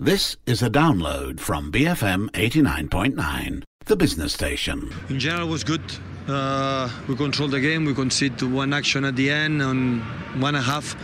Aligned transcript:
This 0.00 0.36
is 0.44 0.60
a 0.60 0.68
download 0.68 1.38
from 1.38 1.70
BFM 1.70 2.28
89.9, 2.32 3.62
the 3.84 3.94
business 3.94 4.32
station. 4.32 4.92
In 5.08 5.20
general, 5.20 5.46
was 5.46 5.62
good. 5.62 5.82
Uh, 6.26 6.90
we 7.06 7.14
controlled 7.14 7.52
the 7.52 7.60
game. 7.60 7.84
We 7.84 7.94
conceded 7.94 8.42
one 8.42 8.72
action 8.72 9.04
at 9.04 9.14
the 9.14 9.30
end 9.30 9.62
on 9.62 10.00
one 10.40 10.56
and 10.56 10.64
a 10.64 10.66
half. 10.66 10.96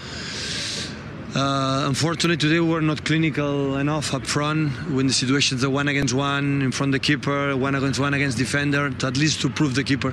Uh, 1.36 1.84
unfortunately, 1.86 2.36
today 2.36 2.58
we 2.58 2.68
were 2.68 2.80
not 2.80 3.04
clinical 3.04 3.76
enough 3.76 4.12
up 4.12 4.26
front 4.26 4.72
when 4.90 5.06
the 5.06 5.12
situations 5.12 5.62
are 5.62 5.70
one 5.70 5.86
against 5.86 6.12
one 6.12 6.60
in 6.60 6.72
front 6.72 6.92
of 6.92 7.00
the 7.00 7.06
keeper, 7.06 7.56
one 7.56 7.76
against 7.76 8.00
one 8.00 8.12
against 8.14 8.38
defender, 8.38 8.86
at 8.86 9.16
least 9.16 9.40
to 9.40 9.48
prove 9.48 9.76
the 9.76 9.84
keeper. 9.84 10.12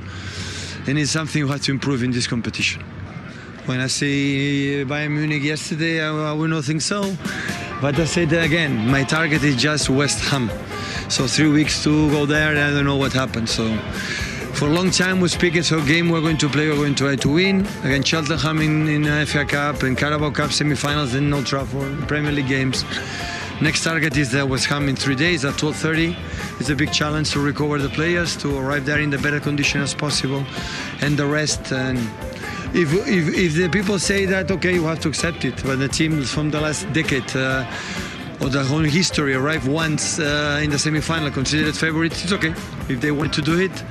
And 0.86 1.00
it's 1.00 1.09
something 1.09 1.44
we 1.44 1.50
have 1.50 1.64
to 1.64 1.71
improve 1.71 2.04
in 2.04 2.12
this 2.12 2.28
competition. 2.28 2.84
When 3.68 3.81
I 3.81 3.88
say 3.88 4.81
uh, 4.81 4.86
Bayern 4.86 5.11
Munich 5.11 5.43
yesterday, 5.43 6.02
I, 6.02 6.07
I 6.07 6.31
will 6.31 6.47
not 6.47 6.63
think 6.63 6.81
so. 6.81 7.13
But 7.81 7.99
I 7.99 8.05
said 8.05 8.31
again, 8.31 8.88
my 8.89 9.04
target 9.04 9.43
is 9.43 9.57
just 9.57 9.89
West 9.89 10.23
Ham. 10.29 10.49
So 11.09 11.27
three 11.27 11.49
weeks 11.49 11.84
to 11.84 12.09
go 12.09 12.26
there, 12.26 12.52
I 12.52 12.71
don't 12.71 12.85
know 12.85 12.95
what 12.95 13.12
happened. 13.12 13.49
So 13.49 13.77
for 14.53 14.70
a 14.70 14.71
long 14.71 14.90
time 14.90 15.20
we're 15.20 15.27
speaking, 15.27 15.63
so 15.63 15.85
game 15.85 16.09
we're 16.09 16.21
going 16.21 16.38
to 16.38 16.48
play, 16.48 16.70
we're 16.70 16.77
going 16.77 16.95
to 16.95 17.03
try 17.03 17.16
to 17.17 17.30
win 17.30 17.67
against 17.84 18.07
Cheltenham 18.07 18.62
in, 18.62 18.88
in 18.88 19.26
FA 19.26 19.43
Cup 19.43 19.84
and 19.84 19.98
Carabao 19.98 20.31
Cup 20.31 20.54
semi-finals 20.54 21.13
in 21.13 21.34
Old 21.34 21.45
Trafford, 21.45 22.07
Premier 22.07 22.31
League 22.31 22.48
games. 22.48 22.85
Next 23.59 23.84
target 23.84 24.15
is 24.15 24.31
the 24.31 24.45
West 24.45 24.68
Ham 24.68 24.88
in 24.88 24.95
three 24.95 25.15
days 25.15 25.43
at 25.43 25.55
12.30. 25.55 26.15
It's 26.62 26.70
a 26.70 26.76
big 26.76 26.93
challenge 26.93 27.31
to 27.31 27.41
recover 27.41 27.79
the 27.79 27.90
players, 27.90 28.38
to 28.38 28.57
arrive 28.57 28.85
there 28.85 29.02
in 29.02 29.09
the 29.09 29.18
better 29.18 29.41
condition 29.41 29.81
as 29.81 29.93
possible, 29.93 30.45
and 31.02 31.18
the 31.18 31.26
rest. 31.26 31.73
And 31.73 31.98
if, 32.73 32.94
if, 33.07 33.35
if 33.35 33.53
the 33.55 33.70
people 33.70 33.99
say 33.99 34.26
that, 34.26 34.52
okay, 34.52 34.73
you 34.73 34.84
have 34.84 34.99
to 35.02 35.09
accept 35.09 35.45
it. 35.45 35.63
But 35.63 35.80
the 35.80 35.88
team 35.88 36.23
from 36.23 36.52
the 36.52 36.62
last 36.62 36.91
decade 36.93 37.35
uh, 37.35 37.66
or 38.41 38.49
the 38.49 38.63
whole 38.63 38.80
history 38.84 39.34
arrive 39.34 39.67
once 39.67 40.20
uh, 40.20 40.59
in 40.63 40.70
the 40.70 40.80
semi-final, 40.80 41.31
considered 41.31 41.76
favorites, 41.76 42.23
it's 42.23 42.34
okay. 42.34 42.53
If 42.90 43.01
they 43.01 43.12
want 43.12 43.34
to 43.34 43.41
do 43.41 43.60
it, 43.60 43.84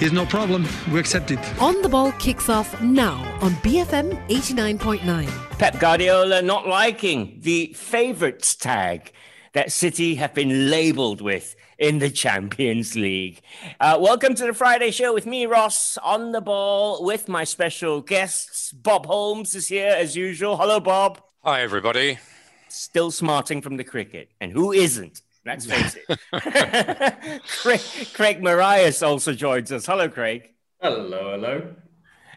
it's 0.00 0.12
no 0.12 0.24
problem. 0.26 0.66
We 0.92 1.00
accept 1.00 1.30
it. 1.30 1.40
On 1.60 1.80
the 1.82 1.88
Ball 1.88 2.12
kicks 2.12 2.48
off 2.48 2.80
now 2.80 3.16
on 3.40 3.52
BFM 3.62 4.28
89.9. 4.28 5.58
Pep 5.58 5.78
Guardiola 5.80 6.40
not 6.40 6.68
liking 6.68 7.38
the 7.40 7.72
favourites 7.74 8.54
tag 8.54 9.12
that 9.58 9.72
City 9.72 10.14
have 10.14 10.34
been 10.34 10.70
labelled 10.70 11.20
with 11.20 11.56
in 11.78 11.98
the 11.98 12.10
Champions 12.10 12.94
League. 12.94 13.40
Uh, 13.80 13.98
welcome 14.00 14.32
to 14.36 14.46
the 14.46 14.54
Friday 14.54 14.92
show 14.92 15.12
with 15.12 15.26
me, 15.26 15.46
Ross, 15.46 15.98
on 16.00 16.30
the 16.30 16.40
ball 16.40 17.04
with 17.04 17.28
my 17.28 17.42
special 17.42 18.00
guests. 18.00 18.70
Bob 18.70 19.06
Holmes 19.06 19.56
is 19.56 19.66
here 19.66 19.90
as 19.90 20.14
usual. 20.14 20.56
Hello, 20.56 20.78
Bob. 20.78 21.20
Hi, 21.42 21.62
everybody. 21.62 22.20
Still 22.68 23.10
smarting 23.10 23.60
from 23.60 23.76
the 23.76 23.82
cricket. 23.82 24.30
And 24.40 24.52
who 24.52 24.70
isn't? 24.70 25.22
Let's 25.44 25.66
face 25.66 25.96
it. 26.08 26.20
Craig, 27.48 27.80
Craig 28.12 28.40
Marias 28.40 29.02
also 29.02 29.32
joins 29.32 29.72
us. 29.72 29.86
Hello, 29.86 30.08
Craig. 30.08 30.50
Hello, 30.80 31.32
hello. 31.32 31.74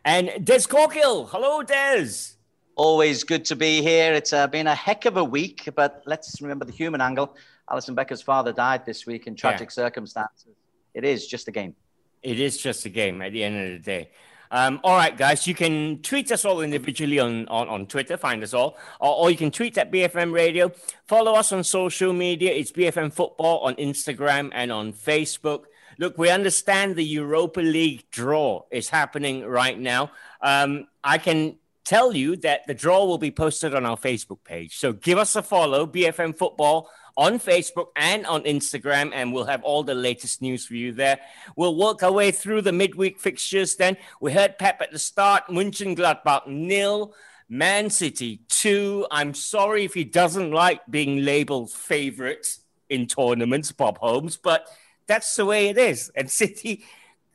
And 0.04 0.44
Des 0.44 0.62
Corkill. 0.62 1.30
Hello, 1.30 1.62
Des. 1.62 2.36
Always 2.84 3.24
good 3.24 3.46
to 3.46 3.56
be 3.56 3.84
here. 3.84 4.12
It's 4.12 4.34
uh, 4.34 4.48
been 4.48 4.66
a 4.66 4.74
heck 4.74 5.06
of 5.06 5.16
a 5.16 5.24
week, 5.24 5.70
but 5.76 6.02
let's 6.08 6.42
remember 6.42 6.66
the 6.66 6.72
human 6.72 7.00
angle. 7.00 7.38
Alisson 7.70 7.94
Becker's 7.94 8.24
father 8.24 8.52
died 8.52 8.88
this 8.88 9.06
week 9.06 9.28
in 9.28 9.36
tragic 9.36 9.68
yeah. 9.68 9.84
circumstances. 9.84 10.56
It 10.96 11.04
is 11.04 11.28
just 11.28 11.48
a 11.48 11.52
game. 11.52 11.76
It 12.24 12.40
is 12.40 12.58
just 12.58 12.84
a 12.88 12.90
game 12.90 13.22
at 13.22 13.34
the 13.34 13.44
end 13.44 13.56
of 13.64 13.72
the 13.74 13.86
day. 13.86 14.10
Um, 14.50 14.80
all 14.84 14.98
right, 14.98 15.16
guys, 15.16 15.46
you 15.46 15.54
can 15.54 16.00
tweet 16.02 16.32
us 16.32 16.44
all 16.44 16.62
individually 16.62 17.20
on, 17.20 17.48
on, 17.50 17.70
on 17.70 17.86
Twitter, 17.86 18.18
find 18.18 18.42
us 18.42 18.56
all, 18.56 18.80
or, 19.00 19.16
or, 19.16 19.30
you 19.30 19.38
can 19.38 19.52
tweet 19.52 19.78
at 19.78 19.92
BFM 19.92 20.34
Radio. 20.34 20.72
Follow 21.06 21.34
us 21.36 21.52
on 21.52 21.64
social 21.64 22.14
media. 22.14 22.52
It's 22.52 22.72
BFM 22.72 23.14
Football 23.14 23.60
on 23.60 23.76
Instagram 23.76 24.50
and 24.56 24.72
on 24.72 24.92
Facebook. 24.92 25.66
Look, 26.00 26.18
we 26.18 26.32
understand 26.32 26.96
the 26.96 27.06
Europa 27.06 27.60
League 27.60 28.10
draw 28.10 28.64
is 28.72 28.90
happening 28.90 29.46
right 29.46 29.80
now. 29.80 30.10
Um, 30.42 30.88
I 31.04 31.20
can 31.20 31.58
tell 31.84 32.16
you 32.16 32.36
that 32.38 32.66
the 32.68 32.74
draw 32.74 33.06
will 33.06 33.18
be 33.18 33.32
posted 33.32 33.74
on 33.76 33.86
our 33.86 33.98
Facebook 33.98 34.44
page. 34.44 34.78
So 34.78 34.94
give 34.94 35.18
us 35.18 35.36
a 35.36 35.42
follow, 35.42 35.88
BFM 35.88 36.38
Football 36.38 36.90
on 37.18 37.40
Facebook 37.40 37.88
and 37.96 38.26
on 38.26 38.44
Instagram, 38.44 39.12
and 39.14 39.34
we'll 39.34 39.46
have 39.46 39.64
all 39.64 39.84
the 39.84 39.94
latest 39.94 40.42
news 40.42 40.66
for 40.66 40.76
you 40.76 40.94
there. 40.94 41.20
We'll 41.56 41.76
work 41.76 42.04
our 42.04 42.12
way 42.12 42.32
through 42.32 42.62
the 42.62 42.72
midweek 42.72 43.20
fixtures 43.20 43.76
then. 43.76 43.98
We 44.22 44.32
heard 44.32 44.58
Pep 44.58 44.82
at 44.82 44.92
the 44.92 45.00
start, 45.00 45.48
Mönchengladbach 45.48 46.48
nil, 46.48 47.14
Man 47.50 47.90
City 47.90 48.42
two. 48.48 49.06
I'm 49.12 49.34
sorry 49.34 49.84
if 49.84 49.94
he 49.94 50.06
doesn't 50.06 50.52
like 50.52 50.82
being 50.90 51.26
labeled 51.26 51.72
favourites 51.72 52.62
in 52.90 53.08
tournaments, 53.08 53.72
Bob 53.72 53.98
Holmes, 53.98 54.38
but 54.38 54.68
that's 55.08 55.36
the 55.36 55.46
way 55.46 55.68
it 55.68 55.78
is. 55.78 56.12
And 56.16 56.32
City 56.32 56.86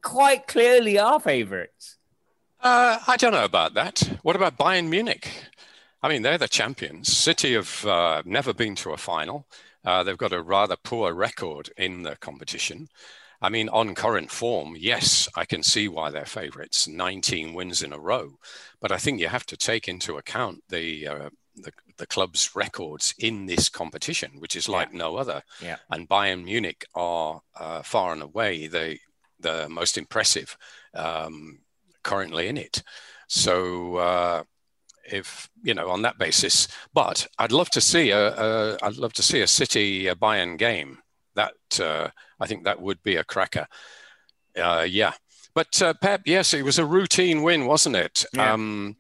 quite 0.03 0.47
clearly 0.47 0.99
are 0.99 1.21
favourites. 1.21 1.96
Uh, 2.61 2.99
I 3.07 3.17
don't 3.17 3.33
know 3.33 3.45
about 3.45 3.75
that. 3.75 4.19
What 4.23 4.37
about 4.37 4.59
Bayern 4.59 4.89
Munich? 4.89 5.29
I 6.03 6.09
mean, 6.09 6.23
they're 6.23 6.39
the 6.39 6.49
champions. 6.49 7.17
City 7.17 7.55
have 7.55 7.85
uh, 7.85 8.23
never 8.25 8.53
been 8.53 8.75
to 8.77 8.93
a 8.93 8.97
final. 8.97 9.47
Uh, 9.85 10.03
they've 10.03 10.19
got 10.19 10.33
a 10.33 10.43
rather 10.43 10.77
poor 10.77 11.13
record 11.13 11.71
in 11.77 12.03
the 12.03 12.17
competition. 12.17 12.89
I 13.41 13.51
mean, 13.51 13.69
on 13.69 13.95
current 13.95 14.31
form, 14.31 14.77
yes, 14.79 15.29
I 15.37 15.45
can 15.45 15.63
see 15.63 15.89
why 15.89 16.11
they're 16.11 16.25
favourites. 16.25 16.89
19 16.89 17.55
wins 17.55 17.83
in 17.83 17.93
a 17.93 17.99
row, 17.99 18.39
but 18.81 18.91
I 18.91 18.97
think 18.97 19.21
you 19.21 19.29
have 19.29 19.47
to 19.47 19.57
take 19.57 19.89
into 19.89 20.17
account 20.17 20.65
the 20.69 21.07
uh, 21.07 21.31
the, 21.55 21.73
the, 21.97 22.07
club's 22.07 22.55
records 22.55 23.15
in 23.19 23.47
this 23.47 23.71
competition, 23.71 24.33
which 24.41 24.57
is 24.57 24.69
like 24.69 24.91
yeah. 24.93 24.99
no 24.99 25.17
other. 25.17 25.43
Yeah. 25.63 25.77
And 25.91 26.09
Bayern 26.09 26.45
Munich 26.45 26.85
are 26.95 27.41
uh, 27.59 27.83
far 27.83 28.13
and 28.13 28.23
away 28.23 28.67
the 28.67 28.99
the 29.41 29.69
most 29.69 29.97
impressive 29.99 30.57
um, 30.95 31.61
currently 32.07 32.49
in 32.49 32.57
it. 32.57 32.83
So 33.29 33.97
uh, 33.97 34.43
if 35.09 35.49
you 35.63 35.75
know 35.75 35.91
on 35.91 36.03
that 36.03 36.19
basis. 36.19 36.69
But 36.95 37.27
I'd 37.39 37.53
love 37.53 37.71
to 37.71 37.81
see 37.81 38.11
a, 38.11 38.35
a 38.35 38.79
I'd 38.83 38.97
love 38.97 39.13
to 39.15 39.23
see 39.23 39.41
a 39.43 39.47
City 39.47 40.09
a 40.09 40.15
Bayern 40.15 40.59
game. 40.59 40.99
That 41.35 41.55
uh, 41.81 42.09
I 42.41 42.47
think 42.47 42.65
that 42.65 42.81
would 42.81 43.03
be 43.03 43.17
a 43.17 43.25
cracker. 43.25 43.67
Uh, 44.57 44.87
yeah, 44.89 45.13
but 45.55 45.83
uh, 45.83 45.95
Pep, 46.01 46.23
yes, 46.25 46.55
it 46.55 46.65
was 46.65 46.79
a 46.79 46.87
routine 46.87 47.43
win, 47.43 47.67
wasn't 47.67 47.97
it? 47.97 48.25
Yeah. 48.33 48.53
Um, 48.53 48.97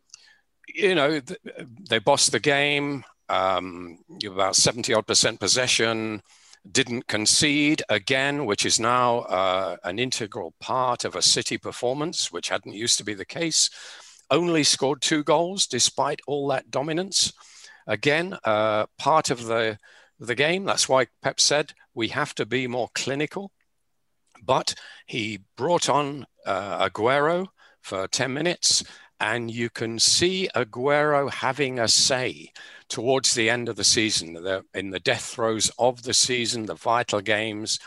you 0.68 0.94
know, 0.94 1.20
th- 1.20 1.40
they 1.88 1.98
bossed 1.98 2.32
the 2.32 2.40
game. 2.40 3.04
Um, 3.28 3.98
about 4.24 4.56
seventy 4.56 4.94
odd 4.94 5.06
percent 5.06 5.40
possession. 5.40 6.22
Didn't 6.70 7.06
concede 7.06 7.82
again, 7.88 8.44
which 8.46 8.66
is 8.66 8.80
now 8.80 9.18
uh, 9.20 9.76
an 9.84 9.98
integral 9.98 10.54
part 10.60 11.04
of 11.04 11.14
a 11.14 11.22
City 11.22 11.58
performance, 11.58 12.32
which 12.32 12.48
hadn't 12.48 12.74
used 12.74 12.98
to 12.98 13.04
be 13.04 13.14
the 13.14 13.24
case 13.24 13.70
only 14.30 14.64
scored 14.64 15.00
two 15.00 15.22
goals 15.22 15.66
despite 15.66 16.20
all 16.26 16.48
that 16.48 16.70
dominance. 16.70 17.32
Again, 17.86 18.36
uh, 18.44 18.86
part 18.98 19.30
of 19.30 19.44
the 19.46 19.78
the 20.18 20.34
game. 20.34 20.64
That's 20.64 20.88
why 20.88 21.06
Pep 21.22 21.40
said 21.40 21.74
we 21.94 22.08
have 22.08 22.34
to 22.36 22.46
be 22.46 22.66
more 22.66 22.88
clinical. 22.94 23.52
But 24.42 24.74
he 25.06 25.40
brought 25.56 25.88
on 25.88 26.26
uh, 26.46 26.88
Aguero 26.88 27.48
for 27.82 28.08
10 28.08 28.32
minutes, 28.32 28.82
and 29.20 29.50
you 29.50 29.70
can 29.70 29.98
see 29.98 30.48
Aguero 30.54 31.30
having 31.30 31.78
a 31.78 31.88
say 31.88 32.52
towards 32.88 33.34
the 33.34 33.50
end 33.50 33.68
of 33.68 33.76
the 33.76 33.84
season, 33.84 34.34
the, 34.34 34.64
in 34.74 34.90
the 34.90 35.00
death 35.00 35.24
throes 35.24 35.70
of 35.78 36.02
the 36.02 36.14
season, 36.14 36.66
the 36.66 36.74
vital 36.74 37.20
games 37.20 37.78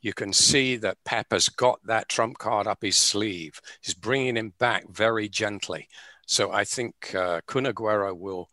you 0.00 0.12
can 0.12 0.32
see 0.32 0.76
that 0.76 1.02
Pep 1.04 1.26
has 1.32 1.48
got 1.48 1.80
that 1.84 2.08
trump 2.08 2.38
card 2.38 2.66
up 2.66 2.78
his 2.82 2.96
sleeve. 2.96 3.60
He's 3.82 3.94
bringing 3.94 4.36
him 4.36 4.54
back 4.58 4.88
very 4.88 5.28
gently. 5.28 5.88
So 6.26 6.52
I 6.52 6.64
think 6.64 7.14
uh, 7.14 7.40
Kun 7.46 7.64
Aguero 7.64 8.16
will 8.16 8.48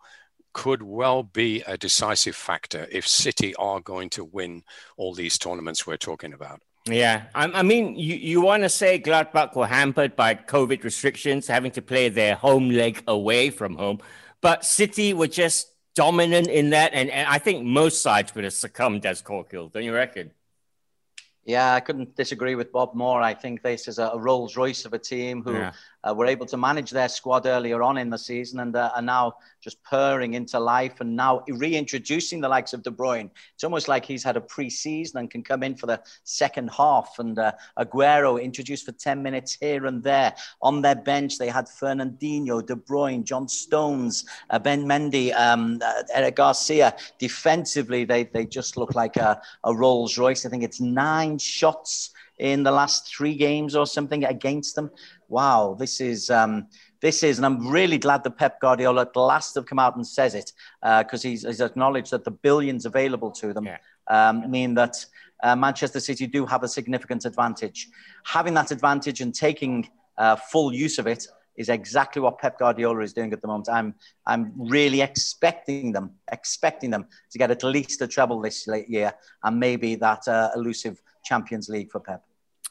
could 0.53 0.81
well 0.81 1.22
be 1.22 1.62
a 1.68 1.78
decisive 1.78 2.35
factor 2.35 2.88
if 2.90 3.06
City 3.06 3.53
are 3.56 3.81
going 3.81 4.09
to 4.12 4.24
win 4.24 4.63
all 4.95 5.13
these 5.13 5.38
tournaments 5.38 5.86
we're 5.86 5.98
talking 5.98 6.33
about. 6.33 6.62
Yeah, 6.87 7.23
I, 7.33 7.45
I 7.45 7.63
mean, 7.63 7.95
you, 7.95 8.15
you 8.15 8.41
want 8.41 8.63
to 8.63 8.69
say 8.69 8.99
Gladbach 8.99 9.55
were 9.55 9.65
hampered 9.65 10.15
by 10.15 10.35
COVID 10.35 10.83
restrictions, 10.83 11.47
having 11.47 11.71
to 11.71 11.81
play 11.81 12.09
their 12.09 12.35
home 12.35 12.69
leg 12.69 13.01
away 13.07 13.49
from 13.49 13.75
home, 13.75 13.99
but 14.41 14.63
City 14.63 15.13
were 15.13 15.27
just 15.27 15.71
dominant 15.95 16.47
in 16.47 16.69
that, 16.71 16.93
and, 16.93 17.09
and 17.09 17.27
I 17.27 17.39
think 17.39 17.65
most 17.65 18.03
sides 18.03 18.35
would 18.35 18.43
have 18.43 18.53
succumbed 18.53 19.01
Des 19.01 19.15
Corkill, 19.15 19.71
don't 19.71 19.83
you 19.83 19.95
reckon? 19.95 20.31
Yeah, 21.45 21.73
I 21.73 21.79
couldn't 21.79 22.15
disagree 22.15 22.55
with 22.55 22.71
Bob 22.71 22.95
more. 22.95 23.21
I 23.21 23.33
think 23.33 23.61
this 23.61 23.87
is 23.87 23.99
a 23.99 24.11
Rolls 24.15 24.57
Royce 24.57 24.85
of 24.85 24.93
a 24.93 24.99
team 24.99 25.43
who 25.43 25.53
yeah. 25.53 25.73
Uh, 26.07 26.13
were 26.13 26.25
able 26.25 26.46
to 26.46 26.57
manage 26.57 26.92
their 26.92 27.10
squad 27.10 27.46
earlier 27.46 27.81
on 27.81 27.98
in 27.98 28.10
the 28.10 28.18
season 28.18 28.60
and 28.60 28.75
uh, 28.75 28.92
are 28.96 29.02
now 29.02 29.36
just 29.62 29.81
purring 29.84 30.36
into 30.36 30.60
life 30.60 31.02
and 31.02 31.16
now 31.16 31.44
reintroducing 31.48 32.40
the 32.40 32.48
likes 32.48 32.74
of 32.74 32.84
De 32.84 32.92
Bruyne. 32.92 33.30
It's 33.56 33.63
almost 33.63 33.88
like 33.88 34.06
he's 34.06 34.24
had 34.24 34.38
a 34.38 34.42
pre-season 34.42 35.19
and 35.19 35.31
can 35.31 35.44
come 35.44 35.63
in 35.63 35.75
for 35.75 35.88
the 35.88 36.02
second 36.24 36.69
half. 36.69 37.16
And 37.18 37.38
uh, 37.40 37.54
Aguero 37.80 38.42
introduced 38.42 38.86
for 38.86 38.92
10 38.92 39.24
minutes 39.24 39.57
here 39.60 39.88
and 39.88 40.04
there. 40.04 40.36
On 40.62 40.81
their 40.81 40.96
bench, 40.96 41.38
they 41.38 41.50
had 41.50 41.66
Fernandinho, 41.66 42.66
De 42.66 42.75
Bruyne, 42.75 43.24
John 43.24 43.48
Stones, 43.48 44.25
uh, 44.52 44.60
Ben 44.60 44.86
Mendy, 44.86 45.34
um, 45.34 45.80
uh, 45.84 46.04
Eric 46.13 46.36
Garcia. 46.36 46.96
Defensively, 47.18 48.06
they, 48.06 48.25
they 48.25 48.46
just 48.46 48.78
look 48.78 48.94
like 48.94 49.18
a, 49.18 49.42
a 49.63 49.75
Rolls 49.75 50.18
Royce. 50.18 50.46
I 50.46 50.50
think 50.50 50.63
it's 50.63 50.80
nine 50.80 51.40
shots 51.40 52.12
in 52.37 52.63
the 52.63 52.71
last 52.71 53.15
three 53.15 53.35
games 53.35 53.75
or 53.75 53.85
something 53.85 54.25
against 54.25 54.75
them. 54.75 54.91
Wow, 55.29 55.75
this 55.79 56.01
is 56.01 56.29
um, 56.29 56.67
this 57.01 57.23
is, 57.23 57.37
and 57.37 57.45
I'm 57.45 57.67
really 57.67 57.97
glad 57.97 58.23
that 58.23 58.37
Pep 58.37 58.59
Guardiola 58.59 59.03
at 59.03 59.15
last 59.15 59.55
have 59.55 59.65
come 59.65 59.79
out 59.79 59.95
and 59.95 60.05
says 60.05 60.33
it 60.33 60.51
because 60.81 61.23
uh, 61.23 61.29
he's, 61.29 61.43
he's, 61.45 61.61
acknowledged 61.61 62.11
that 62.11 62.23
the 62.23 62.31
billions 62.31 62.85
available 62.85 63.31
to 63.31 63.53
them 63.53 63.65
yeah. 63.65 63.77
um, 64.07 64.49
mean 64.49 64.73
that 64.73 65.05
uh, 65.43 65.55
Manchester 65.55 65.99
City 65.99 66.25
do 66.25 66.45
have 66.45 66.63
a 66.63 66.67
significant 66.67 67.25
advantage. 67.25 67.89
Having 68.25 68.55
that 68.55 68.71
advantage 68.71 69.21
and 69.21 69.35
taking 69.35 69.87
uh, 70.17 70.35
full 70.35 70.73
use 70.73 70.97
of 70.97 71.05
it 71.05 71.27
is 71.57 71.69
exactly 71.69 72.21
what 72.21 72.39
Pep 72.39 72.59
Guardiola 72.59 73.01
is 73.01 73.13
doing 73.13 73.31
at 73.33 73.41
the 73.41 73.47
moment. 73.47 73.69
I'm 73.69 73.93
I'm 74.25 74.53
really 74.57 75.01
expecting 75.01 75.91
them, 75.91 76.11
expecting 76.31 76.89
them 76.89 77.05
to 77.31 77.37
get 77.37 77.51
at 77.51 77.63
least 77.63 78.01
a 78.01 78.07
treble 78.07 78.41
this 78.41 78.67
year, 78.87 79.13
and 79.43 79.59
maybe 79.59 79.95
that 79.95 80.27
uh, 80.27 80.49
elusive 80.55 81.01
Champions 81.25 81.68
League 81.68 81.92
for 81.92 82.00
Pep. 82.00 82.24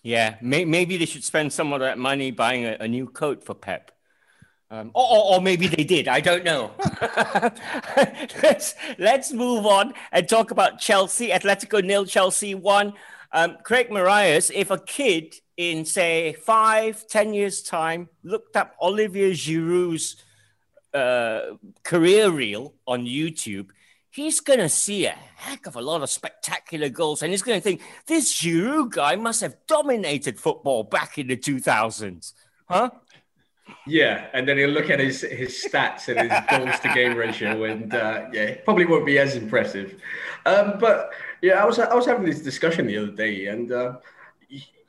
Yeah, 0.03 0.37
may, 0.41 0.65
maybe 0.65 0.97
they 0.97 1.07
should 1.07 1.25
spend 1.25 1.53
some 1.53 1.73
of 1.73 1.81
that 1.81 1.99
money 1.99 2.31
buying 2.31 2.65
a, 2.65 2.77
a 2.81 2.89
new 2.89 3.07
coat 3.07 3.45
for 3.45 3.55
Pep. 3.55 3.91
Um, 4.71 4.91
or, 4.95 5.35
or, 5.35 5.41
maybe 5.41 5.69
they 5.69 5.85
did. 5.85 6.09
I 6.09 6.21
don't 6.21 6.43
know. 6.43 6.73
let's, 8.43 8.75
let's 8.99 9.33
move 9.33 9.67
on 9.67 9.93
and 10.11 10.29
talk 10.29 10.51
about 10.51 10.81
Chelsea. 10.81 11.29
Atletico 11.29 11.85
nil, 11.85 12.07
Chelsea 12.07 12.55
one. 12.55 12.95
Um, 13.31 13.59
Craig 13.63 13.91
Marias, 13.91 14.51
if 14.55 14.71
a 14.71 14.79
kid 14.79 15.35
in, 15.57 15.85
say, 15.85 16.33
five, 16.33 17.07
ten 17.07 17.35
years' 17.35 17.63
time 17.63 18.09
looked 18.23 18.57
up 18.57 18.75
Olivier 18.81 19.33
Giroud's 19.33 20.17
uh, 20.93 21.57
career 21.83 22.31
reel 22.31 22.75
on 22.87 23.05
YouTube, 23.05 23.69
he's 24.15 24.41
going 24.41 24.61
to 24.61 24.69
see 24.69 25.07
a 25.07 25.17
heck 25.37 25.67
of 25.67 25.75
a 25.77 25.81
lot 25.81 26.03
of 26.03 26.09
spectacular 26.09 26.89
goals. 26.89 27.23
And 27.23 27.33
he's 27.33 27.43
going 27.43 27.59
to 27.59 27.63
think, 27.63 27.83
this 28.07 28.33
Giroud 28.33 28.91
guy 28.91 29.17
must 29.17 29.41
have 29.41 29.57
dominated 29.67 30.39
football 30.39 30.85
back 30.85 31.19
in 31.19 31.27
the 31.27 31.37
2000s. 31.37 32.33
Huh? 32.69 32.91
Yeah, 33.87 34.27
and 34.33 34.47
then 34.47 34.59
he'll 34.59 34.71
look 34.71 34.91
at 34.91 35.01
his 35.01 35.23
his 35.23 35.65
stats 35.67 36.09
and 36.09 36.31
his 36.31 36.41
goals 36.51 36.79
to 36.81 36.93
game 36.93 37.17
ratio, 37.17 37.65
and 37.65 37.95
uh, 37.95 38.27
yeah, 38.31 38.57
probably 38.63 38.85
won't 38.85 39.07
be 39.07 39.19
as 39.19 39.37
impressive. 39.37 39.99
Um, 40.45 40.75
but 40.79 41.13
yeah, 41.41 41.63
I 41.63 41.65
was 41.65 41.79
I 41.79 41.95
was 41.95 42.05
having 42.05 42.27
this 42.27 42.41
discussion 42.41 42.87
the 42.87 42.99
other 42.99 43.13
day, 43.13 43.47
and 43.47 43.73
uh, 43.73 43.97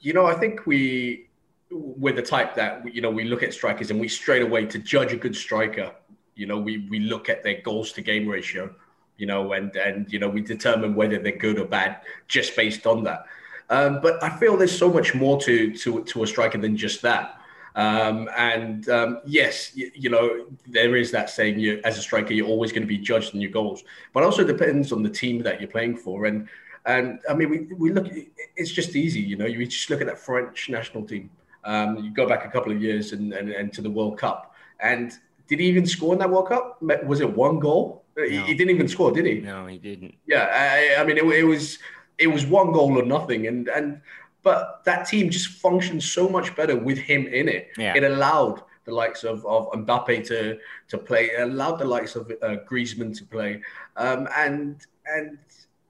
you 0.02 0.12
know, 0.12 0.26
I 0.26 0.34
think 0.34 0.66
we 0.66 1.30
we're 1.72 2.14
the 2.14 2.22
type 2.22 2.54
that 2.56 2.94
you 2.94 3.02
know 3.02 3.10
we 3.10 3.24
look 3.24 3.44
at 3.44 3.54
strikers 3.54 3.92
and 3.92 4.00
we 4.00 4.10
straight 4.10 4.42
away 4.42 4.66
to 4.66 4.78
judge 4.78 5.14
a 5.14 5.18
good 5.18 5.38
striker. 5.38 5.94
You 6.36 6.46
know, 6.46 6.58
we 6.58 6.86
we 6.90 7.00
look 7.00 7.30
at 7.30 7.44
their 7.44 7.62
goals 7.62 7.94
to 7.94 8.02
game 8.02 8.28
ratio, 8.28 8.76
you 9.18 9.26
know, 9.26 9.54
and 9.54 9.76
and 9.76 10.12
you 10.12 10.20
know 10.20 10.30
we 10.30 10.42
determine 10.42 10.96
whether 10.96 11.20
they're 11.20 11.38
good 11.38 11.60
or 11.60 11.66
bad 11.66 12.02
just 12.28 12.56
based 12.56 12.86
on 12.88 13.04
that. 13.04 13.26
Um, 13.70 14.00
but 14.02 14.22
I 14.24 14.30
feel 14.30 14.58
there's 14.58 14.78
so 14.78 14.92
much 14.92 15.16
more 15.16 15.40
to 15.42 15.76
to 15.78 16.04
to 16.04 16.24
a 16.24 16.28
striker 16.28 16.58
than 16.58 16.78
just 16.78 17.02
that. 17.02 17.40
Um, 17.76 18.30
and 18.38 18.88
um, 18.88 19.20
yes, 19.26 19.76
you, 19.76 19.92
you, 19.94 20.10
know, 20.10 20.46
there 20.66 20.96
is 20.96 21.12
that 21.12 21.30
saying 21.30 21.60
you 21.60 21.82
as 21.84 21.98
a 21.98 22.02
striker, 22.02 22.32
you're 22.32 22.48
always 22.48 22.72
going 22.72 22.84
to 22.84 22.88
be 22.88 22.98
judged 22.98 23.36
on 23.36 23.42
your 23.42 23.52
goals, 23.52 23.84
but 24.14 24.24
also 24.24 24.46
depends 24.46 24.94
on 24.94 25.04
the 25.04 25.10
team 25.10 25.44
that 25.44 25.60
you're 25.60 25.70
playing 25.70 25.98
for. 25.98 26.26
And 26.26 26.48
and 26.86 27.20
I 27.30 27.34
mean, 27.34 27.50
we, 27.50 27.60
we 27.76 27.92
look, 27.92 28.08
it's 28.56 28.72
just 28.72 28.96
easy, 28.96 29.20
you 29.20 29.36
know, 29.36 29.46
you 29.46 29.66
just 29.66 29.90
look 29.90 30.02
at 30.02 30.08
that 30.08 30.20
French 30.20 30.70
national 30.70 31.04
team. 31.06 31.30
Um, 31.64 31.98
you 31.98 32.14
go 32.14 32.28
back 32.28 32.46
a 32.46 32.50
couple 32.50 32.72
of 32.72 32.82
years 32.82 33.12
and, 33.12 33.34
and, 33.34 33.50
and 33.50 33.74
to 33.74 33.82
the 33.82 33.90
World 33.90 34.20
Cup. 34.20 34.54
And 34.80 35.12
did 35.48 35.60
he 35.60 35.66
even 35.66 35.86
score 35.86 36.14
in 36.14 36.20
that 36.20 36.30
World 36.30 36.50
Cup? 36.50 36.82
Was 37.06 37.22
it 37.22 37.36
one 37.36 37.60
goal? 37.60 38.05
No. 38.18 38.24
He, 38.24 38.40
he, 38.42 38.54
didn't 38.54 38.74
even 38.74 38.88
score, 38.88 39.12
did 39.12 39.26
he? 39.26 39.42
No, 39.42 39.68
he 39.68 39.78
didn't. 39.78 40.16
Yeah, 40.26 40.48
I, 40.52 41.02
I 41.02 41.04
mean, 41.06 41.18
it, 41.18 41.26
it 41.26 41.44
was 41.44 41.80
it 42.18 42.28
was 42.28 42.46
one 42.46 42.72
goal 42.72 42.98
or 42.98 43.04
nothing, 43.04 43.48
and 43.48 43.68
and 43.68 44.02
but 44.42 44.82
that 44.86 45.08
team 45.08 45.30
just 45.30 45.48
functioned 45.48 46.04
so 46.04 46.30
much 46.30 46.56
better 46.56 46.78
with 46.78 46.98
him 46.98 47.28
in 47.28 47.50
it. 47.50 47.72
Yeah. 47.78 47.96
It 47.96 48.04
allowed 48.04 48.62
the 48.86 48.94
likes 48.94 49.24
of, 49.24 49.46
of 49.46 49.72
Mbappe 49.72 50.28
to 50.28 50.58
to 50.88 50.98
play. 50.98 51.26
It 51.26 51.42
allowed 51.42 51.80
the 51.80 51.86
likes 51.86 52.16
of 52.16 52.32
uh, 52.42 52.58
Griezmann 52.70 53.18
to 53.18 53.26
play, 53.26 53.62
um, 53.98 54.30
and 54.36 54.86
and 55.08 55.38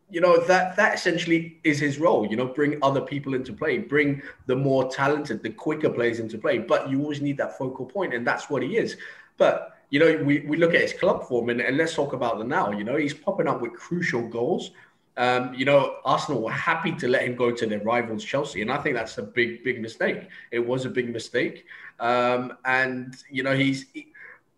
you 0.09 0.21
know 0.21 0.39
that 0.45 0.75
that 0.77 0.95
essentially 0.95 1.59
is 1.63 1.79
his 1.79 1.99
role. 1.99 2.25
You 2.25 2.37
know, 2.37 2.47
bring 2.47 2.79
other 2.81 3.01
people 3.01 3.35
into 3.35 3.53
play, 3.53 3.77
bring 3.77 4.21
the 4.47 4.55
more 4.55 4.89
talented, 4.89 5.43
the 5.43 5.49
quicker 5.49 5.89
players 5.89 6.19
into 6.19 6.37
play. 6.37 6.57
But 6.57 6.89
you 6.89 7.01
always 7.01 7.21
need 7.21 7.37
that 7.37 7.57
focal 7.57 7.85
point, 7.85 8.13
and 8.13 8.25
that's 8.25 8.49
what 8.49 8.63
he 8.63 8.77
is. 8.77 8.97
But 9.37 9.74
you 9.89 9.99
know, 9.99 10.23
we, 10.23 10.39
we 10.41 10.57
look 10.57 10.73
at 10.73 10.81
his 10.81 10.93
club 10.93 11.27
form, 11.27 11.49
and, 11.49 11.61
and 11.61 11.77
let's 11.77 11.93
talk 11.93 12.13
about 12.13 12.37
the 12.37 12.43
now. 12.43 12.71
You 12.71 12.83
know, 12.83 12.95
he's 12.95 13.13
popping 13.13 13.47
up 13.47 13.61
with 13.61 13.73
crucial 13.73 14.27
goals 14.27 14.71
um, 15.17 15.53
you 15.53 15.65
know, 15.65 15.97
Arsenal 16.03 16.41
were 16.41 16.51
happy 16.51 16.91
to 16.93 17.07
let 17.07 17.23
him 17.23 17.35
go 17.35 17.51
to 17.51 17.65
their 17.65 17.79
rivals, 17.79 18.23
Chelsea. 18.23 18.61
And 18.61 18.71
I 18.71 18.77
think 18.77 18.95
that's 18.95 19.17
a 19.17 19.23
big, 19.23 19.63
big 19.63 19.81
mistake. 19.81 20.27
It 20.51 20.59
was 20.59 20.85
a 20.85 20.89
big 20.89 21.11
mistake. 21.11 21.65
Um, 21.99 22.57
and, 22.65 23.15
you 23.29 23.43
know, 23.43 23.55
he's. 23.55 23.85
He, 23.93 24.07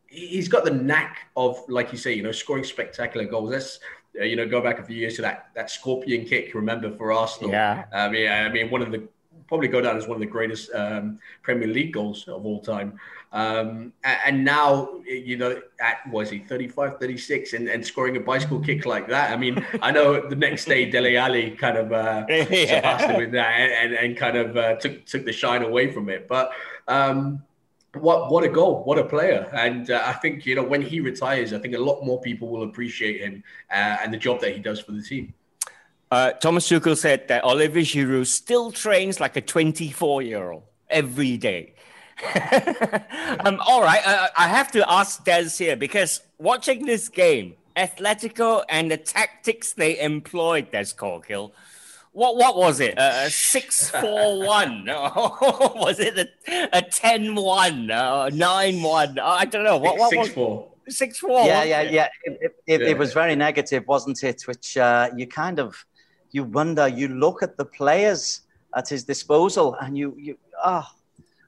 he's 0.09 0.47
got 0.47 0.63
the 0.63 0.71
knack 0.71 1.27
of, 1.35 1.61
like 1.67 1.91
you 1.91 1.97
say, 1.97 2.13
you 2.13 2.23
know, 2.23 2.31
scoring 2.31 2.63
spectacular 2.63 3.25
goals. 3.25 3.51
That's, 3.51 3.79
uh, 4.19 4.23
you 4.23 4.37
know, 4.37 4.47
go 4.47 4.61
back 4.61 4.79
a 4.79 4.83
few 4.83 4.95
years 4.95 5.17
to 5.17 5.21
that 5.23 5.49
that 5.53 5.69
scorpion 5.69 6.25
kick. 6.25 6.55
Remember 6.55 6.95
for 6.95 7.11
Arsenal? 7.11 7.51
Yeah. 7.51 7.83
I 7.93 8.09
mean, 8.09 8.31
I 8.31 8.49
mean, 8.49 8.71
one 8.71 8.81
of 8.81 8.89
the 8.89 9.07
probably 9.47 9.67
go 9.67 9.81
down 9.81 9.97
as 9.97 10.07
one 10.07 10.15
of 10.15 10.21
the 10.21 10.25
greatest 10.25 10.71
um, 10.73 11.19
Premier 11.41 11.67
League 11.67 11.93
goals 11.93 12.27
of 12.27 12.45
all 12.45 12.61
time. 12.61 12.99
Um, 13.33 13.91
and 14.03 14.45
now, 14.45 15.01
you 15.05 15.37
know, 15.37 15.61
at 15.81 15.97
was 16.09 16.29
he 16.29 16.39
35, 16.39 16.99
36 16.99 17.53
and, 17.53 17.67
and 17.67 17.85
scoring 17.85 18.15
a 18.17 18.19
bicycle 18.19 18.59
kick 18.59 18.85
like 18.85 19.07
that? 19.09 19.31
I 19.31 19.37
mean, 19.37 19.65
I 19.81 19.91
know 19.91 20.27
the 20.27 20.35
next 20.35 20.65
day 20.65 20.89
Dele 20.89 21.17
Alli 21.17 21.51
kind 21.51 21.77
of 21.77 21.91
uh, 21.91 22.25
yeah. 22.29 22.45
surpassed 22.45 23.05
him 23.05 23.17
with 23.17 23.31
that 23.33 23.49
and, 23.49 23.93
and, 23.93 24.05
and 24.05 24.17
kind 24.17 24.37
of 24.37 24.55
uh, 24.55 24.75
took 24.75 25.05
took 25.05 25.25
the 25.25 25.33
shine 25.33 25.63
away 25.63 25.91
from 25.91 26.09
it. 26.09 26.27
But 26.27 26.51
um, 26.87 27.43
what 27.93 28.31
what 28.31 28.43
a 28.43 28.49
goal, 28.49 28.83
what 28.83 28.97
a 28.97 29.03
player! 29.03 29.49
And 29.53 29.91
uh, 29.91 30.03
I 30.05 30.13
think 30.13 30.45
you 30.45 30.55
know 30.55 30.63
when 30.63 30.81
he 30.81 30.99
retires, 30.99 31.53
I 31.53 31.59
think 31.59 31.75
a 31.75 31.79
lot 31.79 32.03
more 32.03 32.21
people 32.21 32.47
will 32.47 32.63
appreciate 32.63 33.21
him 33.21 33.43
uh, 33.71 33.97
and 34.03 34.13
the 34.13 34.17
job 34.17 34.39
that 34.41 34.53
he 34.53 34.59
does 34.59 34.79
for 34.79 34.93
the 34.93 35.01
team. 35.01 35.33
Uh, 36.09 36.31
Thomas 36.31 36.69
Tuchel 36.69 36.95
said 36.95 37.27
that 37.27 37.43
Olivier 37.43 37.83
Giroud 37.83 38.27
still 38.27 38.71
trains 38.71 39.19
like 39.19 39.35
a 39.35 39.41
24 39.41 40.21
year 40.21 40.51
old 40.51 40.63
every 40.89 41.37
day. 41.37 41.73
um, 43.45 43.61
all 43.65 43.81
right, 43.81 44.01
uh, 44.05 44.27
I 44.37 44.47
have 44.47 44.71
to 44.71 44.91
ask 44.91 45.23
Des 45.23 45.49
here 45.57 45.75
because 45.75 46.21
watching 46.39 46.85
this 46.85 47.09
game, 47.09 47.55
Atletico 47.75 48.63
and 48.69 48.89
the 48.89 48.97
tactics 48.97 49.73
they 49.73 49.99
employed, 49.99 50.71
Des 50.71 50.95
Corkill, 50.97 51.51
what 52.17 52.35
what 52.35 52.57
was 52.57 52.79
it? 52.79 52.95
A 52.97 53.29
six 53.29 53.91
four 53.91 54.43
one? 54.43 54.85
was 54.87 55.99
it 55.99 56.17
a, 56.17 56.69
a 56.73 56.81
ten 56.81 57.35
one? 57.35 57.91
A 57.91 58.31
nine 58.31 58.81
one? 58.81 59.19
I 59.19 59.45
don't 59.45 59.63
know. 59.63 59.77
What 59.77 59.99
what 59.99 60.09
six 60.09 60.29
four? 60.29 60.67
Six 60.89 61.19
four. 61.19 61.45
Yeah, 61.45 61.63
yeah, 61.63 61.81
yeah. 61.83 62.07
It, 62.23 62.39
it, 62.41 62.81
yeah. 62.81 62.87
it, 62.87 62.97
was 62.97 63.13
very 63.13 63.35
negative, 63.35 63.85
wasn't 63.85 64.23
it? 64.23 64.47
Which 64.47 64.77
uh, 64.77 65.11
you 65.15 65.27
kind 65.27 65.59
of 65.59 65.85
you 66.31 66.43
wonder. 66.43 66.87
You 66.87 67.09
look 67.09 67.43
at 67.43 67.57
the 67.57 67.65
players 67.65 68.41
at 68.75 68.89
his 68.89 69.03
disposal, 69.03 69.75
and 69.79 69.95
you 69.95 70.15
you 70.17 70.37
ah. 70.63 70.89
Oh, 70.91 70.96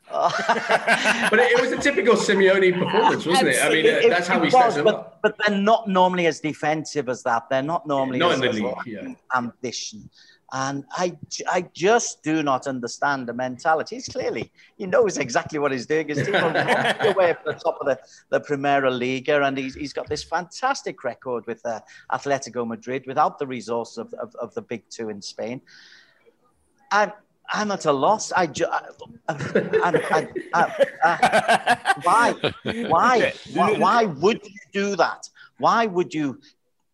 but 1.29 1.39
it, 1.39 1.51
it, 1.51 1.61
was 1.61 1.71
a 1.71 1.77
typical 1.77 2.15
Simeone 2.15 2.73
performance, 2.77 3.25
wasn't 3.25 3.49
it? 3.49 3.63
I 3.63 3.69
mean, 3.69 3.85
it, 3.85 4.09
that's 4.09 4.27
how 4.27 4.41
he 4.41 4.49
sets 4.49 4.75
them 4.75 4.85
but, 4.85 4.95
up. 4.95 5.19
But 5.21 5.35
they're 5.37 5.57
not 5.57 5.87
normally 5.87 6.25
as 6.25 6.39
defensive 6.39 7.09
as 7.09 7.21
that. 7.23 7.49
They're 7.49 7.61
not 7.61 7.85
normally 7.87 8.17
not 8.17 8.31
as, 8.31 8.41
in 8.41 8.45
the 8.45 8.51
league, 8.51 8.75
yeah. 8.85 9.13
ambition. 9.35 10.09
And 10.51 10.83
I, 10.91 11.15
I 11.47 11.61
just 11.73 12.23
do 12.23 12.41
not 12.41 12.65
understand 12.65 13.27
the 13.27 13.33
mentality. 13.33 13.97
He's 13.97 14.07
clearly, 14.07 14.51
he 14.77 14.87
knows 14.87 15.19
exactly 15.19 15.59
what 15.59 15.71
he's 15.71 15.85
doing. 15.85 16.07
His 16.07 16.25
team 16.25 16.35
are 16.35 16.55
away 17.07 17.29
at 17.29 17.45
the 17.45 17.53
top 17.53 17.77
of 17.79 17.85
the, 17.85 17.99
the 18.29 18.41
Primera 18.41 18.89
Liga, 18.89 19.43
and 19.43 19.55
he's, 19.55 19.75
he's 19.75 19.93
got 19.93 20.07
this 20.07 20.23
fantastic 20.23 21.03
record 21.03 21.45
with 21.45 21.63
uh, 21.65 21.81
Atletico 22.11 22.65
Madrid 22.65 23.03
without 23.05 23.37
the 23.37 23.45
resource 23.45 23.97
of, 23.97 24.11
of, 24.15 24.35
of 24.37 24.51
the 24.55 24.61
big 24.63 24.89
two 24.89 25.09
in 25.09 25.21
Spain. 25.21 25.61
And 26.91 27.11
I'm 27.51 27.71
at 27.71 27.85
a 27.85 27.91
loss. 27.91 28.31
I, 28.31 28.47
ju- 28.47 28.67
I, 28.71 28.89
I, 29.27 30.27
I, 31.03 31.93
why? 32.03 32.33
why? 32.63 33.33
Why? 33.53 33.77
Why 33.77 34.05
would 34.05 34.41
you 34.43 34.59
do 34.73 34.95
that? 34.95 35.29
Why 35.57 35.85
would 35.85 36.13
you 36.13 36.39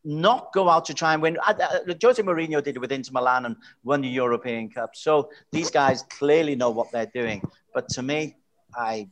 not 0.05 0.53
go 0.53 0.69
out 0.69 0.85
to 0.85 0.93
try 0.93 1.13
and 1.13 1.21
win. 1.21 1.37
Uh, 1.45 1.53
uh, 1.59 1.93
Jose 2.01 2.21
Mourinho 2.21 2.63
did 2.63 2.75
it 2.75 2.79
with 2.79 2.91
Inter 2.91 3.11
Milan 3.11 3.45
and 3.47 3.55
won 3.83 4.01
the 4.01 4.07
European 4.07 4.69
Cup. 4.69 4.95
So 4.95 5.31
these 5.51 5.71
guys 5.71 6.03
clearly 6.03 6.55
know 6.55 6.69
what 6.69 6.91
they're 6.91 7.07
doing. 7.07 7.41
But 7.73 7.89
to 7.89 8.03
me, 8.03 8.35
I 8.77 9.09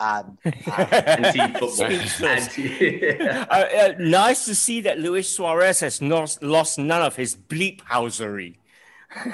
um, 0.00 0.38
uh, 3.50 3.50
uh, 3.50 3.92
nice 3.98 4.46
to 4.46 4.54
see 4.54 4.80
that 4.80 4.98
Luis 4.98 5.28
Suarez 5.28 5.80
has 5.80 6.00
not, 6.00 6.38
lost 6.40 6.78
none 6.78 7.02
of 7.02 7.16
his 7.16 7.36
bleep 7.36 7.82
housery. 7.82 8.56
All 9.12 9.26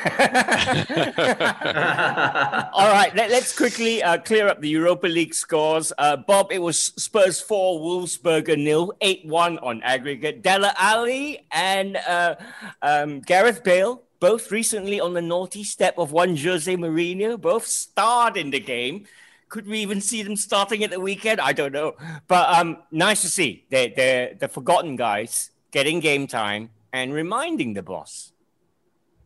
right, 2.91 3.13
let, 3.15 3.31
us 3.31 3.55
quickly 3.55 4.03
uh, 4.03 4.17
clear 4.17 4.49
up 4.49 4.63
the 4.63 4.71
Europa 4.71 5.07
League 5.07 5.35
scores. 5.35 5.93
Uh, 5.99 6.17
Bob, 6.17 6.51
it 6.51 6.63
was 6.63 6.79
Spurs 6.79 7.43
4, 7.43 7.81
Wolfsberger 7.81 8.57
nil, 8.57 8.95
8 9.03 9.27
1 9.27 9.59
on 9.59 9.83
aggregate. 9.83 10.41
Dele 10.43 10.71
Alli 10.79 11.47
and 11.53 11.99
uh, 12.09 12.37
um, 12.81 13.21
Gareth 13.21 13.63
Bale, 13.63 14.03
both 14.19 14.51
recently 14.51 14.99
on 14.99 15.13
the 15.13 15.21
naughty 15.21 15.63
step 15.63 15.99
of 15.99 16.11
one 16.11 16.37
Jose 16.37 16.75
Mourinho, 16.75 17.39
both 17.39 17.67
starred 17.67 18.39
in 18.39 18.51
the 18.51 18.61
game. 18.61 19.05
Could 19.51 19.67
we 19.67 19.81
even 19.81 20.01
see 20.01 20.23
them 20.23 20.37
starting 20.37 20.85
at 20.85 20.91
the 20.91 21.01
weekend? 21.01 21.39
I 21.39 21.53
don't 21.53 21.73
know. 21.73 21.97
But 22.29 22.49
um, 22.59 22.79
nice 22.91 23.21
to 23.23 23.29
see 23.29 23.67
they're, 23.69 23.93
they're 23.95 24.35
the 24.35 24.49
forgotten 24.49 24.97
guys 24.97 25.51
getting 25.71 26.01
game 26.01 26.27
time 26.27 26.71
and 26.95 27.13
reminding 27.13 27.75
the 27.75 27.83
boss. 27.83 28.33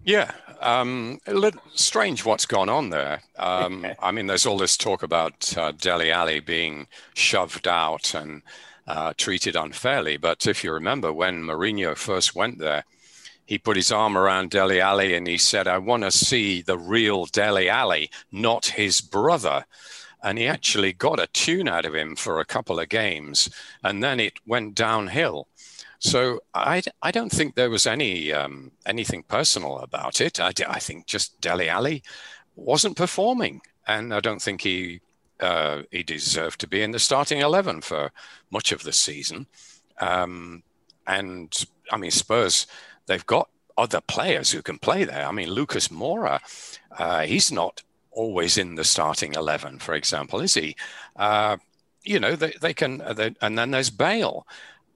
Yeah, 0.04 0.32
um, 0.60 1.20
a 1.26 1.34
little 1.34 1.60
strange 1.74 2.24
what's 2.24 2.46
gone 2.46 2.68
on 2.68 2.90
there. 2.90 3.22
Um, 3.38 3.86
I 4.00 4.10
mean, 4.12 4.26
there's 4.26 4.46
all 4.46 4.58
this 4.58 4.76
talk 4.76 5.02
about 5.02 5.56
uh, 5.56 5.72
Dele 5.72 6.10
Alli 6.10 6.40
being 6.40 6.86
shoved 7.14 7.68
out 7.68 8.14
and 8.14 8.42
uh, 8.86 9.12
treated 9.16 9.56
unfairly. 9.56 10.16
But 10.16 10.46
if 10.46 10.64
you 10.64 10.72
remember, 10.72 11.12
when 11.12 11.42
Mourinho 11.42 11.96
first 11.96 12.34
went 12.34 12.58
there, 12.58 12.84
he 13.44 13.58
put 13.58 13.76
his 13.76 13.90
arm 13.90 14.16
around 14.16 14.50
Dele 14.50 14.80
Alli 14.80 15.14
and 15.14 15.26
he 15.26 15.36
said, 15.36 15.66
I 15.66 15.78
want 15.78 16.04
to 16.04 16.10
see 16.10 16.62
the 16.62 16.78
real 16.78 17.26
Dele 17.26 17.68
Alli, 17.68 18.10
not 18.30 18.66
his 18.66 19.00
brother. 19.00 19.66
And 20.22 20.38
he 20.38 20.46
actually 20.46 20.92
got 20.92 21.18
a 21.18 21.26
tune 21.28 21.68
out 21.68 21.84
of 21.84 21.94
him 21.94 22.14
for 22.14 22.38
a 22.38 22.44
couple 22.44 22.78
of 22.78 22.88
games. 22.88 23.50
And 23.82 24.02
then 24.04 24.20
it 24.20 24.34
went 24.46 24.74
downhill. 24.74 25.48
So 26.00 26.40
I, 26.54 26.82
I 27.02 27.10
don't 27.10 27.30
think 27.30 27.54
there 27.54 27.70
was 27.70 27.86
any 27.86 28.32
um, 28.32 28.72
anything 28.86 29.22
personal 29.22 29.78
about 29.78 30.20
it. 30.20 30.40
I, 30.40 30.52
I 30.66 30.78
think 30.78 31.06
just 31.06 31.38
Dele 31.40 31.68
Alli 31.68 32.02
wasn't 32.56 32.96
performing, 32.96 33.60
and 33.86 34.12
I 34.12 34.20
don't 34.20 34.42
think 34.42 34.62
he 34.62 35.00
uh, 35.40 35.82
he 35.90 36.02
deserved 36.02 36.58
to 36.60 36.66
be 36.66 36.82
in 36.82 36.92
the 36.92 36.98
starting 36.98 37.40
eleven 37.40 37.82
for 37.82 38.10
much 38.50 38.72
of 38.72 38.82
the 38.82 38.92
season. 38.92 39.46
Um, 40.00 40.62
and 41.06 41.66
I 41.92 41.98
mean, 41.98 42.10
Spurs 42.10 42.66
they've 43.06 43.26
got 43.26 43.50
other 43.76 44.00
players 44.00 44.50
who 44.50 44.62
can 44.62 44.78
play 44.78 45.04
there. 45.04 45.26
I 45.26 45.32
mean, 45.32 45.50
Lucas 45.50 45.88
Moura, 45.88 46.40
uh, 46.98 47.20
he's 47.22 47.52
not 47.52 47.82
always 48.10 48.56
in 48.56 48.74
the 48.74 48.84
starting 48.84 49.34
eleven, 49.34 49.78
for 49.78 49.94
example, 49.94 50.40
is 50.40 50.54
he? 50.54 50.76
Uh, 51.16 51.58
you 52.04 52.18
know, 52.18 52.36
they, 52.36 52.54
they 52.60 52.72
can, 52.72 53.02
they, 53.14 53.34
and 53.42 53.58
then 53.58 53.70
there's 53.70 53.90
Bale. 53.90 54.46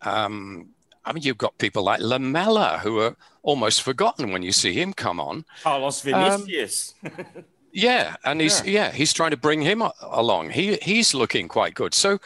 Um, 0.03 0.71
I 1.05 1.13
mean, 1.13 1.23
you've 1.23 1.39
got 1.39 1.59
people 1.59 1.83
like 1.83 2.01
Lamela 2.01 2.81
who 2.83 3.01
are 3.01 3.17
almost 3.43 3.83
forgotten 3.83 4.33
when 4.33 4.43
you 4.43 4.53
see 4.53 4.73
him 4.73 4.93
come 4.93 5.21
on. 5.21 5.45
Carlos 5.63 6.01
Vinicius. 6.01 6.95
Um, 7.05 7.27
yeah, 7.73 8.17
and 8.25 8.41
he's 8.41 8.65
yeah. 8.65 8.87
yeah. 8.87 8.91
he's 8.93 9.13
trying 9.13 9.31
to 9.33 9.37
bring 9.37 9.63
him 9.63 9.83
along. 10.01 10.51
He 10.51 10.77
he's 10.77 11.15
looking 11.15 11.49
quite 11.49 11.75
good. 11.75 11.95
So 11.95 12.19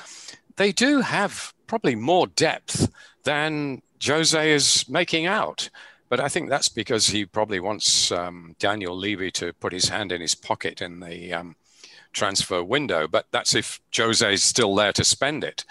they 0.56 0.72
do 0.72 1.00
have 1.00 1.52
probably 1.66 1.94
more 1.94 2.26
depth 2.26 2.90
than 3.24 3.82
Jose 4.04 4.52
is 4.52 4.88
making 4.88 5.26
out. 5.26 5.70
But 6.08 6.20
I 6.20 6.28
think 6.28 6.48
that's 6.48 6.70
because 6.70 7.08
he 7.08 7.26
probably 7.26 7.60
wants 7.60 8.10
um, 8.10 8.56
Daniel 8.58 8.96
Levy 8.96 9.30
to 9.32 9.52
put 9.52 9.72
his 9.72 9.90
hand 9.90 10.10
in 10.10 10.20
his 10.20 10.34
pocket 10.34 10.80
in 10.80 11.00
the 11.00 11.34
um, 11.34 11.56
transfer 12.12 12.64
window. 12.64 13.06
But 13.06 13.26
that's 13.30 13.54
if 13.54 13.80
Jose 13.94 14.32
is 14.32 14.42
still 14.42 14.74
there 14.74 14.92
to 14.94 15.04
spend 15.04 15.44
it. 15.44 15.64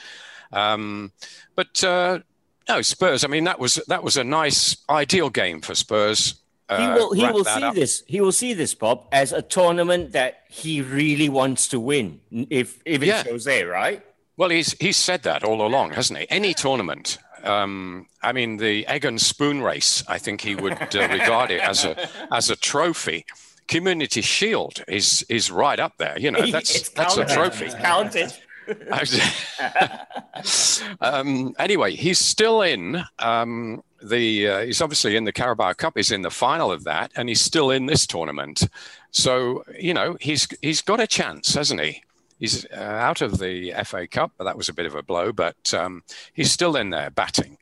Um, 0.52 1.12
but 1.56 1.84
uh, 1.84 2.20
no, 2.69 2.81
Spurs. 2.81 3.24
I 3.24 3.27
mean, 3.27 3.45
that 3.45 3.59
was 3.59 3.75
that 3.88 4.03
was 4.03 4.17
a 4.17 4.24
nice, 4.24 4.77
ideal 4.89 5.29
game 5.29 5.62
for 5.62 5.75
Spurs. 5.75 6.36
Uh, 6.69 6.81
he 6.81 6.88
will 7.00 7.13
he 7.13 7.25
will 7.31 7.45
see 7.45 7.63
up. 7.63 7.75
this 7.75 8.03
he 8.07 8.19
will 8.19 8.31
see 8.31 8.53
this 8.53 8.74
Bob 8.74 9.07
as 9.12 9.31
a 9.31 9.41
tournament 9.41 10.12
that 10.12 10.43
he 10.50 10.81
really 10.81 11.29
wants 11.29 11.67
to 11.69 11.79
win 11.79 12.19
if 12.31 12.81
if 12.86 13.01
it 13.01 13.07
yeah. 13.07 13.24
Jose 13.24 13.63
right. 13.63 14.03
Well, 14.36 14.50
he's 14.50 14.74
he's 14.79 14.97
said 14.97 15.24
that 15.24 15.43
all 15.43 15.65
along, 15.65 15.91
hasn't 15.91 16.19
he? 16.19 16.27
Any 16.29 16.53
tournament. 16.53 17.17
Um, 17.43 18.07
I 18.21 18.33
mean, 18.33 18.57
the 18.57 18.86
egg 18.88 19.05
and 19.05 19.21
spoon 19.21 19.62
race. 19.62 20.03
I 20.07 20.17
think 20.17 20.41
he 20.41 20.55
would 20.55 20.74
uh, 20.74 21.07
regard 21.09 21.51
it 21.51 21.62
as 21.62 21.86
a 21.86 22.09
as 22.31 22.50
a 22.50 22.55
trophy. 22.55 23.25
Community 23.67 24.21
Shield 24.21 24.83
is 24.88 25.25
is 25.29 25.50
right 25.50 25.79
up 25.79 25.97
there. 25.97 26.19
You 26.19 26.31
know, 26.31 26.45
that's 26.51 26.89
that's 26.89 27.17
a 27.17 27.25
trophy. 27.25 27.65
It's 27.65 27.75
counted. 27.75 28.33
um, 31.01 31.55
anyway, 31.59 31.95
he's 31.95 32.19
still 32.19 32.62
in 32.62 33.03
um, 33.19 33.83
the. 34.01 34.47
Uh, 34.47 34.65
he's 34.65 34.81
obviously 34.81 35.15
in 35.15 35.24
the 35.24 35.31
Carabao 35.31 35.74
Cup. 35.74 35.93
He's 35.95 36.12
in 36.12 36.21
the 36.21 36.31
final 36.31 36.71
of 36.71 36.83
that, 36.83 37.12
and 37.15 37.29
he's 37.29 37.41
still 37.41 37.71
in 37.71 37.86
this 37.86 38.05
tournament. 38.05 38.67
So 39.12 39.63
you 39.79 39.93
know, 39.93 40.17
he's 40.19 40.47
he's 40.62 40.81
got 40.81 41.00
a 41.00 41.07
chance, 41.07 41.53
hasn't 41.53 41.81
he? 41.81 42.03
He's 42.39 42.65
uh, 42.71 42.79
out 42.79 43.21
of 43.21 43.39
the 43.39 43.74
FA 43.83 44.07
Cup, 44.07 44.31
but 44.38 44.43
that 44.43 44.57
was 44.57 44.69
a 44.69 44.74
bit 44.74 44.86
of 44.86 44.95
a 44.95 45.01
blow. 45.01 45.31
But 45.31 45.74
um, 45.74 46.03
he's 46.33 46.51
still 46.51 46.75
in 46.75 46.91
there 46.91 47.09
batting, 47.09 47.57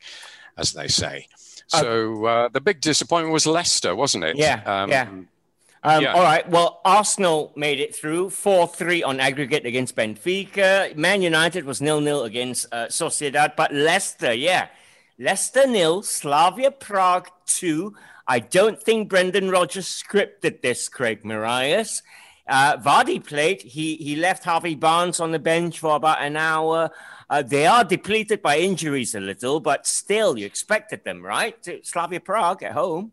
as 0.56 0.72
they 0.72 0.88
say. 0.88 1.28
Uh, 1.72 1.80
so 1.80 2.24
uh, 2.26 2.48
the 2.48 2.60
big 2.60 2.80
disappointment 2.80 3.32
was 3.32 3.46
Leicester, 3.46 3.94
wasn't 3.94 4.24
it? 4.24 4.36
Yeah, 4.36 4.62
um, 4.66 4.90
yeah. 4.90 5.08
Um, 5.86 6.02
yeah. 6.02 6.14
All 6.14 6.22
right. 6.22 6.48
Well, 6.48 6.80
Arsenal 6.84 7.52
made 7.54 7.78
it 7.78 7.94
through 7.94 8.30
4 8.30 8.66
3 8.66 9.04
on 9.04 9.20
aggregate 9.20 9.64
against 9.64 9.94
Benfica. 9.94 10.96
Man 10.96 11.22
United 11.22 11.64
was 11.64 11.80
nil 11.80 12.00
nil 12.00 12.24
against 12.24 12.66
uh, 12.72 12.86
Sociedad. 12.86 13.54
But 13.54 13.72
Leicester, 13.72 14.32
yeah. 14.32 14.66
Leicester 15.16 15.64
nil, 15.64 16.02
Slavia 16.02 16.72
Prague 16.72 17.28
2. 17.46 17.94
I 18.26 18.40
don't 18.40 18.82
think 18.82 19.08
Brendan 19.08 19.48
Rodgers 19.48 19.86
scripted 19.86 20.60
this, 20.60 20.88
Craig 20.88 21.24
Marias. 21.24 22.02
Uh, 22.48 22.76
Vardy 22.78 23.24
played. 23.24 23.62
He, 23.62 23.94
he 23.94 24.16
left 24.16 24.42
Harvey 24.42 24.74
Barnes 24.74 25.20
on 25.20 25.30
the 25.30 25.38
bench 25.38 25.78
for 25.78 25.94
about 25.94 26.20
an 26.20 26.36
hour. 26.36 26.90
Uh, 27.30 27.42
they 27.42 27.64
are 27.64 27.84
depleted 27.84 28.42
by 28.42 28.58
injuries 28.58 29.14
a 29.14 29.20
little, 29.20 29.60
but 29.60 29.86
still, 29.86 30.36
you 30.36 30.46
expected 30.46 31.04
them, 31.04 31.24
right? 31.24 31.56
Slavia 31.84 32.20
Prague 32.20 32.64
at 32.64 32.72
home. 32.72 33.12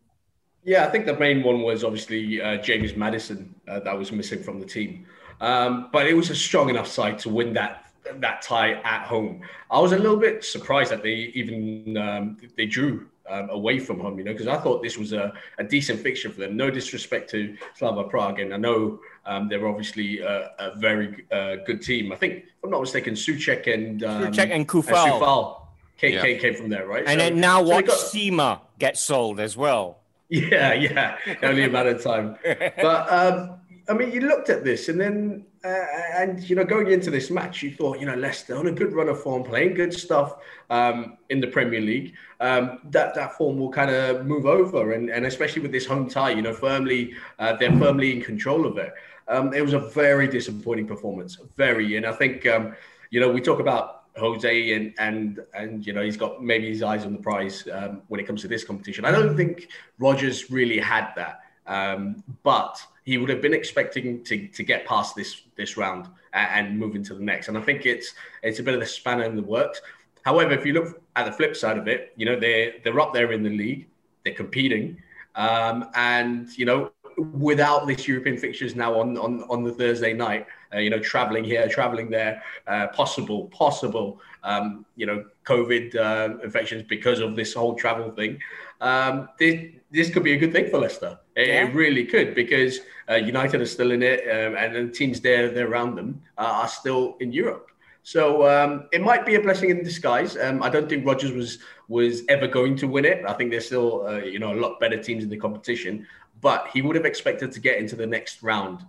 Yeah, 0.66 0.86
I 0.86 0.90
think 0.90 1.06
the 1.06 1.18
main 1.18 1.44
one 1.44 1.62
was 1.62 1.84
obviously 1.84 2.42
uh, 2.42 2.58
James 2.58 2.96
Maddison 2.96 3.54
uh, 3.68 3.80
that 3.82 3.98
was 3.98 4.12
missing 4.12 4.42
from 4.42 4.60
the 4.60 4.66
team. 4.66 5.06
Um, 5.42 5.90
but 5.92 6.08
it 6.08 6.14
was 6.14 6.30
a 6.30 6.36
strong 6.36 6.70
enough 6.70 6.88
side 6.88 7.20
to 7.20 7.30
win 7.30 7.54
that 7.54 7.80
that 8.16 8.42
tie 8.42 8.74
at 8.82 9.06
home. 9.06 9.42
I 9.72 9.80
was 9.80 9.94
a 9.94 9.98
little 9.98 10.18
bit 10.18 10.44
surprised 10.44 10.92
that 10.92 11.04
they 11.04 11.32
even 11.34 11.98
um, 11.98 12.38
they 12.58 12.66
drew 12.66 13.08
um, 13.30 13.50
away 13.50 13.80
from 13.80 14.00
home, 14.00 14.18
you 14.18 14.26
know, 14.26 14.34
because 14.34 14.48
I 14.48 14.58
thought 14.58 14.84
this 14.84 14.98
was 14.98 15.14
a, 15.14 15.34
a, 15.58 15.64
decent 15.64 16.02
fixture 16.02 16.30
for 16.30 16.42
them. 16.42 16.58
No 16.58 16.70
disrespect 16.70 17.30
to 17.32 17.56
Slavia 17.76 18.04
Prague, 18.04 18.40
and 18.40 18.54
I 18.54 18.58
know 18.58 19.00
um, 19.26 19.48
they're 19.48 19.68
obviously 19.68 20.20
a, 20.20 20.52
a 20.60 20.76
very 20.76 21.26
uh, 21.32 21.56
good 21.66 21.82
team. 21.82 22.12
I 22.12 22.18
think, 22.18 22.44
if 22.44 22.64
I'm 22.64 22.70
not 22.70 22.82
mistaken, 22.82 23.14
Souček 23.14 23.74
and 23.74 24.04
um, 24.04 24.24
Souček 24.24 24.52
and 24.52 24.68
Coufal. 24.68 25.06
And 25.06 25.14
Coufal 25.14 25.62
came, 25.98 26.14
yeah. 26.14 26.22
came, 26.22 26.40
came, 26.40 26.56
from 26.56 26.70
there, 26.70 26.86
right? 26.86 27.06
And 27.08 27.20
so, 27.20 27.26
then 27.30 27.40
now 27.40 27.64
so 27.64 27.70
watch 27.70 27.86
got... 27.86 27.98
Sima 27.98 28.60
get 28.78 28.98
sold 28.98 29.40
as 29.40 29.56
well. 29.56 30.03
Yeah, 30.34 30.74
yeah, 30.74 31.18
only 31.44 31.64
a 31.64 31.70
matter 31.70 31.90
of 31.90 32.04
time. 32.04 32.38
But 32.82 33.12
um, 33.12 33.60
I 33.88 33.94
mean, 33.94 34.12
you 34.12 34.22
looked 34.22 34.50
at 34.50 34.64
this, 34.64 34.90
and 34.90 35.00
then 35.00 35.46
uh, 35.64 35.86
and 36.16 36.50
you 36.50 36.56
know, 36.56 36.64
going 36.64 36.90
into 36.90 37.12
this 37.12 37.30
match, 37.30 37.62
you 37.62 37.72
thought, 37.72 38.00
you 38.00 38.08
know, 38.08 38.16
Leicester 38.16 38.58
on 38.58 38.66
a 38.66 38.72
good 38.72 38.94
run 38.94 39.10
of 39.10 39.22
form, 39.22 39.44
playing 39.44 39.76
good 39.76 39.94
stuff 39.94 40.38
um, 40.72 41.18
in 41.30 41.40
the 41.40 41.46
Premier 41.46 41.82
League. 41.82 42.16
Um, 42.40 42.80
that 42.86 43.14
that 43.14 43.38
form 43.38 43.60
will 43.60 43.70
kind 43.70 43.92
of 43.92 44.26
move 44.26 44.48
over, 44.48 44.94
and 44.94 45.12
and 45.12 45.28
especially 45.28 45.62
with 45.62 45.72
this 45.72 45.86
home 45.86 46.10
tie, 46.10 46.32
you 46.32 46.42
know, 46.42 46.54
firmly 46.54 47.14
uh, 47.38 47.56
they're 47.56 47.78
firmly 47.78 48.12
in 48.12 48.20
control 48.20 48.66
of 48.66 48.80
it. 48.80 48.92
Um, 49.28 49.54
it 49.54 49.62
was 49.62 49.74
a 49.74 49.80
very 49.80 50.28
disappointing 50.28 50.88
performance, 50.88 51.38
very, 51.56 51.96
and 51.96 52.08
I 52.08 52.14
think 52.14 52.48
um, 52.48 52.76
you 53.12 53.20
know 53.20 53.30
we 53.30 53.40
talk 53.40 53.60
about 53.60 54.03
Jose 54.18 54.74
and 54.74 54.94
and 55.00 55.40
and 55.54 55.86
you 55.86 55.94
know 55.94 56.02
he's 56.02 56.18
got 56.18 56.44
maybe 56.44 56.70
his 56.70 56.84
eyes 56.84 57.06
on 57.06 57.14
the 57.14 57.20
prize 57.20 57.68
um, 57.72 58.02
when 58.08 58.20
it 58.20 58.28
comes 58.28 58.42
to 58.42 58.48
this 58.48 58.64
competition. 58.64 59.06
I 59.06 59.12
don't 59.12 59.36
think 59.36 59.70
Rodgers 59.98 60.52
really 60.52 60.80
had 60.80 61.12
that, 61.16 61.42
um, 61.66 62.24
but 62.44 62.80
he 63.06 63.18
would 63.18 63.30
have 63.30 63.42
been 63.42 63.54
expecting 63.54 64.24
to, 64.24 64.48
to 64.48 64.64
get 64.64 64.86
past 64.86 65.16
this 65.16 65.44
this 65.56 65.78
round 65.78 66.08
and, 66.34 66.80
move 66.80 66.96
into 66.96 67.14
the 67.14 67.24
next. 67.24 67.48
And 67.48 67.58
I 67.58 67.62
think 67.62 67.86
it's 67.86 68.14
it's 68.44 68.60
a 68.60 68.64
bit 68.64 68.74
of 68.74 68.80
the 68.80 68.86
spanner 68.86 69.24
in 69.24 69.36
the 69.36 69.44
works. 69.44 69.82
However, 70.24 70.54
if 70.54 70.66
you 70.66 70.74
look 70.74 71.02
at 71.16 71.26
the 71.26 71.32
flip 71.32 71.56
side 71.56 71.78
of 71.78 71.88
it, 71.88 72.14
you 72.16 72.26
know 72.26 72.40
they're 72.40 72.74
they're 72.84 73.00
up 73.00 73.14
there 73.14 73.32
in 73.32 73.44
the 73.44 73.50
league, 73.50 73.88
they're 74.24 74.34
competing, 74.34 75.02
um, 75.36 75.90
and 75.96 76.56
you 76.58 76.66
know 76.66 76.92
without 77.34 77.86
this 77.88 78.08
European 78.08 78.38
fixtures 78.38 78.76
now 78.76 79.00
on 79.00 79.18
on, 79.18 79.44
on 79.50 79.64
the 79.64 79.72
Thursday 79.72 80.14
night, 80.14 80.48
uh, 80.74 80.80
you 80.80 80.90
know, 80.90 81.00
traveling 81.00 81.44
here, 81.44 81.68
traveling 81.68 82.10
there, 82.10 82.42
uh, 82.68 82.88
possible, 82.88 83.46
possible, 83.48 84.20
um, 84.44 84.86
you 84.96 85.06
know, 85.06 85.26
COVID 85.46 85.96
uh, 85.96 86.38
infections 86.44 86.84
because 86.84 87.20
of 87.20 87.36
this 87.36 87.54
whole 87.54 87.76
travel 87.76 88.12
thing. 88.12 88.40
Um, 88.82 89.30
this, 89.40 89.72
this 89.92 90.10
could 90.10 90.24
be 90.24 90.34
a 90.34 90.38
good 90.38 90.52
thing 90.52 90.70
for 90.70 90.80
Leicester. 90.80 91.20
It, 91.36 91.48
yeah. 91.48 91.68
it 91.68 91.74
really 91.74 92.06
could 92.06 92.36
because 92.36 92.80
uh, 93.10 93.16
United 93.16 93.62
are 93.62 93.66
still 93.66 93.92
in 93.92 94.04
it, 94.04 94.22
um, 94.30 94.56
and 94.58 94.76
the 94.76 94.92
teams 94.92 95.22
there, 95.22 95.50
there 95.50 95.68
around 95.68 95.96
them 95.96 96.22
uh, 96.38 96.42
are 96.42 96.68
still 96.68 97.16
in 97.20 97.32
Europe. 97.32 97.70
So 98.04 98.48
um, 98.48 98.88
it 98.92 99.02
might 99.02 99.26
be 99.26 99.36
a 99.36 99.42
blessing 99.42 99.70
in 99.70 99.82
disguise. 99.82 100.36
Um, 100.38 100.62
I 100.62 100.70
don't 100.70 100.90
think 100.90 101.06
Rodgers 101.06 101.32
was 101.32 101.60
was 101.88 102.24
ever 102.28 102.48
going 102.48 102.76
to 102.78 102.88
win 102.88 103.06
it. 103.06 103.24
I 103.26 103.34
think 103.34 103.52
there's 103.52 103.66
still 103.66 104.06
uh, 104.06 104.18
you 104.18 104.40
know 104.40 104.54
a 104.54 104.60
lot 104.60 104.80
better 104.80 105.02
teams 105.02 105.24
in 105.24 105.30
the 105.30 105.38
competition, 105.38 106.06
but 106.42 106.68
he 106.74 106.82
would 106.82 106.98
have 106.98 107.06
expected 107.06 107.54
to 107.54 107.62
get 107.62 107.78
into 107.78 107.96
the 107.96 108.06
next 108.06 108.44
round. 108.44 108.86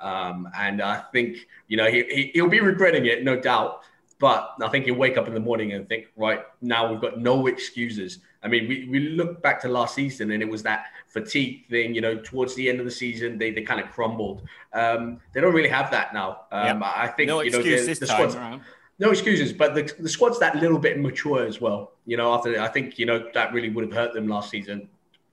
Um, 0.00 0.48
and 0.56 0.80
I 0.80 1.02
think 1.12 1.46
you 1.68 1.76
know 1.76 1.90
he, 1.90 2.04
he 2.04 2.30
he'll 2.34 2.48
be 2.48 2.60
regretting 2.60 3.06
it, 3.06 3.24
no 3.24 3.38
doubt. 3.40 3.82
But 4.20 4.54
I 4.60 4.68
think 4.68 4.86
he'll 4.86 4.96
wake 4.96 5.16
up 5.16 5.28
in 5.28 5.34
the 5.34 5.38
morning 5.40 5.74
and 5.74 5.88
think, 5.88 6.06
right 6.16 6.40
now 6.60 6.90
we've 6.90 7.00
got 7.00 7.20
no 7.20 7.46
excuses. 7.46 8.18
I 8.42 8.48
mean, 8.48 8.66
we, 8.66 8.88
we 8.90 9.00
look 9.10 9.40
back 9.42 9.60
to 9.62 9.68
last 9.68 9.94
season 9.94 10.32
and 10.32 10.42
it 10.42 10.48
was 10.48 10.60
that 10.64 10.86
fatigue 11.06 11.68
thing, 11.70 11.94
you 11.94 12.00
know, 12.00 12.18
towards 12.18 12.56
the 12.56 12.68
end 12.68 12.80
of 12.80 12.84
the 12.84 12.90
season, 12.90 13.38
they, 13.38 13.52
they 13.52 13.62
kind 13.62 13.80
of 13.80 13.92
crumbled. 13.92 14.42
Um, 14.72 15.20
they 15.32 15.40
don't 15.40 15.54
really 15.54 15.68
have 15.68 15.92
that 15.92 16.12
now. 16.12 16.46
Um, 16.50 16.66
yep. 16.66 16.82
I 16.82 17.06
think, 17.06 17.28
no 17.28 17.42
you 17.42 17.52
know, 17.52 17.62
the, 17.62 17.94
the 17.94 18.06
squad's, 18.06 18.34
around. 18.34 18.62
no 18.98 19.10
excuses, 19.10 19.52
but 19.52 19.76
the, 19.76 19.82
the 20.00 20.08
squad's 20.08 20.40
that 20.40 20.56
little 20.56 20.80
bit 20.80 20.98
mature 20.98 21.46
as 21.46 21.60
well. 21.60 21.92
You 22.04 22.16
know, 22.16 22.34
after 22.34 22.60
I 22.60 22.66
think, 22.66 22.98
you 22.98 23.06
know, 23.06 23.24
that 23.34 23.52
really 23.52 23.70
would 23.70 23.84
have 23.84 23.94
hurt 23.94 24.14
them 24.14 24.26
last 24.26 24.50
season. 24.50 24.88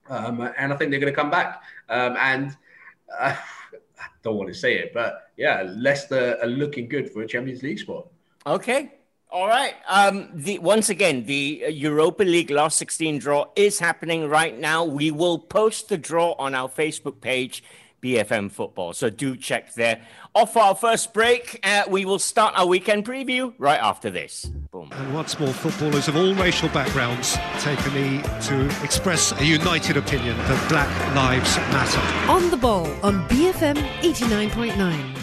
Um, 0.08 0.48
and 0.56 0.72
I 0.72 0.76
think 0.76 0.92
they're 0.92 1.00
going 1.00 1.12
to 1.12 1.16
come 1.16 1.30
back. 1.30 1.60
Um, 1.88 2.16
and 2.20 2.56
uh, 3.18 3.34
I 3.98 4.06
don't 4.22 4.36
want 4.36 4.48
to 4.48 4.54
say 4.54 4.74
it, 4.78 4.92
but 4.92 5.30
yeah, 5.36 5.62
Leicester 5.76 6.38
are 6.42 6.48
looking 6.48 6.88
good 6.88 7.10
for 7.10 7.22
a 7.22 7.26
Champions 7.26 7.62
League 7.62 7.78
spot. 7.78 8.06
Okay, 8.46 8.92
all 9.30 9.48
right. 9.48 9.74
Um, 9.88 10.28
the 10.32 10.58
once 10.60 10.88
again, 10.88 11.24
the 11.24 11.64
Europa 11.68 12.22
League 12.22 12.50
last 12.50 12.78
16 12.78 13.18
draw 13.18 13.46
is 13.56 13.78
happening 13.78 14.28
right 14.28 14.58
now. 14.58 14.84
We 14.84 15.10
will 15.10 15.38
post 15.38 15.88
the 15.88 15.98
draw 15.98 16.32
on 16.38 16.54
our 16.54 16.68
Facebook 16.68 17.20
page, 17.20 17.64
BFM 18.06 18.50
Football. 18.52 18.92
So 18.92 19.10
do 19.10 19.36
check 19.36 19.74
there. 19.74 20.00
Off 20.34 20.56
our 20.56 20.74
first 20.74 21.12
break, 21.12 21.58
uh, 21.64 21.84
we 21.88 22.04
will 22.04 22.20
start 22.20 22.54
our 22.56 22.66
weekend 22.66 23.04
preview 23.04 23.52
right 23.58 23.80
after 23.80 24.10
this. 24.10 24.44
Boom. 24.70 24.90
And 24.92 25.14
once 25.14 25.38
more, 25.40 25.52
footballers 25.52 26.06
of 26.06 26.16
all 26.16 26.32
racial 26.34 26.68
backgrounds 26.68 27.36
take 27.58 27.84
a 27.86 27.90
knee 27.90 28.22
to 28.42 28.84
express 28.84 29.32
a 29.40 29.44
united 29.44 29.96
opinion 29.96 30.36
that 30.36 30.68
Black 30.68 31.16
Lives 31.16 31.56
Matter. 31.72 32.30
On 32.30 32.48
the 32.50 32.56
ball 32.56 32.86
on 33.02 33.26
BFM 33.28 33.76
89.9 34.02 35.15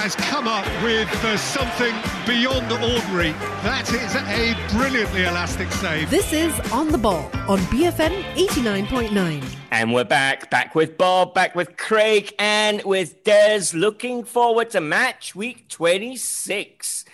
has 0.00 0.16
come 0.16 0.48
up 0.48 0.64
with 0.82 1.12
uh, 1.24 1.36
something 1.36 1.94
beyond 2.26 2.72
ordinary. 2.72 3.32
That 3.62 3.86
is 3.92 4.14
a 4.16 4.56
brilliantly 4.74 5.24
elastic 5.24 5.70
save. 5.72 6.08
This 6.08 6.32
is 6.32 6.58
On 6.72 6.88
the 6.88 6.96
Ball 6.96 7.30
on 7.46 7.58
BFM 7.68 8.22
89.9. 8.32 9.44
And 9.70 9.92
we're 9.92 10.04
back, 10.04 10.48
back 10.48 10.74
with 10.74 10.96
Bob, 10.96 11.34
back 11.34 11.54
with 11.54 11.76
Craig, 11.76 12.32
and 12.38 12.82
with 12.84 13.24
Des. 13.24 13.74
Looking 13.74 14.24
forward 14.24 14.70
to 14.70 14.80
match 14.80 15.34
week 15.34 15.68
26 15.68 17.04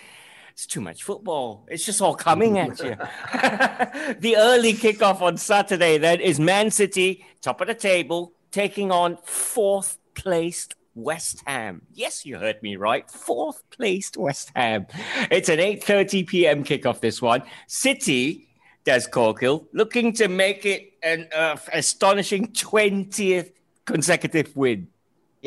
it's 0.53 0.65
too 0.65 0.81
much 0.81 1.03
football. 1.03 1.67
It's 1.67 1.85
just 1.85 2.01
all 2.01 2.15
coming 2.15 2.57
at 2.57 2.79
you. 2.79 2.95
the 4.19 4.37
early 4.37 4.73
kickoff 4.73 5.21
on 5.21 5.37
Saturday 5.37 5.99
then 5.99 6.19
is 6.19 6.39
Man 6.39 6.71
City, 6.71 7.23
top 7.43 7.61
of 7.61 7.67
the 7.67 7.75
table, 7.75 8.33
taking 8.49 8.91
on 8.91 9.17
fourth 9.17 9.99
placed 10.15 10.73
West 10.97 11.43
Ham. 11.45 11.83
Yes, 11.93 12.25
you 12.25 12.37
heard 12.37 12.61
me 12.63 12.75
right. 12.75 13.09
Fourth 13.09 13.63
placed 13.69 14.17
West 14.17 14.51
Ham. 14.55 14.87
It's 15.29 15.47
an 15.47 15.59
8:30 15.59 16.27
p.m. 16.27 16.63
kickoff. 16.63 16.99
This 16.99 17.21
one. 17.21 17.43
City, 17.67 18.49
Des 18.83 19.01
Corkill, 19.11 19.67
looking 19.73 20.11
to 20.13 20.27
make 20.27 20.65
it 20.65 20.93
an 21.03 21.29
uh, 21.33 21.55
astonishing 21.71 22.47
20th 22.47 23.51
consecutive 23.85 24.55
win. 24.55 24.87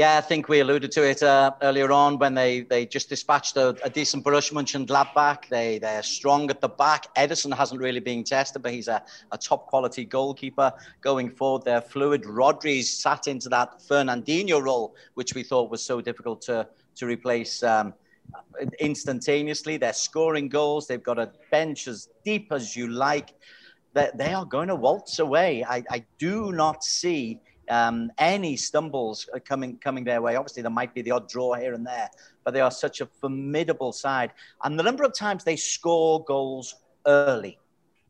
Yeah, 0.00 0.16
I 0.16 0.22
think 0.22 0.48
we 0.48 0.60
alluded 0.60 0.92
to 0.92 1.02
it 1.02 1.22
uh, 1.22 1.52
earlier 1.60 1.92
on 1.92 2.16
when 2.16 2.32
they, 2.32 2.62
they 2.62 2.86
just 2.86 3.10
dispatched 3.10 3.58
a, 3.58 3.76
a 3.84 3.90
decent 3.90 4.24
Borussia 4.24 4.54
Mönchengladbach. 4.54 5.46
They, 5.50 5.78
they're 5.78 6.02
strong 6.02 6.48
at 6.48 6.62
the 6.62 6.70
back. 6.70 7.14
Ederson 7.16 7.54
hasn't 7.54 7.82
really 7.82 8.00
been 8.00 8.24
tested, 8.24 8.62
but 8.62 8.72
he's 8.72 8.88
a, 8.88 9.04
a 9.30 9.36
top 9.36 9.66
quality 9.66 10.06
goalkeeper 10.06 10.72
going 11.02 11.28
forward. 11.28 11.66
They're 11.66 11.82
fluid. 11.82 12.24
Rodri's 12.24 12.88
sat 12.88 13.26
into 13.26 13.50
that 13.50 13.82
Fernandinho 13.86 14.62
role, 14.62 14.96
which 15.16 15.34
we 15.34 15.42
thought 15.42 15.70
was 15.70 15.82
so 15.82 16.00
difficult 16.00 16.40
to, 16.48 16.66
to 16.94 17.04
replace 17.04 17.62
um, 17.62 17.92
instantaneously. 18.80 19.76
They're 19.76 19.92
scoring 19.92 20.48
goals. 20.48 20.86
They've 20.86 21.02
got 21.02 21.18
a 21.18 21.30
bench 21.50 21.88
as 21.88 22.08
deep 22.24 22.52
as 22.52 22.74
you 22.74 22.88
like. 22.88 23.34
They, 23.92 24.08
they 24.14 24.32
are 24.32 24.46
going 24.46 24.68
to 24.68 24.76
waltz 24.76 25.18
away. 25.18 25.62
I, 25.62 25.84
I 25.90 26.06
do 26.18 26.52
not 26.52 26.84
see 26.84 27.38
um, 27.70 28.10
any 28.18 28.56
stumbles 28.56 29.28
coming 29.44 29.78
coming 29.78 30.04
their 30.04 30.20
way. 30.20 30.36
Obviously, 30.36 30.62
there 30.62 30.70
might 30.70 30.92
be 30.92 31.02
the 31.02 31.12
odd 31.12 31.28
draw 31.28 31.54
here 31.54 31.72
and 31.72 31.86
there, 31.86 32.10
but 32.44 32.52
they 32.52 32.60
are 32.60 32.70
such 32.70 33.00
a 33.00 33.06
formidable 33.06 33.92
side. 33.92 34.32
And 34.64 34.78
the 34.78 34.82
number 34.82 35.04
of 35.04 35.14
times 35.14 35.44
they 35.44 35.56
score 35.56 36.24
goals 36.24 36.74
early 37.06 37.59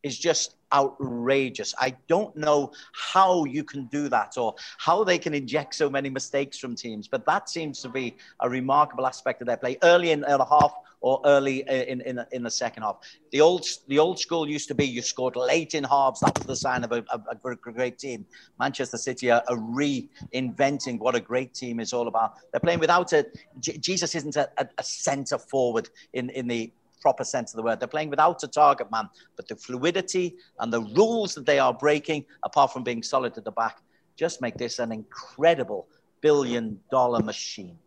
is 0.03 0.17
just 0.17 0.55
outrageous. 0.73 1.73
I 1.79 1.95
don't 2.07 2.35
know 2.35 2.71
how 2.93 3.45
you 3.45 3.63
can 3.63 3.85
do 3.87 4.09
that 4.09 4.37
or 4.37 4.55
how 4.77 5.03
they 5.03 5.17
can 5.17 5.33
inject 5.33 5.75
so 5.75 5.89
many 5.89 6.09
mistakes 6.09 6.57
from 6.57 6.75
teams, 6.75 7.07
but 7.07 7.25
that 7.25 7.49
seems 7.49 7.81
to 7.81 7.89
be 7.89 8.15
a 8.39 8.49
remarkable 8.49 9.05
aspect 9.05 9.41
of 9.41 9.47
their 9.47 9.57
play 9.57 9.77
early 9.83 10.11
in 10.11 10.21
the 10.21 10.45
half 10.49 10.73
or 11.01 11.19
early 11.25 11.67
uh, 11.67 11.73
in, 11.73 12.01
in, 12.01 12.23
in 12.31 12.43
the 12.43 12.51
second 12.51 12.83
half. 12.83 12.97
The 13.31 13.41
old, 13.41 13.65
the 13.87 13.97
old 13.97 14.19
school 14.19 14.47
used 14.47 14.67
to 14.67 14.75
be 14.75 14.85
you 14.85 15.01
scored 15.01 15.35
late 15.35 15.73
in 15.73 15.83
halves. 15.83 16.19
That 16.21 16.37
was 16.37 16.45
the 16.45 16.55
sign 16.55 16.83
of 16.83 16.91
a, 16.91 17.03
a, 17.11 17.21
a 17.43 17.55
great 17.55 17.97
team. 17.97 18.25
Manchester 18.59 18.97
City 18.97 19.31
are, 19.31 19.43
are, 19.47 19.57
reinventing 19.57 20.99
what 20.99 21.15
a 21.15 21.19
great 21.19 21.53
team 21.53 21.79
is 21.79 21.91
all 21.91 22.07
about. 22.07 22.35
They're 22.51 22.59
playing 22.59 22.79
without 22.79 23.13
a, 23.13 23.25
Jesus 23.59 24.13
isn't 24.15 24.35
a, 24.35 24.49
a 24.57 24.83
centre 24.83 25.39
forward 25.39 25.89
in, 26.13 26.29
in 26.29 26.47
the 26.47 26.71
proper 27.01 27.23
sense 27.23 27.53
of 27.53 27.57
the 27.57 27.63
word. 27.63 27.79
They're 27.79 27.87
playing 27.87 28.09
without 28.09 28.43
a 28.43 28.47
target 28.47 28.91
man, 28.91 29.09
but 29.35 29.47
the 29.47 29.55
fluidity 29.55 30.35
and 30.59 30.71
the 30.71 30.81
rules 30.81 31.35
that 31.35 31.45
they 31.45 31.59
are 31.59 31.73
breaking, 31.73 32.25
apart 32.43 32.71
from 32.71 32.83
being 32.83 33.03
solid 33.03 33.37
at 33.37 33.43
the 33.43 33.51
back, 33.51 33.79
just 34.15 34.41
make 34.41 34.55
this 34.57 34.79
an 34.79 34.91
incredible 34.91 35.87
billion 36.21 36.79
dollar 36.91 37.21
machine. 37.21 37.77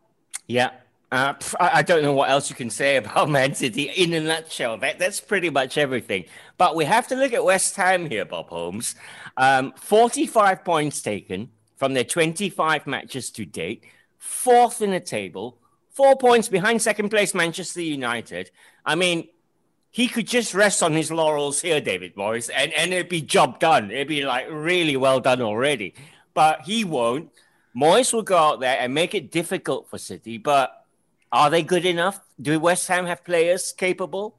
Yeah. 0.46 0.70
Uh, 1.12 1.34
I 1.60 1.82
don't 1.82 2.02
know 2.02 2.12
what 2.12 2.28
else 2.28 2.50
you 2.50 2.56
can 2.56 2.70
say 2.70 2.96
about 3.02 3.30
Man 3.30 3.54
City 3.54 3.84
in 3.84 4.12
a 4.14 4.20
nutshell. 4.20 4.78
That, 4.78 4.98
that's 4.98 5.20
pretty 5.20 5.48
much 5.48 5.78
everything. 5.78 6.24
But 6.58 6.74
we 6.74 6.84
have 6.86 7.06
to 7.08 7.14
look 7.14 7.32
at 7.32 7.44
West 7.44 7.76
Ham 7.76 8.10
here, 8.10 8.24
Bob 8.24 8.48
Holmes. 8.48 8.96
Um, 9.36 9.72
45 9.76 10.64
points 10.64 11.00
taken 11.02 11.50
from 11.76 11.94
their 11.94 12.04
25 12.04 12.86
matches 12.86 13.30
to 13.30 13.44
date, 13.44 13.84
fourth 14.18 14.82
in 14.82 14.90
the 14.90 15.00
table, 15.00 15.58
four 15.90 16.16
points 16.16 16.48
behind 16.48 16.82
second 16.82 17.10
place 17.10 17.34
Manchester 17.34 17.80
United. 17.80 18.50
I 18.84 18.94
mean, 18.94 19.28
he 19.90 20.08
could 20.08 20.26
just 20.26 20.54
rest 20.54 20.82
on 20.82 20.92
his 20.92 21.12
laurels 21.12 21.60
here, 21.60 21.80
David 21.80 22.16
Moyes, 22.16 22.50
and, 22.54 22.72
and 22.72 22.92
it'd 22.92 23.08
be 23.08 23.20
job 23.20 23.60
done. 23.60 23.90
It'd 23.90 24.08
be 24.08 24.24
like 24.24 24.46
really 24.50 24.96
well 24.96 25.20
done 25.20 25.40
already. 25.40 25.94
But 26.34 26.62
he 26.62 26.84
won't. 26.84 27.30
Moyes 27.76 28.12
will 28.12 28.22
go 28.22 28.36
out 28.36 28.60
there 28.60 28.76
and 28.78 28.92
make 28.92 29.14
it 29.14 29.30
difficult 29.30 29.88
for 29.88 29.98
City. 29.98 30.38
But 30.38 30.84
are 31.30 31.50
they 31.50 31.62
good 31.62 31.84
enough? 31.84 32.20
Do 32.40 32.58
West 32.58 32.88
Ham 32.88 33.06
have 33.06 33.24
players 33.24 33.72
capable? 33.72 34.36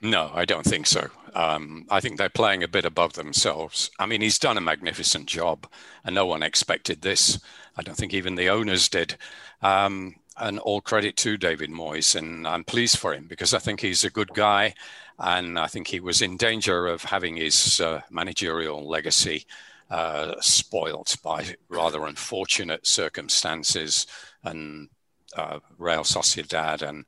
No, 0.00 0.30
I 0.34 0.44
don't 0.44 0.64
think 0.64 0.86
so. 0.86 1.08
Um, 1.34 1.86
I 1.90 2.00
think 2.00 2.18
they're 2.18 2.28
playing 2.28 2.62
a 2.62 2.68
bit 2.68 2.84
above 2.84 3.14
themselves. 3.14 3.90
I 3.98 4.06
mean, 4.06 4.20
he's 4.20 4.38
done 4.38 4.56
a 4.56 4.60
magnificent 4.60 5.26
job, 5.26 5.66
and 6.04 6.14
no 6.14 6.26
one 6.26 6.42
expected 6.42 7.02
this. 7.02 7.40
I 7.76 7.82
don't 7.82 7.96
think 7.96 8.14
even 8.14 8.36
the 8.36 8.50
owners 8.50 8.88
did. 8.88 9.16
Um, 9.62 10.14
and 10.36 10.58
all 10.58 10.80
credit 10.80 11.16
to 11.18 11.36
David 11.36 11.70
Moyes. 11.70 12.16
And 12.16 12.46
I'm 12.46 12.64
pleased 12.64 12.98
for 12.98 13.14
him 13.14 13.26
because 13.26 13.54
I 13.54 13.58
think 13.58 13.80
he's 13.80 14.04
a 14.04 14.10
good 14.10 14.32
guy. 14.34 14.74
And 15.18 15.58
I 15.58 15.68
think 15.68 15.88
he 15.88 16.00
was 16.00 16.22
in 16.22 16.36
danger 16.36 16.86
of 16.86 17.04
having 17.04 17.36
his 17.36 17.80
uh, 17.80 18.00
managerial 18.10 18.88
legacy 18.88 19.46
uh, 19.90 20.34
spoilt 20.40 21.16
by 21.22 21.54
rather 21.68 22.04
unfortunate 22.06 22.86
circumstances 22.86 24.06
and 24.42 24.88
uh, 25.36 25.60
Real 25.78 26.02
Sociedad 26.02 26.82
and 26.82 27.04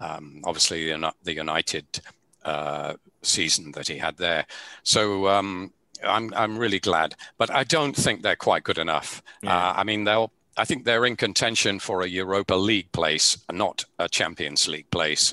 um, 0.00 0.40
obviously 0.44 0.90
the 0.90 1.32
United 1.34 2.00
uh, 2.44 2.94
season 3.22 3.72
that 3.72 3.88
he 3.88 3.98
had 3.98 4.16
there. 4.16 4.46
So 4.82 5.28
um, 5.28 5.72
I'm, 6.02 6.32
I'm 6.34 6.56
really 6.56 6.80
glad. 6.80 7.14
But 7.36 7.50
I 7.50 7.64
don't 7.64 7.94
think 7.94 8.22
they're 8.22 8.36
quite 8.36 8.64
good 8.64 8.78
enough. 8.78 9.22
Yeah. 9.42 9.56
Uh, 9.56 9.74
I 9.76 9.84
mean, 9.84 10.04
they'll 10.04 10.32
I 10.60 10.64
think 10.66 10.84
they're 10.84 11.06
in 11.06 11.16
contention 11.16 11.78
for 11.78 12.02
a 12.02 12.06
Europa 12.06 12.54
League 12.54 12.92
place, 12.92 13.38
not 13.50 13.86
a 13.98 14.10
Champions 14.10 14.68
League 14.68 14.90
place. 14.90 15.32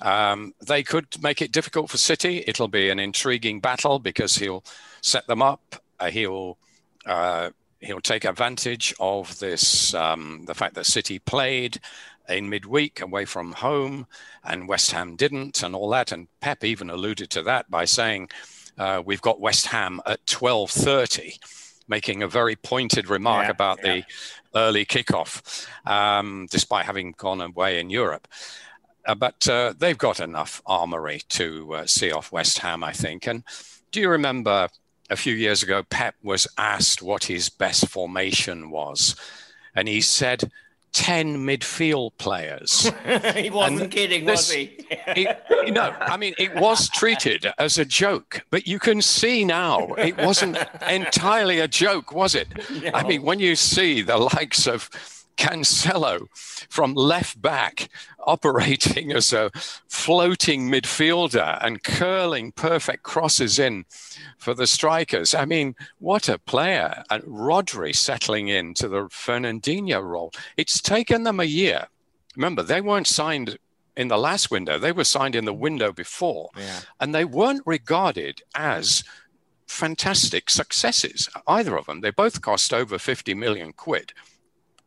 Um, 0.00 0.54
they 0.66 0.82
could 0.82 1.22
make 1.22 1.42
it 1.42 1.52
difficult 1.52 1.90
for 1.90 1.98
City. 1.98 2.42
It'll 2.46 2.68
be 2.68 2.88
an 2.88 2.98
intriguing 2.98 3.60
battle 3.60 3.98
because 3.98 4.36
he'll 4.36 4.64
set 5.02 5.26
them 5.26 5.42
up. 5.42 5.76
Uh, 6.00 6.08
he'll 6.08 6.56
uh, 7.04 7.50
he'll 7.80 8.00
take 8.00 8.24
advantage 8.24 8.94
of 8.98 9.38
this, 9.38 9.92
um, 9.92 10.44
the 10.46 10.54
fact 10.54 10.76
that 10.76 10.86
City 10.86 11.18
played 11.18 11.78
in 12.30 12.48
midweek 12.48 13.02
away 13.02 13.26
from 13.26 13.52
home 13.52 14.06
and 14.44 14.66
West 14.66 14.92
Ham 14.92 15.14
didn't 15.14 15.62
and 15.62 15.74
all 15.74 15.90
that. 15.90 16.10
And 16.10 16.26
Pep 16.40 16.64
even 16.64 16.88
alluded 16.88 17.28
to 17.30 17.42
that 17.42 17.70
by 17.70 17.84
saying, 17.84 18.30
uh, 18.78 19.02
we've 19.04 19.20
got 19.20 19.40
West 19.40 19.66
Ham 19.66 20.00
at 20.06 20.24
12.30, 20.24 21.38
making 21.88 22.22
a 22.22 22.28
very 22.28 22.56
pointed 22.56 23.08
remark 23.08 23.44
Yeah, 23.46 23.50
about 23.50 23.78
yeah. 23.82 23.94
the 23.94 24.04
early 24.54 24.84
kickoff, 24.84 25.66
um, 25.86 26.46
despite 26.50 26.86
having 26.86 27.14
gone 27.16 27.40
away 27.40 27.80
in 27.80 27.90
Europe. 27.90 28.28
Uh, 29.06 29.14
but 29.14 29.46
uh, 29.48 29.74
they've 29.78 29.98
got 29.98 30.20
enough 30.20 30.62
armory 30.66 31.20
to 31.28 31.74
uh, 31.74 31.86
see 31.86 32.10
off 32.10 32.32
West 32.32 32.58
Ham, 32.58 32.82
I 32.82 32.92
think. 32.92 33.26
And 33.26 33.42
do 33.92 34.00
you 34.00 34.08
remember 34.08 34.68
a 35.10 35.16
few 35.16 35.34
years 35.34 35.62
ago, 35.62 35.82
Pep 35.82 36.14
was 36.22 36.46
asked 36.56 37.02
what 37.02 37.24
his 37.24 37.50
best 37.50 37.88
formation 37.88 38.70
was? 38.70 39.14
And 39.74 39.88
he 39.88 40.00
said 40.00 40.50
10 40.94 41.38
midfield 41.38 42.12
players. 42.18 42.90
he 43.34 43.50
wasn't 43.50 43.82
And 43.82 43.90
kidding, 43.90 44.24
this- 44.24 44.48
was 44.48 44.50
he? 44.52 44.76
it, 44.90 45.42
you 45.66 45.72
know, 45.72 45.94
I 46.00 46.16
mean, 46.16 46.34
it 46.38 46.54
was 46.54 46.88
treated 46.88 47.46
as 47.58 47.78
a 47.78 47.84
joke, 47.84 48.42
but 48.50 48.66
you 48.66 48.78
can 48.78 49.02
see 49.02 49.44
now 49.44 49.88
it 49.94 50.16
wasn't 50.16 50.56
entirely 50.88 51.58
a 51.60 51.68
joke, 51.68 52.12
was 52.12 52.34
it? 52.34 52.48
I 52.94 53.02
mean, 53.06 53.22
when 53.22 53.40
you 53.40 53.56
see 53.56 54.02
the 54.02 54.16
likes 54.16 54.66
of 54.66 54.88
Cancelo 55.36 56.26
from 56.68 56.94
left 56.94 57.40
back 57.40 57.88
operating 58.26 59.12
as 59.12 59.32
a 59.32 59.50
floating 59.88 60.70
midfielder 60.70 61.58
and 61.64 61.82
curling 61.82 62.52
perfect 62.52 63.02
crosses 63.02 63.58
in 63.58 63.84
for 64.38 64.54
the 64.54 64.66
strikers. 64.66 65.34
I 65.34 65.44
mean, 65.44 65.74
what 65.98 66.28
a 66.28 66.38
player. 66.38 67.04
And 67.10 67.22
Rodri 67.24 67.94
settling 67.94 68.48
into 68.48 68.88
the 68.88 69.04
Fernandinho 69.04 70.02
role. 70.02 70.32
It's 70.56 70.80
taken 70.80 71.24
them 71.24 71.40
a 71.40 71.44
year. 71.44 71.88
Remember, 72.36 72.62
they 72.62 72.80
weren't 72.80 73.06
signed 73.06 73.58
in 73.96 74.08
the 74.08 74.18
last 74.18 74.50
window, 74.50 74.78
they 74.78 74.92
were 74.92 75.04
signed 75.04 75.36
in 75.36 75.44
the 75.44 75.54
window 75.54 75.92
before. 75.92 76.50
Yeah. 76.56 76.80
And 77.00 77.14
they 77.14 77.24
weren't 77.24 77.62
regarded 77.64 78.42
as 78.54 79.04
fantastic 79.66 80.50
successes, 80.50 81.28
either 81.46 81.76
of 81.76 81.86
them. 81.86 82.00
They 82.00 82.10
both 82.10 82.42
cost 82.42 82.72
over 82.72 82.98
50 82.98 83.34
million 83.34 83.72
quid. 83.72 84.12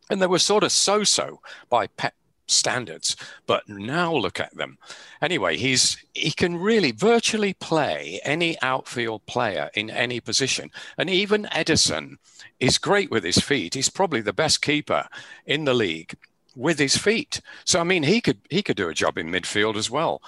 And 0.10 0.22
they 0.22 0.28
were 0.28 0.40
sort 0.40 0.64
of 0.64 0.72
so 0.72 1.04
so 1.04 1.42
by 1.70 1.88
Pep 1.88 2.14
standards. 2.48 3.16
But 3.46 3.68
now 3.68 4.14
look 4.14 4.40
at 4.40 4.56
them. 4.56 4.78
Anyway, 5.22 5.58
he's 5.58 5.98
he 6.14 6.32
can 6.32 6.58
really 6.58 6.92
virtually 6.92 7.54
play 7.54 8.20
any 8.24 8.60
outfield 8.62 9.26
player 9.26 9.70
in 9.74 9.90
any 9.90 10.20
position. 10.20 10.72
And 10.98 11.10
even 11.10 11.44
Ederson 11.52 12.16
is 12.60 12.78
great 12.78 13.12
with 13.12 13.24
his 13.24 13.38
feet. 13.38 13.74
He's 13.74 13.90
probably 13.90 14.22
the 14.22 14.34
best 14.34 14.62
keeper 14.62 15.08
in 15.46 15.66
the 15.66 15.74
league 15.74 16.16
with 16.58 16.80
his 16.80 16.98
feet. 16.98 17.40
So 17.66 17.80
I 17.80 17.84
mean, 17.84 18.04
he 18.04 18.20
could 18.20 18.40
he 18.50 18.62
could 18.64 18.76
do 18.78 18.90
a 18.90 18.94
job 18.94 19.18
in 19.18 19.30
midfield 19.30 19.76
as 19.76 19.90
well. 19.90 20.22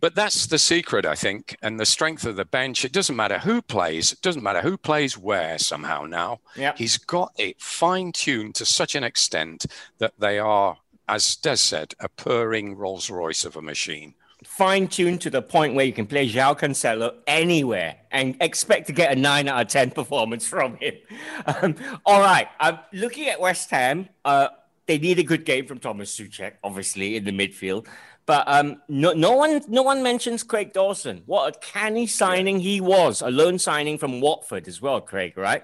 But 0.00 0.14
that's 0.14 0.46
the 0.46 0.58
secret, 0.58 1.06
I 1.06 1.14
think, 1.14 1.56
and 1.62 1.78
the 1.80 1.86
strength 1.86 2.26
of 2.26 2.36
the 2.36 2.44
bench. 2.44 2.84
It 2.84 2.92
doesn't 2.92 3.16
matter 3.16 3.38
who 3.38 3.62
plays. 3.62 4.12
It 4.12 4.20
doesn't 4.20 4.42
matter 4.42 4.60
who 4.60 4.76
plays 4.76 5.16
where. 5.16 5.58
Somehow 5.58 6.02
now, 6.04 6.40
Yeah. 6.56 6.72
he's 6.76 6.98
got 6.98 7.32
it 7.38 7.60
fine 7.60 8.12
tuned 8.12 8.54
to 8.56 8.66
such 8.66 8.94
an 8.94 9.04
extent 9.04 9.66
that 9.98 10.14
they 10.18 10.38
are, 10.38 10.76
as 11.08 11.36
Des 11.36 11.56
said, 11.56 11.94
a 12.00 12.08
purring 12.08 12.74
Rolls 12.76 13.08
Royce 13.08 13.44
of 13.44 13.56
a 13.56 13.62
machine. 13.62 14.14
Fine 14.44 14.88
tuned 14.88 15.20
to 15.22 15.30
the 15.30 15.40
point 15.40 15.74
where 15.74 15.86
you 15.86 15.92
can 15.92 16.06
play 16.06 16.28
João 16.28 16.56
Cancelo 16.58 17.14
anywhere 17.26 17.96
and 18.10 18.36
expect 18.40 18.86
to 18.88 18.92
get 18.92 19.10
a 19.10 19.16
nine 19.16 19.48
out 19.48 19.62
of 19.62 19.68
10 19.68 19.90
performance 19.92 20.46
from 20.46 20.76
him. 20.76 20.94
Um, 21.46 21.74
all 22.04 22.20
right. 22.20 22.48
Um, 22.60 22.78
looking 22.92 23.28
at 23.28 23.40
West 23.40 23.70
Ham, 23.70 24.08
uh, 24.24 24.48
they 24.86 24.98
need 24.98 25.18
a 25.18 25.22
good 25.22 25.44
game 25.44 25.66
from 25.66 25.78
Thomas 25.78 26.16
Souček, 26.16 26.52
obviously, 26.62 27.16
in 27.16 27.24
the 27.24 27.32
midfield. 27.32 27.86
But 28.24 28.44
um, 28.46 28.82
no, 28.88 29.12
no 29.12 29.32
one, 29.32 29.62
no 29.68 29.82
one 29.82 30.02
mentions 30.02 30.42
Craig 30.42 30.72
Dawson. 30.72 31.22
What 31.26 31.54
a 31.54 31.58
canny 31.58 32.06
signing 32.06 32.60
he 32.60 32.80
was, 32.80 33.22
a 33.22 33.30
loan 33.30 33.58
signing 33.58 33.98
from 33.98 34.20
Watford 34.20 34.66
as 34.66 34.82
well, 34.82 35.00
Craig. 35.00 35.36
Right? 35.36 35.62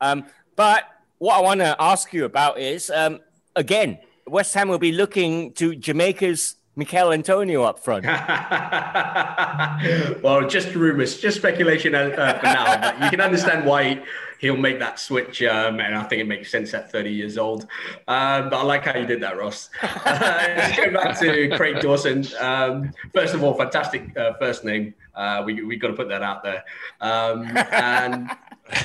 Um, 0.00 0.26
but 0.56 0.84
what 1.18 1.36
I 1.36 1.40
want 1.40 1.60
to 1.60 1.76
ask 1.80 2.12
you 2.12 2.24
about 2.24 2.58
is, 2.58 2.90
um, 2.90 3.20
again, 3.56 3.98
West 4.26 4.54
Ham 4.54 4.68
will 4.68 4.78
be 4.78 4.92
looking 4.92 5.52
to 5.54 5.74
Jamaica's 5.74 6.56
Michail 6.76 7.12
Antonio 7.12 7.62
up 7.62 7.78
front. 7.78 8.04
well, 10.22 10.48
just 10.48 10.74
rumors, 10.74 11.20
just 11.20 11.36
speculation 11.36 11.94
uh, 11.94 11.98
uh, 11.98 12.38
for 12.38 12.46
now. 12.46 12.80
But 12.80 13.02
you 13.02 13.10
can 13.10 13.20
understand 13.20 13.64
why 13.64 14.02
he'll 14.44 14.56
make 14.56 14.78
that 14.78 15.00
switch, 15.00 15.42
um, 15.42 15.80
and 15.80 15.94
I 15.94 16.02
think 16.04 16.20
it 16.20 16.26
makes 16.28 16.50
sense 16.50 16.74
at 16.74 16.92
30 16.92 17.10
years 17.10 17.38
old. 17.38 17.62
Um, 18.06 18.50
but 18.50 18.56
I 18.58 18.62
like 18.62 18.84
how 18.84 18.96
you 18.98 19.06
did 19.06 19.20
that, 19.22 19.36
Ross. 19.38 19.70
Uh, 19.82 20.44
let's 20.56 20.76
go 20.76 20.90
back 20.92 21.18
to 21.20 21.48
Craig 21.56 21.80
Dawson. 21.80 22.24
Um, 22.38 22.92
first 23.12 23.34
of 23.34 23.42
all, 23.42 23.54
fantastic 23.54 24.16
uh, 24.18 24.34
first 24.34 24.64
name. 24.64 24.94
Uh, 25.14 25.42
we 25.46 25.62
we 25.62 25.76
got 25.76 25.88
to 25.88 25.94
put 25.94 26.08
that 26.08 26.22
out 26.22 26.42
there. 26.42 26.62
Um, 27.00 27.46
and 27.72 28.30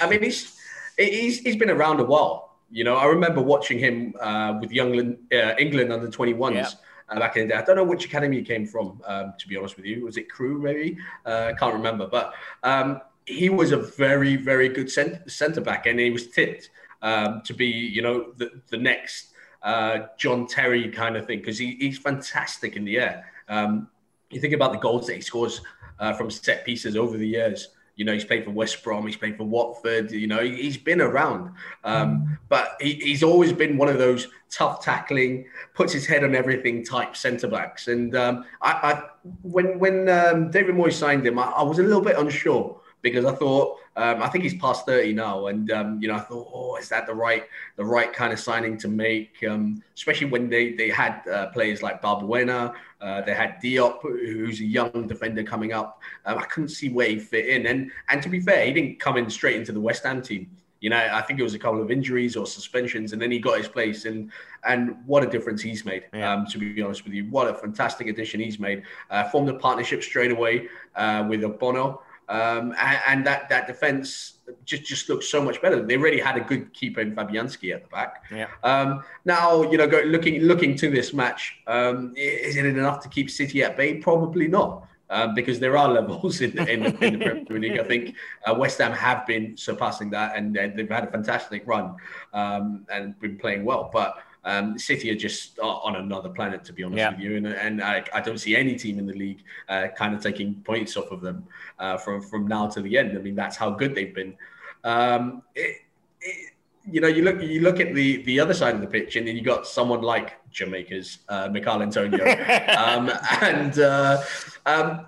I 0.02 0.10
mean, 0.10 0.24
he's 0.24 0.58
he's 0.98 1.40
he's 1.40 1.56
been 1.58 1.70
around 1.70 2.00
a 2.00 2.06
while. 2.06 2.56
You 2.72 2.84
know, 2.86 2.96
I 2.96 3.06
remember 3.06 3.42
watching 3.42 3.80
him 3.80 4.14
uh, 4.22 4.58
with 4.62 4.72
young 4.72 5.18
uh, 5.34 5.56
England 5.58 5.92
under 5.92 6.08
21s 6.08 6.54
Yeah. 6.54 6.70
uh, 7.10 7.20
back 7.20 7.36
in 7.36 7.48
the 7.48 7.54
day. 7.54 7.60
I 7.60 7.64
don't 7.64 7.76
know 7.76 7.84
which 7.84 8.06
academy 8.06 8.38
he 8.38 8.44
came 8.44 8.66
from, 8.66 9.02
um, 9.06 9.34
to 9.40 9.48
be 9.48 9.58
honest 9.58 9.76
with 9.76 9.86
you. 9.86 10.06
Was 10.06 10.18
it 10.18 10.30
Crewe, 10.30 10.60
maybe? 10.62 10.98
Uh, 11.26 11.52
I 11.52 11.54
can't 11.60 11.74
remember. 11.74 12.08
But 12.08 12.34
um, 12.64 13.02
he 13.30 13.50
was 13.50 13.72
a 13.72 13.78
very, 13.78 14.36
very 14.36 14.70
good 14.70 14.90
cent- 14.90 15.30
centre 15.32 15.62
back, 15.62 15.86
and 15.86 16.00
he 16.00 16.10
was 16.10 16.28
tipped 16.28 16.72
um, 17.02 17.42
to 17.46 17.54
be, 17.54 17.68
you 17.68 18.02
know, 18.02 18.34
the, 18.38 18.62
the 18.70 18.78
next 18.78 19.34
uh, 19.62 20.00
John 20.18 20.48
Terry 20.48 20.90
kind 20.90 21.16
of 21.16 21.28
thing 21.28 21.40
because 21.40 21.58
he, 21.58 21.78
he's 21.80 22.00
fantastic 22.00 22.76
in 22.76 22.86
the 22.86 22.98
air. 22.98 23.32
Um, 23.48 23.88
you 24.32 24.42
think 24.42 24.54
about 24.54 24.72
the 24.72 24.80
goals 24.80 25.08
that 25.08 25.16
he 25.16 25.22
scores 25.22 25.62
uh, 26.00 26.14
from 26.14 26.30
set 26.32 26.66
pieces 26.66 26.96
over 26.96 27.18
the 27.18 27.28
years. 27.28 27.70
You 27.96 28.06
know, 28.06 28.14
he's 28.14 28.24
played 28.24 28.46
for 28.46 28.52
West 28.52 28.82
Brom, 28.84 29.06
he's 29.06 29.18
played 29.18 29.38
for 29.38 29.44
Watford. 29.44 30.12
You 30.12 30.28
know, 30.28 30.40
he, 30.40 30.56
he's 30.56 30.78
been 30.78 31.02
around, 31.02 31.52
um, 31.84 32.40
but 32.48 32.78
he, 32.80 32.94
he's 32.94 33.24
always 33.24 33.52
been 33.52 33.78
one 33.78 33.90
of 33.90 33.98
those 33.98 34.28
tough 34.50 34.82
tackling, 34.82 35.46
puts 35.76 35.92
his 35.94 36.08
head 36.08 36.24
on 36.24 36.34
everything 36.34 36.84
type 36.84 37.16
centre 37.16 37.50
backs. 37.50 37.90
And 37.90 38.16
um, 38.16 38.46
I, 38.62 38.72
I, 38.72 39.04
when 39.42 39.78
when 39.80 40.08
um, 40.08 40.50
David 40.50 40.76
Moyes 40.76 40.94
signed 40.94 41.28
him, 41.28 41.38
I, 41.38 41.44
I 41.44 41.62
was 41.62 41.80
a 41.80 41.84
little 41.84 42.02
bit 42.02 42.18
unsure 42.18 42.79
because 43.02 43.26
I 43.26 43.34
thought 43.34 43.78
um, 43.96 44.22
I 44.22 44.30
think 44.30 44.44
he's 44.44 44.56
past 44.56 44.86
thirty 44.86 45.14
now, 45.14 45.48
and 45.48 45.70
um, 45.72 46.02
you 46.02 46.08
know 46.08 46.16
I 46.16 46.20
thought, 46.20 46.50
oh, 46.54 46.78
is 46.78 46.90
that 46.90 47.06
the 47.06 47.14
right 47.14 47.44
the 47.76 47.84
right 47.86 48.12
kind 48.12 48.32
of 48.32 48.40
signing 48.40 48.78
to 48.78 48.88
make? 48.88 49.44
Um, 49.48 49.84
especially 49.96 50.28
when 50.28 50.50
they 50.50 50.74
they 50.74 50.90
had 50.90 51.28
uh, 51.28 51.48
players 51.48 51.82
like 51.82 52.02
Balbuena, 52.02 52.74
uh, 53.02 53.22
they 53.22 53.34
had 53.34 53.62
Diop, 53.62 54.02
who's 54.02 54.60
a 54.62 54.66
young 54.66 55.08
defender 55.08 55.44
coming 55.44 55.74
up. 55.74 56.02
Um, 56.26 56.38
I 56.38 56.44
couldn't 56.44 56.70
see 56.70 56.90
where 56.90 57.10
he 57.10 57.20
fit 57.20 57.48
in, 57.48 57.68
and 57.68 57.92
and 58.10 58.22
to 58.24 58.30
be 58.30 58.40
fair, 58.40 58.66
he 58.66 58.74
didn't 58.74 59.00
come 59.00 59.18
in 59.18 59.30
straight 59.30 59.56
into 59.56 59.72
the 59.72 59.82
West 59.82 60.04
Ham 60.04 60.22
team. 60.22 60.50
You 60.82 60.90
know, 60.90 61.10
I 61.12 61.22
think 61.22 61.42
it 61.42 61.44
was 61.44 61.56
a 61.56 61.60
couple 61.60 61.82
of 61.82 61.92
injuries 61.92 62.38
or 62.38 62.46
suspensions, 62.46 63.12
and 63.12 63.22
then 63.22 63.32
he 63.32 63.40
got 63.40 63.58
his 63.58 63.68
place. 63.68 64.06
And 64.06 64.32
and 64.64 64.96
what 65.06 65.24
a 65.24 65.28
difference 65.28 65.62
he's 65.62 65.84
made. 65.84 66.06
Yeah. 66.14 66.32
Um, 66.32 66.46
to 66.48 66.58
be 66.58 66.82
honest 66.82 67.04
with 67.04 67.14
you, 67.14 67.26
what 67.30 67.50
a 67.50 67.54
fantastic 67.54 68.08
addition 68.08 68.40
he's 68.40 68.60
made. 68.60 68.84
Uh, 69.10 69.26
formed 69.30 69.50
a 69.50 69.56
partnership 69.56 70.04
straight 70.04 70.32
away 70.32 70.70
uh, 70.96 71.26
with 71.28 71.42
Bono. 71.60 72.02
Um, 72.30 72.76
and, 72.80 73.00
and 73.08 73.26
that 73.26 73.50
that 73.50 73.66
defense 73.66 74.36
just 74.64 74.84
just 74.84 75.10
looks 75.10 75.28
so 75.28 75.42
much 75.42 75.62
better. 75.62 75.84
They 75.84 75.98
really 75.98 76.20
had 76.20 76.38
a 76.38 76.42
good 76.42 76.72
keeper 76.74 77.02
in 77.02 77.16
Fabianski 77.16 77.74
at 77.74 77.84
the 77.84 77.90
back. 77.90 78.24
Yeah. 78.32 78.48
Um, 78.64 79.04
now 79.26 79.64
you 79.64 79.78
know, 79.78 79.88
go, 79.88 80.02
looking 80.02 80.42
looking 80.42 80.76
to 80.78 80.92
this 80.92 81.12
match, 81.12 81.58
um, 81.66 82.14
is 82.16 82.56
it 82.56 82.66
enough 82.66 83.02
to 83.02 83.10
keep 83.10 83.32
City 83.32 83.64
at 83.64 83.76
bay? 83.76 83.96
Probably 83.96 84.48
not. 84.48 84.86
Um, 85.12 85.34
because 85.34 85.60
there 85.60 85.76
are 85.76 85.88
levels 86.00 86.40
in, 86.42 86.56
in, 86.70 86.86
in 87.02 87.18
the 87.18 87.44
Premier 87.48 87.72
League. 87.72 87.80
I 87.80 87.84
think 87.84 88.16
uh, 88.46 88.54
West 88.54 88.78
Ham 88.78 88.92
have 88.92 89.26
been 89.26 89.58
surpassing 89.58 90.12
that, 90.12 90.38
and 90.38 90.56
uh, 90.56 90.68
they've 90.76 90.88
had 90.88 91.06
a 91.06 91.12
fantastic 91.12 91.64
run 91.66 91.96
um, 92.32 92.86
and 92.92 93.20
been 93.20 93.40
playing 93.40 93.66
well. 93.66 93.90
But 93.92 94.20
um, 94.46 94.80
City 94.80 95.12
are 95.12 95.16
just 95.16 95.60
on 95.60 95.96
another 95.98 96.30
planet, 96.30 96.64
to 96.66 96.74
be 96.74 96.84
honest 96.84 96.98
Yeah. 96.98 97.12
with 97.12 97.20
you. 97.20 97.36
And, 97.38 97.48
and 97.48 97.84
I, 97.84 98.04
I 98.14 98.22
don't 98.22 98.38
see 98.38 98.56
any 98.56 98.76
team 98.76 98.98
in 99.00 99.06
the 99.06 99.14
league 99.14 99.44
uh, 99.68 99.88
kind 99.98 100.14
of 100.16 100.22
taking 100.22 100.56
points 100.64 100.96
off 100.98 101.12
of 101.12 101.22
them 101.22 101.46
uh, 101.78 101.98
from 101.98 102.22
from 102.22 102.48
now 102.48 102.68
to 102.68 102.82
the 102.82 102.98
end. 102.98 103.18
I 103.18 103.22
mean, 103.22 103.36
that's 103.36 103.58
how 103.58 103.70
good 103.72 103.94
they've 103.96 104.14
been. 104.16 104.36
Um, 104.84 105.44
it, 105.56 105.78
it, 106.22 106.54
you 106.90 107.02
know, 107.02 107.08
you 107.08 107.24
look 107.24 107.42
you 107.42 107.62
look 107.62 107.80
at 107.80 107.94
the 107.94 108.24
the 108.24 108.40
other 108.40 108.54
side 108.54 108.74
of 108.76 108.82
the 108.82 108.88
pitch, 108.88 109.16
and 109.18 109.28
then 109.28 109.36
you 109.36 109.42
got 109.42 109.68
someone 109.68 110.02
like 110.02 110.38
Jamaica's 110.52 111.20
uh, 111.28 111.50
Michail 111.52 111.82
Antonio, 111.82 112.24
um, 112.78 113.12
and 113.42 113.78
uh, 113.80 114.24
um, 114.66 115.06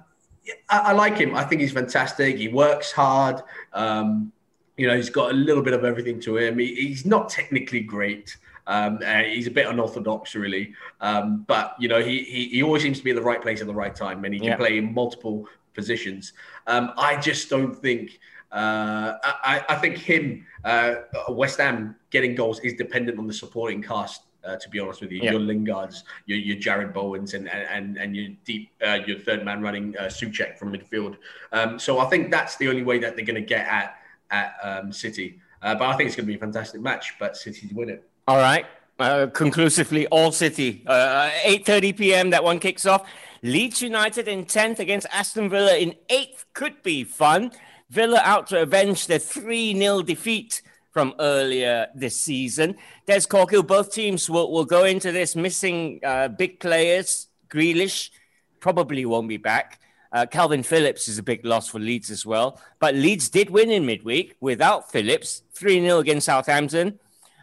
I, 0.70 0.80
I 0.80 0.91
like 0.91 1.17
him. 1.17 1.36
I 1.36 1.44
think 1.44 1.62
he's 1.62 1.72
fantastic. 1.72 2.38
He 2.38 2.50
works 2.50 2.91
hard. 2.91 3.41
Um, 3.74 4.32
you 4.78 4.88
know, 4.88 4.96
he's 4.96 5.10
got 5.10 5.32
a 5.32 5.34
little 5.34 5.63
bit 5.63 5.74
of 5.74 5.84
everything 5.86 6.20
to 6.22 6.38
him. 6.38 6.58
He, 6.60 6.76
he's 6.76 7.06
not 7.06 7.30
technically 7.30 7.82
great. 7.82 8.36
Um, 8.67 9.00
uh, 9.06 9.24
he's 9.24 9.47
a 9.47 9.52
bit 9.52 9.67
unorthodox, 9.67 10.36
really. 10.36 10.74
Um, 11.00 11.43
but 11.47 11.76
you 11.80 11.88
know, 11.88 12.02
he, 12.02 12.24
he 12.24 12.50
he 12.50 12.63
always 12.63 12.84
seems 12.84 12.97
to 13.00 13.04
be 13.04 13.10
in 13.10 13.15
the 13.15 13.21
right 13.21 13.41
place 13.41 13.62
at 13.62 13.67
the 13.67 13.74
right 13.74 13.95
time, 13.95 14.24
and 14.26 14.34
he 14.34 14.39
can 14.39 14.50
Yeah. 14.50 14.58
play 14.58 14.78
in 14.78 14.93
multiple 14.93 15.47
positions. 15.74 16.34
Um, 16.67 16.91
I 16.97 17.15
just 17.19 17.50
don't 17.50 17.76
think 17.76 18.19
Uh, 18.52 19.15
I, 19.24 19.63
I, 19.69 19.76
think 19.76 19.97
him, 19.97 20.45
uh, 20.65 20.95
West 21.30 21.58
Ham 21.60 21.95
getting 22.10 22.36
goals 22.36 22.60
is 22.60 22.74
dependent 22.74 23.17
on 23.17 23.26
the 23.26 23.34
supporting 23.34 23.82
cast. 23.82 24.24
Uh, 24.43 24.58
to 24.58 24.67
be 24.69 24.78
honest 24.80 25.00
with 25.02 25.12
you, 25.12 25.19
yeah. 25.21 25.32
your 25.32 25.39
Lingards, 25.39 26.04
your, 26.26 26.38
your 26.38 26.58
Jarrod 26.58 26.91
Bowens, 26.93 27.34
and 27.36 27.47
and 27.47 27.97
and 27.97 28.15
your 28.15 28.30
deep, 28.43 28.71
uh, 28.86 29.00
your 29.06 29.19
third 29.19 29.45
man 29.45 29.62
running 29.62 29.95
uh, 29.97 30.10
Soucek 30.10 30.58
from 30.58 30.74
midfield. 30.74 31.15
Um, 31.54 31.78
so 31.80 32.00
I 32.00 32.06
think 32.10 32.30
that's 32.32 32.58
the 32.58 32.67
only 32.67 32.84
way 32.84 32.97
that 33.00 33.15
they're 33.15 33.24
going 33.24 33.36
to 33.36 33.50
get 33.56 33.67
at 33.67 33.95
at 34.32 34.56
um, 34.63 34.91
City. 34.91 35.39
Uh, 35.62 35.76
but 35.76 35.86
I 35.89 35.95
think 35.95 36.08
it's 36.08 36.15
going 36.17 36.26
to 36.26 36.34
be 36.34 36.36
a 36.36 36.39
fantastic 36.39 36.82
match. 36.82 37.13
But 37.19 37.38
City 37.38 37.69
win 37.71 37.89
it. 37.89 38.04
All 38.28 38.38
right, 38.38 38.66
uh, 39.00 39.28
conclusively, 39.28 40.06
all 40.08 40.32
City. 40.32 40.84
Uh, 40.86 41.30
8:30 41.44 41.98
p.m. 41.98 42.30
That 42.30 42.44
one 42.44 42.60
kicks 42.60 42.86
off. 42.86 43.08
Leeds 43.42 43.82
United 43.82 44.28
in 44.28 44.46
10th 44.46 44.78
against 44.78 45.08
Aston 45.12 45.50
Villa 45.50 45.76
in 45.76 45.96
8th 46.10 46.46
could 46.54 46.84
be 46.84 47.04
fun. 47.04 47.52
Villa 47.90 48.22
out 48.24 48.46
to 48.48 48.62
avenge 48.62 49.08
the 49.08 49.18
3 49.18 49.76
0 49.76 50.04
defeat 50.04 50.62
from 50.92 51.16
earlier 51.20 51.88
this 51.96 52.22
season. 52.22 52.76
Des 53.08 53.22
Corkill, 53.22 53.66
both 53.66 53.92
teams 53.92 54.30
will, 54.30 54.52
will 54.52 54.66
go 54.66 54.84
into 54.84 55.12
this 55.12 55.36
missing 55.36 56.00
uh, 56.04 56.28
big 56.28 56.60
players. 56.60 57.28
Grealish 57.50 58.12
probably 58.60 59.06
won't 59.06 59.28
be 59.28 59.38
back. 59.38 59.80
Uh, 60.12 60.26
Kalvin 60.26 60.64
Phillips 60.64 61.08
is 61.08 61.18
a 61.18 61.24
big 61.24 61.44
loss 61.46 61.70
for 61.70 61.80
Leeds 61.80 62.12
as 62.12 62.26
well. 62.26 62.62
But 62.80 62.94
Leeds 62.94 63.30
did 63.30 63.50
win 63.50 63.72
in 63.72 63.86
midweek 63.86 64.36
without 64.42 64.92
Phillips, 64.92 65.42
3 65.54 65.82
0 65.82 66.00
against 66.00 66.28
Southampton. 66.28 67.00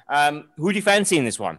Um, 0.08 0.48
who 0.56 0.72
do 0.72 0.76
you 0.76 0.82
fancy 0.82 1.16
in 1.16 1.24
this 1.24 1.38
one? 1.38 1.58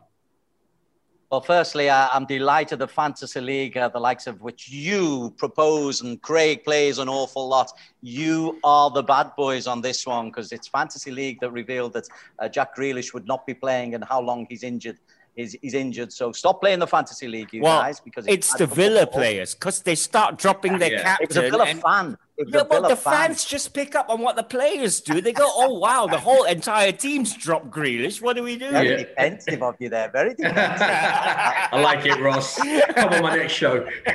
Well, 1.32 1.42
firstly, 1.42 1.92
uh, 1.92 2.08
I'm 2.12 2.26
delighted 2.26 2.80
the 2.80 2.88
Fantasy 2.88 3.40
League, 3.40 3.78
uh, 3.78 3.90
the 3.90 4.00
likes 4.00 4.26
of 4.26 4.42
which 4.42 4.68
you 4.72 5.32
propose 5.38 6.02
and 6.02 6.20
Craig 6.24 6.64
plays 6.64 6.98
an 6.98 7.08
awful 7.08 7.48
lot. 7.48 7.72
You 8.02 8.60
are 8.64 8.90
the 8.90 9.04
bad 9.04 9.34
boys 9.38 9.68
on 9.68 9.80
this 9.80 10.08
one 10.08 10.30
because 10.30 10.52
it's 10.52 10.68
Fantasy 10.68 11.12
League 11.12 11.40
that 11.42 11.52
revealed 11.52 11.94
that 11.94 12.08
uh, 12.40 12.50
Jack 12.50 12.76
Grealish 12.76 13.14
would 13.14 13.28
not 13.28 13.46
be 13.46 13.54
playing 13.54 13.94
and 13.94 14.04
how 14.04 14.20
long 14.20 14.48
he's 14.50 14.64
injured 14.64 14.98
is, 15.36 15.58
is 15.62 15.74
injured. 15.74 16.12
So 16.12 16.32
stop 16.32 16.62
playing 16.62 16.80
the 16.80 16.88
fantasy 16.88 17.28
league, 17.28 17.54
you 17.54 17.62
well, 17.62 17.82
guys, 17.82 18.00
because 18.00 18.26
it's, 18.28 18.50
it's 18.50 18.58
the 18.58 18.68
Villa 18.68 19.08
players 19.08 19.54
because 19.56 19.82
they 19.82 19.96
start 19.96 20.38
dropping 20.38 20.78
their 20.78 20.94
yeah. 20.94 21.04
captain. 21.04 21.26
It's 21.26 21.36
a 21.36 21.42
Villa 21.42 21.66
and, 21.66 21.82
fan. 21.82 22.18
It's 22.38 22.52
yeah, 22.54 22.64
but 22.64 22.88
the 22.88 22.96
fan. 22.96 23.28
fans 23.28 23.44
just 23.44 23.74
pick 23.74 23.96
up 23.96 24.10
on 24.10 24.22
what 24.22 24.38
the 24.38 24.44
players 24.44 25.02
do. 25.02 25.20
They 25.20 25.34
go, 25.34 25.46
"Oh 25.46 25.78
wow, 25.78 26.08
the 26.08 26.18
whole 26.18 26.46
entire 26.46 26.94
team's 26.94 27.36
dropped 27.36 27.70
Grealish. 27.70 28.22
What 28.22 28.38
do 28.38 28.44
we 28.44 28.58
do?" 28.58 28.72
Very 28.72 28.92
yeah. 28.92 28.98
defensive 28.98 29.62
of 29.62 29.76
you 29.80 29.90
there. 29.90 30.10
Very 30.10 30.34
defensive. 30.36 30.88
I 30.88 31.82
like 31.82 32.06
it, 32.06 32.18
Ross. 32.22 32.56
Come 32.58 33.14
on 33.14 33.22
my 33.24 33.36
next 33.36 33.54
show. 33.54 33.86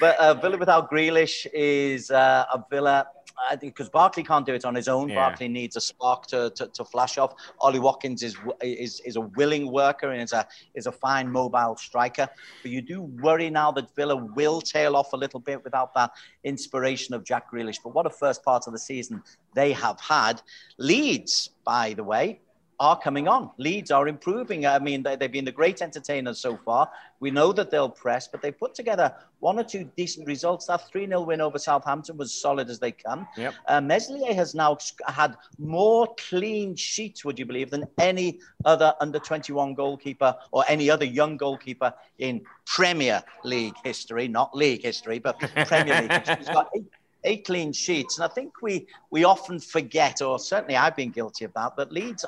but 0.00 0.16
uh, 0.18 0.34
Villa 0.34 0.56
without 0.56 0.90
Grealish 0.90 1.46
is 1.52 2.10
uh, 2.10 2.46
a 2.52 2.64
Villa 2.70 3.06
I 3.48 3.56
think 3.56 3.74
because 3.74 3.88
Barkley 3.88 4.22
can't 4.22 4.44
do 4.44 4.54
it 4.54 4.64
on 4.64 4.74
his 4.74 4.88
own. 4.88 5.08
Yeah. 5.08 5.16
Barkley 5.16 5.48
needs 5.48 5.76
a 5.76 5.80
spark 5.80 6.26
to, 6.28 6.50
to, 6.50 6.66
to, 6.68 6.84
flash 6.84 7.18
off. 7.18 7.34
Ollie 7.60 7.78
Watkins 7.78 8.22
is, 8.22 8.36
is 8.62 9.00
is 9.00 9.16
a 9.16 9.20
willing 9.20 9.70
worker 9.70 10.10
and 10.10 10.20
is 10.20 10.32
a 10.32 10.46
is 10.74 10.86
a 10.86 10.92
fine 10.92 11.30
mobile 11.30 11.76
striker. 11.76 12.28
But 12.62 12.70
you 12.70 12.82
do 12.82 13.02
worry 13.02 13.50
now 13.50 13.70
that 13.72 13.94
Villa 13.94 14.16
will 14.16 14.60
tail 14.60 14.96
off 14.96 15.12
a 15.12 15.16
little 15.16 15.40
bit 15.40 15.62
without 15.64 15.94
that 15.94 16.12
inspiration 16.44 17.14
of 17.14 17.24
Jack 17.24 17.50
Grealish. 17.50 17.78
But 17.82 17.94
what 17.94 18.06
a 18.06 18.10
first 18.10 18.44
part 18.44 18.66
of 18.66 18.72
the 18.72 18.78
season 18.78 19.22
they 19.54 19.72
have 19.72 20.00
had. 20.00 20.42
Leeds, 20.78 21.50
by 21.64 21.94
the 21.94 22.04
way, 22.04 22.40
are 22.80 22.98
coming 22.98 23.28
on. 23.28 23.50
Leeds 23.58 23.90
are 23.90 24.08
improving. 24.08 24.66
I 24.66 24.78
mean, 24.78 25.02
they, 25.02 25.10
have 25.20 25.30
been 25.30 25.44
the 25.44 25.52
great 25.52 25.82
entertainers 25.82 26.38
so 26.38 26.56
far. 26.56 26.90
We 27.20 27.30
know 27.30 27.52
that 27.52 27.70
they'll 27.70 27.90
press, 27.90 28.26
but 28.26 28.40
they 28.40 28.50
put 28.50 28.74
together 28.74 29.14
one 29.40 29.58
or 29.58 29.64
two 29.64 29.88
decent 29.98 30.26
results. 30.26 30.66
That 30.66 30.88
3 30.88 31.06
0 31.06 31.20
win 31.20 31.42
over 31.42 31.58
Southampton 31.58 32.16
was 32.16 32.32
solid 32.32 32.70
as 32.70 32.78
they 32.78 32.90
come. 32.90 33.28
Yep. 33.36 33.54
Uh, 33.68 33.80
Meslier 33.82 34.32
has 34.32 34.54
now 34.54 34.78
had 35.06 35.36
more 35.58 36.08
clean 36.30 36.74
sheets, 36.74 37.22
would 37.22 37.38
you 37.38 37.44
believe, 37.44 37.70
than 37.70 37.84
any 37.98 38.40
other 38.64 38.94
under 39.00 39.18
21 39.18 39.74
goalkeeper 39.74 40.34
or 40.50 40.64
any 40.66 40.90
other 40.90 41.04
young 41.04 41.36
goalkeeper 41.36 41.92
in 42.18 42.40
Premier 42.64 43.22
League 43.44 43.74
history, 43.84 44.26
not 44.26 44.56
league 44.56 44.82
history, 44.82 45.18
but 45.18 45.38
Premier 45.66 46.00
League. 46.00 46.12
History. 46.12 46.36
He's 46.38 46.48
got 46.48 46.70
eight 46.74 46.86
eight 47.24 47.44
clean 47.44 47.70
sheets. 47.72 48.18
And 48.18 48.24
I 48.24 48.28
think 48.28 48.62
we 48.62 48.86
we 49.10 49.24
often 49.24 49.60
forget, 49.60 50.22
or 50.22 50.38
certainly 50.38 50.76
I've 50.76 50.96
been 50.96 51.10
guilty 51.10 51.44
of 51.44 51.52
that, 51.52 51.76
that 51.76 51.92
Leeds 51.92 52.24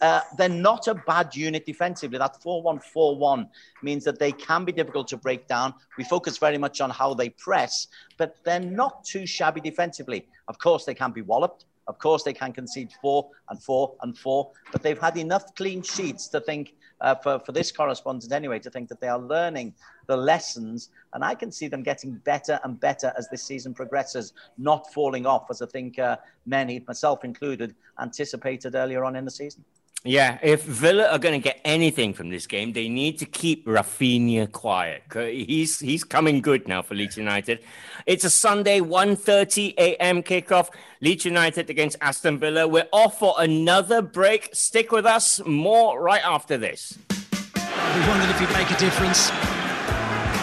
uh, 0.00 0.20
they're 0.36 0.48
not 0.48 0.88
a 0.88 0.94
bad 0.94 1.34
unit 1.34 1.66
defensively. 1.66 2.18
That 2.18 2.42
4 2.42 2.62
1 2.62 2.80
4 2.80 3.16
1 3.16 3.48
means 3.82 4.04
that 4.04 4.18
they 4.18 4.32
can 4.32 4.64
be 4.64 4.72
difficult 4.72 5.08
to 5.08 5.16
break 5.16 5.46
down. 5.46 5.74
We 5.98 6.04
focus 6.04 6.38
very 6.38 6.58
much 6.58 6.80
on 6.80 6.90
how 6.90 7.14
they 7.14 7.30
press, 7.30 7.86
but 8.18 8.36
they're 8.44 8.60
not 8.60 9.04
too 9.04 9.26
shabby 9.26 9.60
defensively. 9.60 10.26
Of 10.48 10.58
course, 10.58 10.84
they 10.84 10.94
can 10.94 11.12
be 11.12 11.22
walloped. 11.22 11.66
Of 11.86 11.98
course, 11.98 12.22
they 12.22 12.32
can 12.32 12.52
concede 12.52 12.90
four 13.02 13.28
and 13.50 13.62
four 13.62 13.94
and 14.00 14.16
four, 14.16 14.52
but 14.72 14.82
they've 14.82 14.98
had 14.98 15.16
enough 15.18 15.54
clean 15.54 15.82
sheets 15.82 16.28
to 16.28 16.40
think, 16.40 16.74
uh, 17.02 17.14
for, 17.16 17.38
for 17.40 17.52
this 17.52 17.70
correspondent 17.70 18.32
anyway, 18.32 18.58
to 18.60 18.70
think 18.70 18.88
that 18.88 19.00
they 19.00 19.08
are 19.08 19.18
learning 19.18 19.74
the 20.06 20.16
lessons. 20.16 20.88
And 21.12 21.22
I 21.22 21.34
can 21.34 21.52
see 21.52 21.68
them 21.68 21.82
getting 21.82 22.14
better 22.24 22.58
and 22.64 22.80
better 22.80 23.12
as 23.18 23.28
this 23.28 23.42
season 23.42 23.74
progresses, 23.74 24.32
not 24.56 24.92
falling 24.94 25.26
off, 25.26 25.50
as 25.50 25.60
I 25.60 25.66
think 25.66 25.98
uh, 25.98 26.16
many, 26.46 26.82
myself 26.88 27.22
included, 27.22 27.74
anticipated 28.00 28.74
earlier 28.74 29.04
on 29.04 29.14
in 29.14 29.26
the 29.26 29.30
season. 29.30 29.62
Yeah, 30.06 30.38
if 30.42 30.64
Villa 30.64 31.08
are 31.08 31.18
going 31.18 31.40
to 31.40 31.42
get 31.42 31.62
anything 31.64 32.12
from 32.12 32.28
this 32.28 32.46
game, 32.46 32.74
they 32.74 32.90
need 32.90 33.18
to 33.20 33.24
keep 33.24 33.66
Raphinha 33.66 34.52
quiet. 34.52 35.02
He's 35.10 35.80
he's 35.80 36.04
coming 36.04 36.42
good 36.42 36.68
now 36.68 36.82
for 36.82 36.94
Leeds 36.94 37.16
United. 37.16 37.60
It's 38.04 38.22
a 38.22 38.28
Sunday 38.28 38.80
1:30 38.80 39.72
a.m. 39.78 40.22
kickoff. 40.22 40.68
Leeds 41.00 41.24
United 41.24 41.70
against 41.70 41.96
Aston 42.02 42.38
Villa. 42.38 42.68
We're 42.68 42.88
off 42.92 43.18
for 43.18 43.34
another 43.38 44.02
break. 44.02 44.50
Stick 44.52 44.92
with 44.92 45.06
us. 45.06 45.40
More 45.46 45.98
right 45.98 46.22
after 46.22 46.58
this. 46.58 46.98
We 47.10 48.00
wondered 48.06 48.28
if 48.28 48.38
he'd 48.38 48.52
make 48.52 48.70
a 48.70 48.76
difference. 48.76 49.30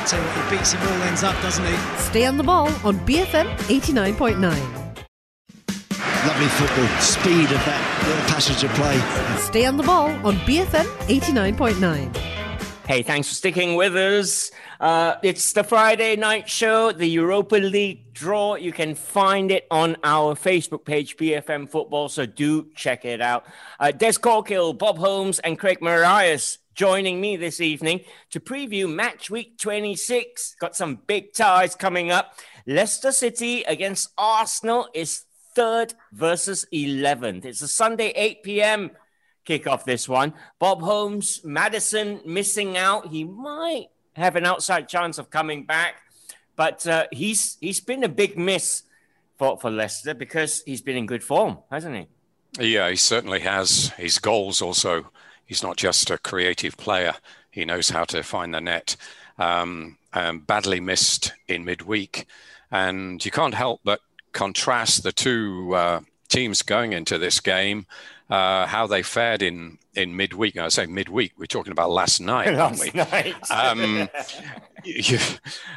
So 0.10 0.20
he 0.20 0.58
beats 0.58 0.74
him 0.74 0.82
all 0.82 1.04
ends 1.04 1.22
up, 1.22 1.40
doesn't 1.44 1.64
he? 1.64 1.78
Stay 2.00 2.26
on 2.26 2.38
the 2.38 2.44
ball 2.44 2.70
on 2.84 2.98
BFM 3.06 3.48
89.9 3.70 4.81
lovely 6.28 6.48
football, 6.48 6.88
speed 7.00 7.46
of 7.46 7.66
that 7.66 8.06
little 8.08 8.24
passage 8.30 8.64
of 8.64 8.70
play. 8.72 8.98
Stay 9.40 9.66
on 9.66 9.78
the 9.78 9.84
ball 9.84 10.10
on 10.26 10.36
BFM 10.38 10.86
89.9. 11.08 12.16
Hey, 12.86 13.02
thanks 13.02 13.30
for 13.30 13.34
sticking 13.34 13.76
with 13.76 13.96
us. 13.96 14.52
Uh, 14.80 15.16
it's 15.24 15.54
the 15.54 15.64
Friday 15.64 16.16
night 16.16 16.48
show, 16.48 16.92
the 16.92 17.08
Europa 17.08 17.56
League 17.56 18.14
draw. 18.14 18.56
You 18.56 18.72
can 18.72 18.94
find 18.94 19.52
it 19.52 19.66
on 19.72 19.98
our 20.04 20.36
Facebook 20.36 20.86
page, 20.86 21.18
BFM 21.18 21.70
Football, 21.70 22.10
so 22.10 22.26
do 22.26 22.70
check 22.76 23.04
it 23.06 23.22
out. 23.22 23.46
Uh, 23.80 23.92
Des 23.92 24.14
Corkill, 24.14 24.78
Bob 24.78 24.98
Holmes, 24.98 25.40
and 25.40 25.58
Craig 25.58 25.82
Marias 25.82 26.60
joining 26.76 27.20
me 27.20 27.36
this 27.36 27.62
evening 27.62 28.02
to 28.30 28.40
preview 28.40 28.94
match 28.94 29.30
week 29.30 29.58
26. 29.58 30.56
Got 30.60 30.76
some 30.76 31.00
big 31.08 31.34
ties 31.34 31.76
coming 31.76 32.12
up. 32.12 32.36
Leicester 32.68 33.12
City 33.12 33.64
against 33.64 34.10
Arsenal 34.18 34.88
is 34.94 35.26
third 35.54 35.94
versus 36.12 36.66
11th. 36.74 37.46
It's 37.46 37.62
a 37.62 37.68
Sunday, 37.68 38.10
8 38.16 38.44
p.m. 38.44 38.92
kickoff, 39.46 39.84
this 39.84 40.08
one. 40.08 40.34
Bob 40.60 40.82
Holmes, 40.82 41.42
Maddison 41.44 42.22
missing 42.26 42.78
out. 42.78 43.08
He 43.08 43.24
might 43.24 43.88
have 44.14 44.36
an 44.36 44.46
outside 44.46 44.88
chance 44.88 45.18
of 45.18 45.30
coming 45.30 45.66
back, 45.66 45.96
but 46.56 46.86
uh, 46.86 47.08
he's 47.12 47.58
he's 47.62 47.80
been 47.80 48.04
a 48.04 48.10
big 48.10 48.38
miss 48.38 48.84
for, 49.38 49.58
for 49.58 49.72
Leicester 49.72 50.14
because 50.14 50.64
he's 50.66 50.82
been 50.82 50.98
in 50.98 51.06
good 51.06 51.24
form, 51.24 51.58
hasn't 51.72 51.96
he? 51.96 52.08
Yeah, 52.74 52.90
he 52.90 52.96
certainly 52.96 53.40
has. 53.40 53.90
His 53.98 54.20
goals 54.20 54.62
also. 54.62 55.10
He's 55.46 55.64
not 55.64 55.78
just 55.78 56.10
a 56.12 56.18
creative 56.18 56.78
player. 56.78 57.14
He 57.50 57.66
knows 57.66 57.90
how 57.90 58.06
to 58.06 58.24
find 58.24 58.54
the 58.54 58.62
net. 58.62 58.96
Um, 59.38 59.98
badly 60.14 60.80
missed 60.80 61.34
in 61.48 61.66
midweek. 61.66 62.26
And 62.72 63.24
you 63.24 63.32
can't 63.32 63.54
help 63.54 63.82
but 63.84 64.00
contrast 64.32 65.04
the 65.04 65.12
two 65.12 65.76
uh, 65.76 66.02
teams 66.30 66.62
going 66.62 66.94
into 66.94 67.18
this 67.18 67.40
game, 67.40 67.86
uh, 68.30 68.66
how 68.66 68.88
they 68.88 69.04
fared 69.04 69.42
in 69.42 69.78
in 69.94 70.16
midweek. 70.16 70.58
I 70.58 70.70
say 70.70 70.86
midweek. 70.86 71.34
We're 71.38 71.46
talking 71.46 71.72
about 71.72 71.92
last 71.92 72.22
night, 72.22 72.54
last 72.54 72.82
aren't 72.82 72.94
we? 72.94 73.00
Night. 73.00 73.52
um, 73.52 74.10
you, 74.84 75.20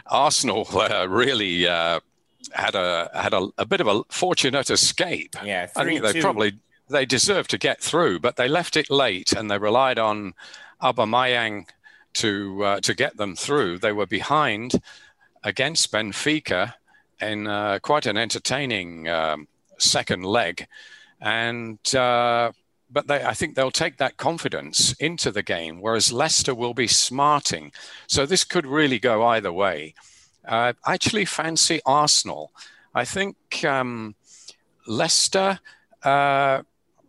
Arsenal 0.07 0.67
uh, 0.73 1.07
really 1.09 1.67
uh, 1.67 2.01
had 2.53 2.75
a 2.75 3.11
had 3.15 3.35
a, 3.35 3.49
a, 3.59 3.67
bit 3.67 3.81
of 3.81 3.87
a 3.87 4.03
fortunate 4.11 4.71
escape. 4.71 5.35
Yeah, 5.45 5.69
I 5.77 5.85
think 5.85 6.03
they 6.03 6.13
two. 6.13 6.21
probably 6.21 6.53
they 6.89 7.07
deserved 7.07 7.51
to 7.51 7.59
get 7.59 7.81
through, 7.81 8.21
but 8.21 8.37
they 8.37 8.49
left 8.49 8.77
it 8.77 8.91
late 8.91 9.33
and 9.33 9.51
they 9.51 9.59
relied 9.59 9.99
on 9.99 10.35
Aubameyang 10.83 11.67
to 12.15 12.65
uh, 12.65 12.81
to 12.81 12.95
get 12.95 13.17
them 13.17 13.35
through. 13.35 13.79
They 13.79 13.93
were 13.93 14.07
behind 14.07 14.81
against 15.43 15.93
Benfica 15.93 16.75
in 17.21 17.47
uh, 17.47 17.79
quite 17.83 18.07
an 18.07 18.17
entertaining 18.17 19.09
um, 19.09 19.49
second 19.79 20.25
leg, 20.25 20.67
and 21.21 21.79
uh, 21.95 22.53
but 22.91 23.09
they, 23.09 23.25
I 23.25 23.35
think 23.35 23.55
they'll 23.55 23.71
take 23.71 23.97
that 23.97 24.17
confidence 24.17 24.93
into 24.95 25.31
the 25.31 25.43
game, 25.43 25.81
whereas 25.81 26.13
Leicester 26.13 26.55
will 26.55 26.75
be 26.75 26.87
smarting. 26.87 27.73
So 28.07 28.25
this 28.25 28.45
could 28.45 28.67
really 28.67 28.99
go 28.99 29.25
either 29.27 29.53
way. 29.53 29.95
Uh, 30.47 30.75
I 30.85 30.95
actually 30.95 31.25
fancy 31.25 31.81
Arsenal. 31.85 32.53
I 32.95 33.05
think 33.05 33.65
um, 33.65 34.15
Leicester, 34.87 35.59
uh, 36.03 36.63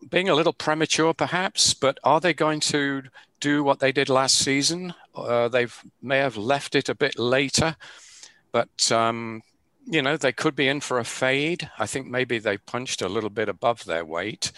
being 0.10 0.30
a 0.30 0.36
little 0.36 0.54
premature 0.54 1.14
perhaps, 1.14 1.74
but 1.74 2.00
are 2.04 2.20
they 2.20 2.34
going 2.34 2.60
to 2.62 3.04
do 3.40 3.64
what 3.64 3.80
they 3.80 3.92
did 3.92 4.10
last 4.10 4.40
season? 4.40 4.94
Uh, 5.16 5.48
they 5.48 5.68
may 6.02 6.18
have 6.18 6.38
left 6.38 6.76
it 6.76 6.90
a 6.90 6.96
bit 6.96 7.20
later, 7.20 7.76
but 8.52 8.92
um, 8.92 9.42
you 9.86 10.02
know 10.02 10.18
they 10.18 10.32
could 10.32 10.56
be 10.56 10.68
in 10.68 10.82
for 10.82 11.00
a 11.00 11.04
fade. 11.04 11.70
I 11.78 11.86
think 11.86 12.08
maybe 12.08 12.40
they 12.40 12.58
punched 12.58 13.02
a 13.02 13.10
little 13.10 13.30
bit 13.30 13.50
above 13.50 13.86
their 13.86 14.06
weight, 14.06 14.52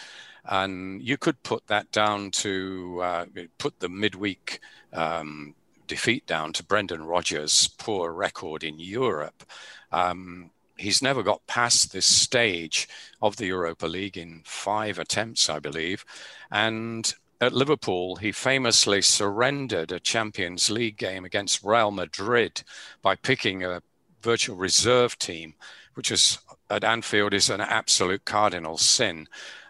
and 0.46 1.02
you 1.02 1.18
could 1.18 1.42
put 1.44 1.68
that 1.68 1.92
down 1.92 2.32
to 2.32 3.00
uh, 3.04 3.26
put 3.58 3.80
the 3.80 3.90
midweek 3.90 4.60
um, 4.94 5.56
defeat 5.88 6.26
down 6.26 6.54
to 6.54 6.64
Brendan 6.64 7.04
Rodgers' 7.04 7.70
poor 7.78 8.12
record 8.12 8.64
in 8.64 8.80
Europe. 8.80 9.44
Um, 9.92 10.52
he's 10.78 11.02
never 11.02 11.24
got 11.24 11.48
past 11.48 11.92
this 11.92 12.06
stage 12.06 12.88
of 13.22 13.38
the 13.38 13.48
Europa 13.48 13.88
League 13.88 14.18
in 14.18 14.42
five 14.46 15.00
attempts, 15.00 15.50
I 15.50 15.60
believe. 15.60 16.06
And 16.52 17.14
at 17.40 17.54
Liverpool, 17.54 18.16
he 18.18 18.32
famously 18.32 19.02
surrendered 19.02 19.92
a 19.92 20.00
Champions 20.00 20.70
League 20.70 20.98
game 20.98 21.26
against 21.26 21.64
Real 21.64 21.92
Madrid 21.92 22.64
by 23.02 23.16
picking 23.16 23.64
a 23.64 23.82
virtual 24.28 24.58
reserve 24.58 25.18
team, 25.18 25.54
which 25.94 26.12
is 26.12 26.40
at 26.70 26.84
Anfield 26.84 27.34
is 27.34 27.50
an 27.50 27.62
absolute 27.62 28.26
cardinal 28.26 28.78
sin. 28.78 29.28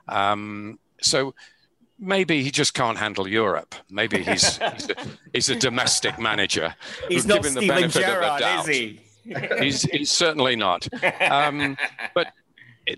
Um, 0.08 0.80
so 1.00 1.36
maybe 2.00 2.42
he 2.42 2.50
just 2.50 2.74
can't 2.74 2.98
handle 2.98 3.28
Europe. 3.28 3.76
Maybe 3.90 4.24
he's 4.24 4.58
he's, 4.74 4.90
a, 4.90 4.96
he's 5.34 5.50
a 5.50 5.56
domestic 5.56 6.18
manager. 6.18 6.74
He's 7.08 7.28
not 7.28 7.44
given 7.44 7.52
Steven 7.52 7.68
the 7.68 7.74
benefit 7.82 8.06
Gerrard, 8.06 8.24
of 8.24 8.38
the 8.38 8.46
doubt. 8.46 8.70
is 8.70 8.76
he? 8.76 9.02
he's, 9.64 9.82
he's 9.84 10.12
certainly 10.12 10.56
not. 10.56 10.88
Um, 11.22 11.78
but 12.16 12.34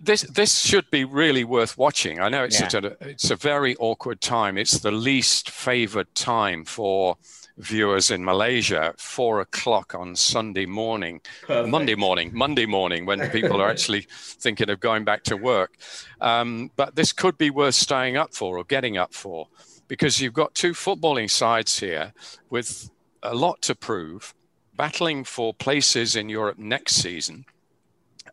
this 0.02 0.22
this 0.22 0.60
should 0.60 0.90
be 0.92 1.04
really 1.04 1.44
worth 1.44 1.78
watching. 1.78 2.22
I 2.22 2.30
know 2.30 2.44
it's 2.44 2.62
yeah. 2.62 2.70
a, 2.74 3.10
it's 3.10 3.32
a 3.32 3.36
very 3.36 3.76
awkward 3.78 4.22
time. 4.22 4.58
It's 4.58 4.80
the 4.80 4.92
least 4.92 5.50
favored 5.50 6.14
time 6.16 6.64
for 6.64 7.18
viewers 7.60 8.10
in 8.10 8.24
Malaysia. 8.24 8.94
Four 8.98 9.42
o'clock 9.42 9.94
on 9.94 10.16
Sunday 10.16 10.66
morning, 10.66 11.22
Perfect. 11.46 11.70
Monday 11.70 11.96
morning, 11.96 12.32
Monday 12.34 12.66
morning, 12.66 13.06
when 13.06 13.30
people 13.30 13.62
are 13.62 13.70
actually 13.74 14.08
thinking 14.10 14.70
of 14.70 14.80
going 14.80 15.04
back 15.04 15.24
to 15.24 15.38
work. 15.38 15.78
Um, 16.22 16.72
but 16.76 16.96
this 16.96 17.14
could 17.14 17.38
be 17.38 17.50
worth 17.50 17.76
staying 17.76 18.18
up 18.18 18.34
for 18.34 18.58
or 18.58 18.64
getting 18.64 18.98
up 18.98 19.14
for, 19.14 19.48
because 19.88 20.20
you've 20.20 20.34
got 20.34 20.56
two 20.56 20.72
footballing 20.72 21.30
sides 21.30 21.80
here 21.80 22.14
with 22.50 22.90
a 23.22 23.36
lot 23.36 23.62
to 23.64 23.76
prove 23.76 24.34
battling 24.76 25.26
for 25.26 25.54
places 25.54 26.16
in 26.16 26.30
Europe 26.30 26.58
next 26.58 26.96
season. 26.96 27.46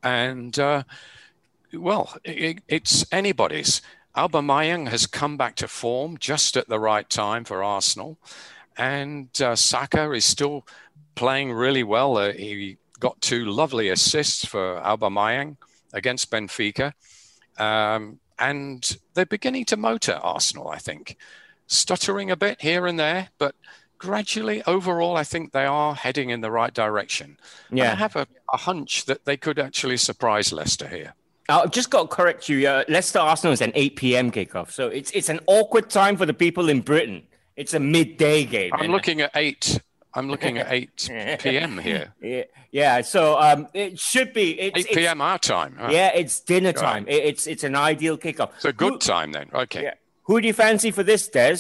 And, 0.02 0.56
uh, 0.58 0.84
well, 1.72 2.16
it, 2.24 2.60
it's 2.68 3.04
anybody's. 3.10 3.82
Alba 4.14 4.38
Aubameyang 4.38 4.88
has 4.88 5.06
come 5.06 5.36
back 5.36 5.56
to 5.56 5.68
form 5.68 6.16
just 6.18 6.56
at 6.56 6.68
the 6.68 6.78
right 6.78 7.10
time 7.10 7.44
for 7.44 7.62
Arsenal. 7.62 8.16
And 8.76 9.28
uh, 9.40 9.56
Saka 9.56 10.12
is 10.12 10.24
still 10.24 10.66
playing 11.14 11.52
really 11.52 11.82
well. 11.82 12.16
Uh, 12.18 12.32
he 12.32 12.76
got 13.00 13.20
two 13.20 13.44
lovely 13.44 13.88
assists 13.88 14.44
for 14.44 14.80
Aubameyang 14.80 15.56
against 15.92 16.30
Benfica. 16.30 16.92
Um, 17.58 18.20
and 18.38 18.98
they're 19.14 19.26
beginning 19.26 19.64
to 19.66 19.76
motor 19.76 20.20
Arsenal, 20.22 20.68
I 20.68 20.78
think. 20.78 21.16
Stuttering 21.66 22.30
a 22.30 22.36
bit 22.36 22.60
here 22.60 22.86
and 22.86 22.98
there, 22.98 23.28
but 23.38 23.54
gradually, 23.98 24.62
overall, 24.66 25.16
I 25.16 25.24
think 25.24 25.52
they 25.52 25.64
are 25.64 25.94
heading 25.94 26.30
in 26.30 26.40
the 26.40 26.50
right 26.50 26.72
direction. 26.72 27.38
Yeah. 27.70 27.84
And 27.84 27.92
I 27.92 27.94
have 27.96 28.16
a, 28.16 28.26
a, 28.52 28.56
hunch 28.56 29.06
that 29.06 29.24
they 29.24 29.36
could 29.36 29.58
actually 29.58 29.96
surprise 29.96 30.52
Leicester 30.52 30.86
here. 30.86 31.14
I've 31.48 31.70
just 31.70 31.90
got 31.90 32.02
to 32.02 32.08
correct 32.08 32.48
you. 32.48 32.68
Uh, 32.68 32.84
Leicester 32.88 33.18
Arsenal 33.18 33.52
is 33.52 33.60
an 33.60 33.72
8 33.74 33.96
p.m. 33.96 34.30
kickoff. 34.30 34.70
So 34.70 34.88
it's, 34.88 35.10
it's 35.12 35.28
an 35.28 35.40
awkward 35.46 35.88
time 35.88 36.16
for 36.16 36.26
the 36.26 36.34
people 36.34 36.68
in 36.68 36.80
Britain. 36.80 37.22
It's 37.56 37.74
a 37.74 37.80
midday 37.80 38.44
game. 38.44 38.72
I'm 38.74 38.90
looking 38.90 39.20
at 39.22 39.30
8. 39.34 39.80
I'm 40.14 40.30
looking 40.30 40.58
at 40.58 40.70
8 40.70 41.38
p.m. 41.40 41.78
here. 41.78 42.14
Yeah, 42.22 42.44
yeah. 42.70 43.00
so 43.02 43.38
um, 43.38 43.68
it 43.74 43.98
should 43.98 44.32
be 44.32 44.58
it's, 44.60 44.88
8 44.90 44.94
p.m. 44.94 45.20
our 45.20 45.38
time. 45.38 45.76
Yeah, 45.90 46.10
it's 46.14 46.40
dinner 46.40 46.72
time. 46.72 47.04
Right. 47.04 47.14
it's 47.14 47.46
it's 47.46 47.64
an 47.64 47.74
ideal 47.74 48.16
kickoff. 48.16 48.50
It's 48.56 48.64
a 48.64 48.72
good 48.72 48.94
Who, 48.94 48.98
time 48.98 49.32
then. 49.32 49.50
Okay. 49.52 49.82
Yeah. 49.82 49.94
Who 50.24 50.40
do 50.40 50.46
you 50.46 50.54
fancy 50.54 50.90
for 50.90 51.02
this, 51.02 51.28
Des? 51.28 51.58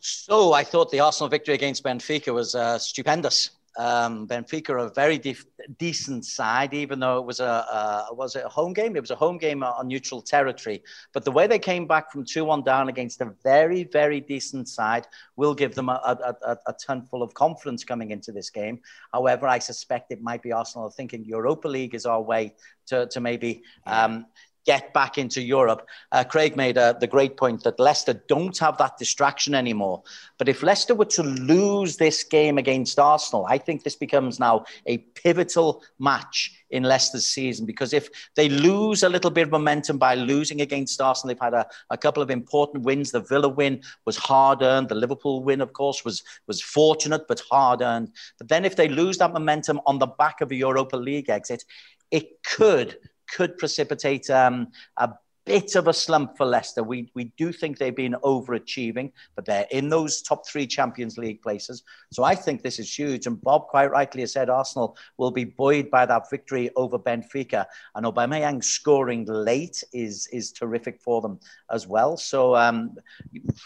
So 0.00 0.52
I 0.52 0.64
thought 0.64 0.90
the 0.90 1.00
Arsenal 1.00 1.28
victory 1.28 1.54
against 1.54 1.84
Benfica 1.84 2.34
was 2.34 2.54
uh, 2.54 2.78
stupendous. 2.78 3.50
Um, 3.78 4.28
Benfica 4.28 4.70
are 4.70 4.78
a 4.78 4.90
very 4.90 5.18
de- 5.18 5.36
decent 5.78 6.26
side, 6.26 6.74
even 6.74 7.00
though 7.00 7.18
it 7.18 7.24
was 7.24 7.40
a, 7.40 7.44
a, 7.44 8.14
was 8.14 8.36
it 8.36 8.44
a 8.44 8.48
home 8.48 8.72
game. 8.72 8.96
It 8.96 9.00
was 9.00 9.10
a 9.10 9.16
home 9.16 9.38
game 9.38 9.62
on 9.62 9.88
neutral 9.88 10.20
territory. 10.20 10.82
But 11.12 11.24
the 11.24 11.30
way 11.30 11.46
they 11.46 11.58
came 11.58 11.86
back 11.86 12.12
from 12.12 12.24
two 12.24 12.44
one 12.44 12.62
down 12.62 12.88
against 12.88 13.20
a 13.20 13.32
very 13.42 13.84
very 13.84 14.20
decent 14.20 14.68
side 14.68 15.06
will 15.36 15.54
give 15.54 15.74
them 15.74 15.88
a, 15.88 16.34
a, 16.44 16.58
a, 16.66 16.74
ton 16.84 17.06
full 17.10 17.22
of 17.22 17.32
confidence 17.34 17.84
coming 17.84 18.10
into 18.10 18.32
this 18.32 18.50
game. 18.50 18.80
However, 19.12 19.46
I 19.46 19.58
suspect 19.58 20.12
it 20.12 20.22
might 20.22 20.42
be 20.42 20.52
Arsenal 20.52 20.90
thinking 20.90 21.24
Europa 21.24 21.68
League 21.68 21.94
is 21.94 22.04
our 22.04 22.20
way 22.20 22.54
to 22.86 23.06
to 23.06 23.20
maybe 23.20 23.62
um, 23.86 24.26
get 24.64 24.92
back 24.94 25.18
into 25.18 25.42
Europe. 25.42 25.86
Uh, 26.12 26.24
Craig 26.24 26.56
made 26.56 26.78
uh, 26.78 26.92
the 26.94 27.06
great 27.06 27.36
point 27.36 27.64
that 27.64 27.80
Leicester 27.80 28.14
don't 28.28 28.56
have 28.58 28.78
that 28.78 28.96
distraction 28.98 29.54
anymore. 29.54 30.02
But 30.38 30.48
if 30.48 30.62
Leicester 30.62 30.94
were 30.94 31.04
to 31.06 31.22
lose 31.22 31.96
this 31.96 32.22
game 32.22 32.58
against 32.58 32.98
Arsenal, 32.98 33.46
I 33.48 33.58
think 33.58 33.82
this 33.82 33.96
becomes 33.96 34.38
now 34.38 34.64
a 34.86 34.98
pivotal 34.98 35.82
match 35.98 36.52
in 36.70 36.84
Leicester's 36.84 37.26
season 37.26 37.66
because 37.66 37.92
if 37.92 38.08
they 38.34 38.48
lose 38.48 39.02
a 39.02 39.08
little 39.08 39.30
bit 39.30 39.42
of 39.42 39.50
momentum 39.50 39.98
by 39.98 40.14
losing 40.14 40.60
against 40.62 41.00
Arsenal, 41.00 41.28
they've 41.28 41.40
had 41.40 41.54
a, 41.54 41.66
a 41.90 41.98
couple 41.98 42.22
of 42.22 42.30
important 42.30 42.84
wins. 42.84 43.10
The 43.10 43.20
Villa 43.20 43.48
win 43.48 43.82
was 44.06 44.16
hard 44.16 44.62
earned. 44.62 44.88
The 44.88 44.94
Liverpool 44.94 45.42
win, 45.44 45.60
of 45.60 45.72
course, 45.72 46.04
was 46.04 46.22
was 46.46 46.62
fortunate 46.62 47.28
but 47.28 47.42
hard 47.50 47.82
earned. 47.82 48.10
But 48.38 48.48
then 48.48 48.64
if 48.64 48.76
they 48.76 48.88
lose 48.88 49.18
that 49.18 49.32
momentum 49.32 49.80
on 49.86 49.98
the 49.98 50.06
back 50.06 50.40
of 50.40 50.50
a 50.50 50.54
Europa 50.54 50.96
League 50.96 51.28
exit, 51.28 51.64
it 52.10 52.42
could 52.42 52.98
could 53.34 53.58
precipitate 53.58 54.28
um, 54.30 54.68
a 54.96 55.10
bit 55.44 55.74
of 55.74 55.88
a 55.88 55.92
slump 55.92 56.36
for 56.36 56.46
Leicester. 56.46 56.82
We, 56.82 57.10
we 57.14 57.24
do 57.36 57.52
think 57.52 57.78
they've 57.78 57.94
been 57.94 58.14
overachieving, 58.22 59.12
but 59.34 59.44
they're 59.44 59.66
in 59.70 59.88
those 59.88 60.22
top 60.22 60.46
three 60.46 60.66
Champions 60.66 61.18
League 61.18 61.42
places. 61.42 61.82
So 62.12 62.22
I 62.22 62.34
think 62.34 62.62
this 62.62 62.78
is 62.78 62.96
huge. 62.96 63.26
And 63.26 63.40
Bob 63.40 63.66
quite 63.68 63.90
rightly 63.90 64.20
has 64.20 64.32
said 64.32 64.48
Arsenal 64.48 64.96
will 65.16 65.30
be 65.30 65.44
buoyed 65.44 65.90
by 65.90 66.06
that 66.06 66.30
victory 66.30 66.70
over 66.76 66.98
Benfica. 66.98 67.66
And 67.94 68.06
Aubameyang 68.06 68.62
scoring 68.62 69.24
late 69.24 69.82
is, 69.92 70.28
is 70.32 70.52
terrific 70.52 71.00
for 71.00 71.20
them 71.20 71.40
as 71.70 71.86
well. 71.88 72.16
So 72.16 72.54
um, 72.54 72.96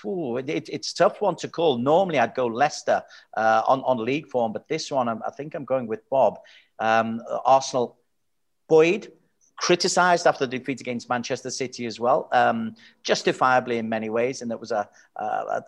ooh, 0.05 0.39
it, 0.39 0.69
it's 0.71 0.93
tough 0.93 1.21
one 1.21 1.37
to 1.37 1.49
call. 1.49 1.79
Normally 1.79 2.19
I'd 2.19 2.35
go 2.35 2.47
Leicester 2.47 3.03
uh, 3.37 3.63
on, 3.67 3.83
on 3.83 4.03
league 4.03 4.29
form, 4.29 4.53
but 4.53 4.69
this 4.69 4.91
one 4.91 5.09
I'm, 5.09 5.23
i 5.27 5.31
think 5.31 5.55
I'm 5.55 5.65
going 5.65 5.87
with 5.87 6.09
Bob. 6.09 6.39
Um, 6.79 7.21
Arsenal 7.45 7.99
buoyed 8.69 9.13
criticised 9.57 10.27
after 10.27 10.47
the 10.47 10.59
defeat 10.59 10.81
against 10.81 11.09
Manchester 11.09 11.51
City 11.51 11.87
as 11.87 11.99
well, 11.99 12.29
um, 12.33 12.75
justifiably 13.03 13.79
in 13.79 13.89
many 13.89 14.11
ways, 14.11 14.43
and 14.43 14.51
it 14.53 14.61
was 14.61 14.71
a, 14.71 14.89
a, 15.17 15.23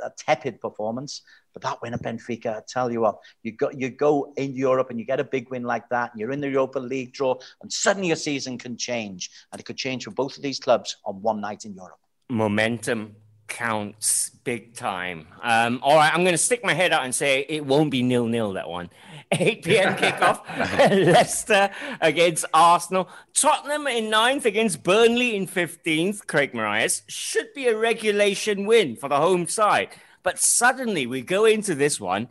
a, 0.04 0.12
tepid 0.16 0.60
performance. 0.60 1.22
But 1.52 1.62
that 1.62 1.80
win 1.82 1.94
at 1.94 2.02
Benfica, 2.02 2.58
I 2.58 2.62
tell 2.68 2.92
you 2.92 3.00
what, 3.00 3.18
you 3.42 3.52
go 3.52 3.70
you 3.70 3.90
go 3.90 4.32
in 4.36 4.54
Europe 4.54 4.90
and 4.90 4.98
you 4.98 5.06
get 5.06 5.20
a 5.20 5.24
big 5.24 5.50
win 5.50 5.62
like 5.62 5.88
that, 5.88 6.12
and 6.12 6.20
you're 6.20 6.32
in 6.32 6.40
the 6.40 6.48
Europa 6.48 6.78
League 6.78 7.12
draw, 7.12 7.36
and 7.62 7.72
suddenly 7.72 8.08
your 8.08 8.16
season 8.16 8.58
can 8.58 8.76
change, 8.76 9.30
and 9.52 9.60
it 9.60 9.64
could 9.64 9.76
change 9.76 10.04
for 10.04 10.10
both 10.10 10.36
of 10.36 10.42
these 10.42 10.60
clubs 10.60 10.96
on 11.04 11.20
one 11.22 11.40
night 11.40 11.64
in 11.64 11.74
Europe. 11.74 11.98
Momentum 12.30 13.16
counts 13.48 14.30
big 14.44 14.74
time. 14.74 15.26
Um, 15.42 15.80
all 15.82 15.96
right, 15.96 16.12
I'm 16.12 16.22
going 16.22 16.32
to 16.34 16.38
stick 16.38 16.64
my 16.64 16.74
head 16.74 16.92
out 16.92 17.04
and 17.04 17.14
say 17.14 17.44
it 17.48 17.66
won't 17.66 17.90
be 17.90 18.02
nil 18.02 18.26
nil 18.26 18.52
that 18.52 18.68
one. 18.68 18.90
8 19.32 19.62
p.m. 19.62 19.94
kickoff. 19.96 20.40
Leicester 21.12 21.70
against 22.00 22.46
Arsenal. 22.54 23.10
Tottenham 23.34 23.86
in 23.86 24.08
ninth 24.08 24.46
against 24.46 24.82
Burnley 24.82 25.36
in 25.36 25.46
15th. 25.46 26.26
Craig 26.26 26.54
Marias 26.54 27.02
should 27.08 27.52
be 27.54 27.66
a 27.66 27.76
regulation 27.76 28.64
win 28.64 28.96
for 28.96 29.08
the 29.08 29.18
home 29.18 29.46
side. 29.46 29.90
But 30.22 30.38
suddenly 30.38 31.06
we 31.06 31.20
go 31.20 31.44
into 31.44 31.74
this 31.74 32.00
one 32.00 32.28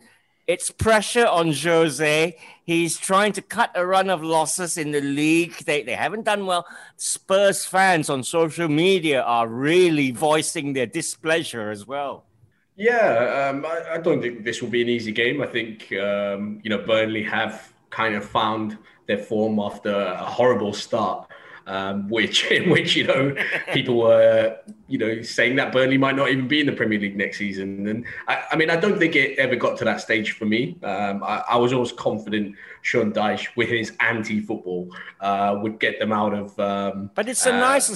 it's 0.47 0.71
pressure 0.71 1.27
on 1.27 1.51
Jose. 1.51 2.37
He's 2.63 2.97
trying 2.97 3.33
to 3.33 3.41
cut 3.41 3.71
a 3.75 3.85
run 3.85 4.09
of 4.09 4.23
losses 4.23 4.77
in 4.77 4.91
the 4.91 5.01
league. 5.01 5.57
They, 5.65 5.83
they 5.83 5.93
haven't 5.93 6.23
done 6.23 6.45
well. 6.45 6.65
Spurs 6.95 7.65
fans 7.65 8.09
on 8.09 8.23
social 8.23 8.69
media 8.69 9.21
are 9.21 9.47
really 9.47 10.11
voicing 10.11 10.73
their 10.73 10.85
displeasure 10.85 11.69
as 11.69 11.85
well. 11.85 12.23
Yeah, 12.77 13.49
um, 13.49 13.65
I, 13.65 13.95
I, 13.95 13.97
don't 13.97 14.21
think 14.21 14.43
this 14.43 14.61
will 14.61 14.69
be 14.69 14.83
an 14.83 14.89
easy 14.89 15.11
game. 15.11 15.41
I 15.41 15.47
think, 15.47 15.91
um, 15.93 16.61
you 16.63 16.69
know, 16.69 16.77
Burnley 16.77 17.23
have 17.23 17.73
kind 17.89 18.15
of 18.15 18.23
found 18.23 18.77
their 19.07 19.17
form 19.17 19.59
after 19.59 19.91
a 19.91 20.23
horrible 20.23 20.73
start. 20.73 21.27
Um, 21.67 22.09
which 22.09 22.45
in 22.51 22.69
which 22.69 22.95
you 22.95 23.05
know 23.05 23.35
people 23.73 23.97
were 23.97 24.57
you 24.87 24.97
know 24.97 25.21
saying 25.21 25.57
that 25.57 25.71
Burnley 25.71 25.97
might 25.97 26.15
not 26.15 26.29
even 26.29 26.47
be 26.47 26.61
in 26.61 26.65
the 26.65 26.71
Premier 26.71 26.99
League 26.99 27.17
next 27.17 27.37
season. 27.37 27.87
And 27.87 28.05
I, 28.27 28.43
I 28.51 28.55
mean, 28.55 28.69
I 28.69 28.77
don't 28.77 28.97
think 28.97 29.15
it 29.15 29.37
ever 29.37 29.55
got 29.55 29.77
to 29.79 29.85
that 29.85 30.01
stage 30.01 30.31
for 30.31 30.45
me. 30.45 30.77
Um, 30.81 31.23
I, 31.23 31.43
I, 31.49 31.57
was 31.57 31.73
always 31.73 31.91
confident 31.91 32.55
Sean 32.81 33.11
Dyche, 33.11 33.47
with 33.57 33.67
his 33.67 33.91
anti-football, 33.99 34.89
uh, 35.19 35.59
would 35.61 35.79
get 35.79 35.99
them 35.99 36.13
out 36.13 36.33
of. 36.33 36.57
Um, 36.57 37.11
but 37.15 37.27
it's 37.27 37.45
a 37.45 37.53
uh, 37.53 37.59
nice 37.59 37.89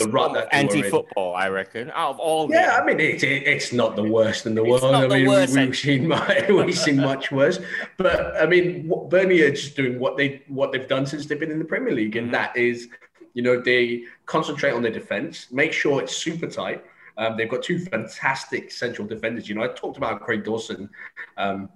anti-football, 0.52 1.34
I 1.36 1.48
reckon. 1.48 1.92
Out 1.92 2.12
of 2.12 2.20
all, 2.20 2.52
yeah, 2.52 2.78
I 2.82 2.86
mean, 2.86 3.00
it, 3.00 3.24
it, 3.24 3.48
it's 3.48 3.72
not 3.72 3.96
the 3.96 4.04
worst 4.04 4.46
in 4.46 4.54
the 4.54 4.64
it's 4.64 4.82
world. 4.82 4.96
I 4.96 5.08
mean, 5.08 5.30
we, 5.30 5.34
have 5.34 5.50
seen 5.50 6.10
we've 6.50 6.78
seen 6.78 6.98
much 6.98 7.32
worse. 7.32 7.60
But 7.96 8.36
I 8.36 8.46
mean, 8.46 8.92
Burnley 9.10 9.42
are 9.44 9.52
just 9.52 9.78
doing 9.78 9.98
what 9.98 10.18
they 10.18 10.42
what 10.48 10.74
they've 10.74 10.88
done 10.88 11.06
since 11.06 11.26
they've 11.26 11.40
been 11.40 11.52
in 11.52 11.60
the 11.60 11.66
Premier 11.66 11.94
League, 11.94 12.18
and 12.18 12.28
mm-hmm. 12.28 12.34
that 12.34 12.58
is 12.58 12.90
you 13.34 13.42
know, 13.42 13.60
they 13.60 14.04
concentrate 14.26 14.72
on 14.72 14.82
their 14.82 14.92
defense, 14.92 15.48
make 15.52 15.74
sure 15.74 16.02
it's 16.02 16.16
super 16.16 16.48
tight. 16.48 16.84
Um, 17.18 17.38
they've 17.38 17.50
got 17.50 17.62
two 17.62 17.80
fantastic 17.80 18.72
central 18.72 19.08
defenders. 19.08 19.48
You 19.48 19.56
know, 19.56 19.64
I 19.64 19.68
talked 19.68 19.98
about 19.98 20.22
Craig 20.22 20.44
Dawson 20.44 20.90
um, 21.38 21.70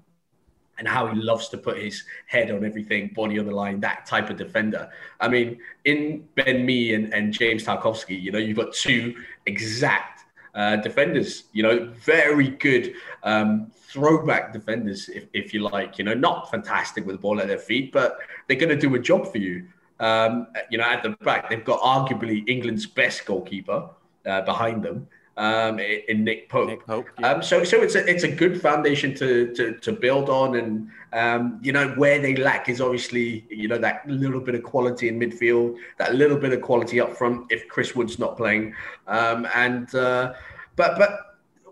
and 0.78 0.88
how 0.88 1.08
he 1.08 1.20
loves 1.20 1.50
to 1.50 1.58
put 1.58 1.78
his 1.78 2.04
head 2.28 2.52
on 2.52 2.66
everything, 2.66 3.12
body 3.16 3.40
on 3.40 3.46
the 3.46 3.52
line, 3.52 3.80
that 3.82 4.06
type 4.06 4.30
of 4.30 4.38
defender. 4.38 4.90
I 5.20 5.28
mean, 5.28 5.60
in 5.84 6.28
Ben 6.36 6.66
Mee 6.66 6.94
and, 6.94 7.14
and 7.14 7.34
James 7.34 7.64
Tarkowski, 7.64 8.20
you 8.22 8.32
know, 8.32 8.40
you've 8.40 8.58
got 8.58 8.74
two 8.74 9.16
exact 9.46 10.26
uh, 10.54 10.78
defenders, 10.78 11.44
you 11.52 11.64
know, 11.64 11.92
very 12.04 12.50
good 12.50 12.94
um, 13.24 13.72
throwback 13.76 14.54
defenders, 14.54 15.10
if, 15.10 15.26
if 15.34 15.54
you 15.54 15.60
like, 15.60 15.98
you 15.98 16.04
know, 16.04 16.14
not 16.14 16.50
fantastic 16.50 17.06
with 17.06 17.16
the 17.16 17.22
ball 17.22 17.40
at 17.42 17.48
their 17.48 17.58
feet, 17.58 17.92
but 17.92 18.18
they're 18.48 18.58
going 18.58 18.70
to 18.70 18.78
do 18.78 18.96
a 18.96 19.00
job 19.00 19.32
for 19.32 19.38
you. 19.38 19.66
Um, 20.00 20.48
you 20.70 20.78
know, 20.78 20.84
at 20.84 21.04
the 21.04 21.10
back, 21.24 21.50
they've 21.50 21.64
got 21.64 21.80
arguably 21.80 22.48
England's 22.48 22.86
best 22.86 23.26
goalkeeper 23.26 23.90
uh, 24.26 24.42
behind 24.42 24.84
them 24.84 25.08
um, 25.38 25.80
in 25.80 26.24
Nick 26.24 26.50
Pope. 26.50 26.70
Nick 26.70 26.86
Pope 26.86 27.08
yeah. 27.20 27.34
um, 27.34 27.44
so, 27.44 27.64
so 27.64 27.82
it's 27.82 27.96
a 27.96 28.10
it's 28.10 28.24
a 28.24 28.32
good 28.32 28.62
foundation 28.62 29.14
to 29.16 29.54
to, 29.54 29.74
to 29.80 29.92
build 29.92 30.30
on, 30.30 30.56
and 30.56 30.90
um, 31.14 31.60
you 31.62 31.72
know 31.72 31.90
where 31.90 32.20
they 32.20 32.36
lack 32.36 32.70
is 32.70 32.82
obviously 32.82 33.46
you 33.50 33.68
know 33.68 33.78
that 33.78 34.08
little 34.08 34.40
bit 34.40 34.56
of 34.56 34.64
quality 34.64 35.08
in 35.08 35.20
midfield, 35.20 35.78
that 35.98 36.16
little 36.16 36.38
bit 36.38 36.54
of 36.54 36.62
quality 36.62 37.00
up 37.00 37.16
front 37.16 37.52
if 37.52 37.68
Chris 37.68 37.96
Wood's 37.96 38.18
not 38.18 38.38
playing, 38.38 38.74
um, 39.08 39.48
and 39.54 39.94
uh, 39.96 40.34
but 40.76 40.98
but 40.98 41.25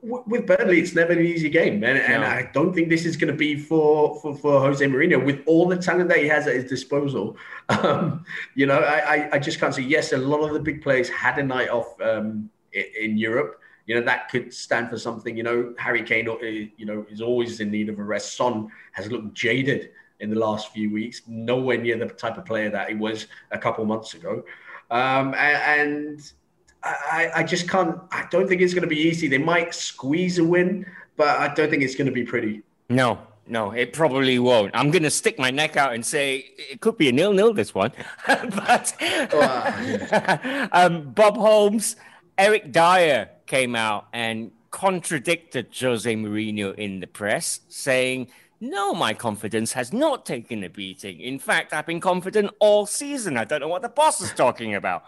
with 0.03 0.45
Burnley, 0.45 0.81
it's 0.81 0.93
never 0.93 1.13
an 1.13 1.25
easy 1.25 1.49
game, 1.49 1.83
and, 1.83 1.97
and 1.97 2.21
no. 2.21 2.27
I 2.27 2.49
don't 2.53 2.73
think 2.73 2.89
this 2.89 3.05
is 3.05 3.15
going 3.15 3.31
to 3.31 3.37
be 3.37 3.57
for, 3.57 4.19
for, 4.19 4.35
for 4.35 4.59
Jose 4.59 4.85
Mourinho 4.85 5.23
with 5.23 5.41
all 5.45 5.67
the 5.67 5.77
talent 5.77 6.09
that 6.09 6.17
he 6.17 6.27
has 6.27 6.45
at 6.45 6.55
his 6.55 6.65
disposal. 6.65 7.37
Um, 7.69 8.25
you 8.55 8.65
know, 8.65 8.79
I, 8.79 9.29
I 9.31 9.39
just 9.39 9.57
can't 9.57 9.73
say 9.73 9.83
yes. 9.83 10.11
A 10.11 10.17
lot 10.17 10.41
of 10.41 10.53
the 10.53 10.59
big 10.59 10.81
players 10.81 11.07
had 11.09 11.39
a 11.39 11.43
night 11.43 11.69
off 11.69 11.99
um, 12.01 12.49
in, 12.73 12.83
in 12.99 13.17
Europe. 13.17 13.61
You 13.87 13.95
know 13.95 14.01
that 14.01 14.29
could 14.29 14.53
stand 14.53 14.89
for 14.89 14.99
something. 14.99 15.35
You 15.35 15.43
know, 15.43 15.73
Harry 15.77 16.03
Kane, 16.03 16.27
uh, 16.27 16.35
you 16.41 16.85
know, 16.85 17.05
is 17.09 17.21
always 17.21 17.61
in 17.61 17.71
need 17.71 17.87
of 17.87 17.99
a 17.99 18.03
rest. 18.03 18.35
Son 18.35 18.67
has 18.91 19.09
looked 19.09 19.33
jaded 19.33 19.91
in 20.19 20.29
the 20.29 20.37
last 20.37 20.73
few 20.73 20.91
weeks, 20.91 21.21
nowhere 21.25 21.77
near 21.77 21.97
the 21.97 22.07
type 22.07 22.37
of 22.37 22.45
player 22.45 22.69
that 22.69 22.89
he 22.89 22.95
was 22.95 23.27
a 23.51 23.57
couple 23.57 23.85
months 23.85 24.13
ago. 24.13 24.43
Um, 24.91 25.33
and, 25.35 25.81
and 25.81 26.33
I, 26.83 27.31
I 27.35 27.43
just 27.43 27.69
can't. 27.69 27.97
I 28.11 28.27
don't 28.29 28.47
think 28.47 28.61
it's 28.61 28.73
going 28.73 28.83
to 28.83 28.87
be 28.87 28.99
easy. 28.99 29.27
They 29.27 29.37
might 29.37 29.73
squeeze 29.73 30.37
a 30.37 30.43
win, 30.43 30.85
but 31.15 31.39
I 31.39 31.53
don't 31.53 31.69
think 31.69 31.81
it's 31.83 31.95
going 31.95 32.07
to 32.07 32.13
be 32.13 32.23
pretty. 32.23 32.61
No, 32.89 33.19
no, 33.47 33.71
it 33.71 33.93
probably 33.93 34.37
won't. 34.39 34.75
I'm 34.75 34.91
going 34.91 35.03
to 35.03 35.09
stick 35.09 35.39
my 35.39 35.49
neck 35.49 35.77
out 35.77 35.93
and 35.93 36.05
say 36.05 36.49
it 36.57 36.81
could 36.81 36.97
be 36.97 37.09
a 37.09 37.11
nil-nil 37.11 37.53
this 37.53 37.73
one. 37.73 37.91
but 38.27 38.95
um, 40.73 41.11
Bob 41.11 41.37
Holmes, 41.37 41.95
Eric 42.37 42.71
Dier 42.71 43.29
came 43.45 43.75
out 43.75 44.07
and 44.11 44.51
contradicted 44.71 45.67
Jose 45.79 46.13
Mourinho 46.13 46.75
in 46.75 46.99
the 46.99 47.07
press, 47.07 47.61
saying, 47.69 48.27
"No, 48.59 48.93
my 48.93 49.13
confidence 49.13 49.71
has 49.73 49.93
not 49.93 50.25
taken 50.25 50.63
a 50.65 50.69
beating. 50.69 51.21
In 51.21 51.39
fact, 51.39 51.71
I've 51.71 51.85
been 51.85 52.01
confident 52.01 52.51
all 52.59 52.85
season. 52.85 53.37
I 53.37 53.45
don't 53.45 53.61
know 53.61 53.69
what 53.69 53.83
the 53.83 53.89
boss 53.89 54.19
is 54.19 54.33
talking 54.33 54.75
about." 54.75 55.03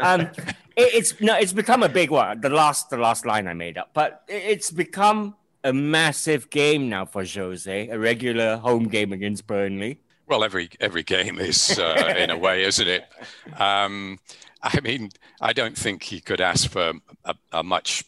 Um, 0.00 0.20
it, 0.20 0.54
it's 0.76 1.20
no, 1.20 1.36
it's 1.36 1.52
become 1.52 1.82
a 1.82 1.88
big 1.88 2.10
one. 2.10 2.40
The 2.40 2.50
last, 2.50 2.90
the 2.90 2.96
last 2.96 3.26
line 3.26 3.48
I 3.48 3.54
made 3.54 3.78
up, 3.78 3.90
but 3.94 4.22
it's 4.28 4.70
become 4.70 5.36
a 5.64 5.72
massive 5.72 6.48
game 6.50 6.88
now 6.88 7.04
for 7.04 7.24
Jose, 7.24 7.88
a 7.88 7.98
regular 7.98 8.56
home 8.56 8.84
game 8.88 9.12
against 9.12 9.46
Burnley. 9.46 9.98
Well, 10.28 10.44
every 10.44 10.70
every 10.80 11.02
game 11.02 11.38
is 11.38 11.78
uh, 11.78 12.14
in 12.16 12.30
a 12.30 12.38
way, 12.38 12.62
isn't 12.64 12.88
it? 12.88 13.04
Um, 13.58 14.18
I 14.62 14.80
mean, 14.80 15.10
I 15.40 15.52
don't 15.52 15.76
think 15.76 16.02
he 16.02 16.20
could 16.20 16.40
ask 16.40 16.68
for 16.70 16.94
a, 17.24 17.34
a, 17.52 17.62
much 17.62 18.04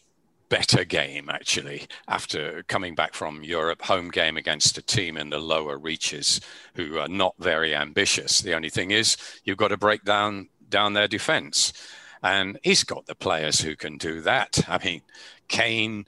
better 0.49 0.83
game 0.83 1.29
actually 1.29 1.87
after 2.07 2.63
coming 2.63 2.95
back 2.95 3.13
from 3.13 3.43
Europe 3.43 3.83
home 3.83 4.09
game 4.09 4.35
against 4.35 4.77
a 4.77 4.81
team 4.81 5.15
in 5.15 5.29
the 5.29 5.37
lower 5.37 5.77
reaches 5.77 6.41
who 6.73 6.97
are 6.97 7.07
not 7.07 7.35
very 7.39 7.75
ambitious. 7.75 8.39
The 8.39 8.55
only 8.55 8.69
thing 8.69 8.91
is 8.91 9.15
you've 9.43 9.57
got 9.57 9.69
to 9.69 9.77
break 9.77 10.03
down 10.03 10.49
down 10.69 10.93
their 10.93 11.07
defence. 11.07 11.73
And 12.21 12.59
he's 12.63 12.83
got 12.83 13.05
the 13.05 13.15
players 13.15 13.61
who 13.61 13.75
can 13.75 13.97
do 13.97 14.21
that. 14.21 14.59
I 14.67 14.83
mean, 14.83 15.01
Kane, 15.47 16.05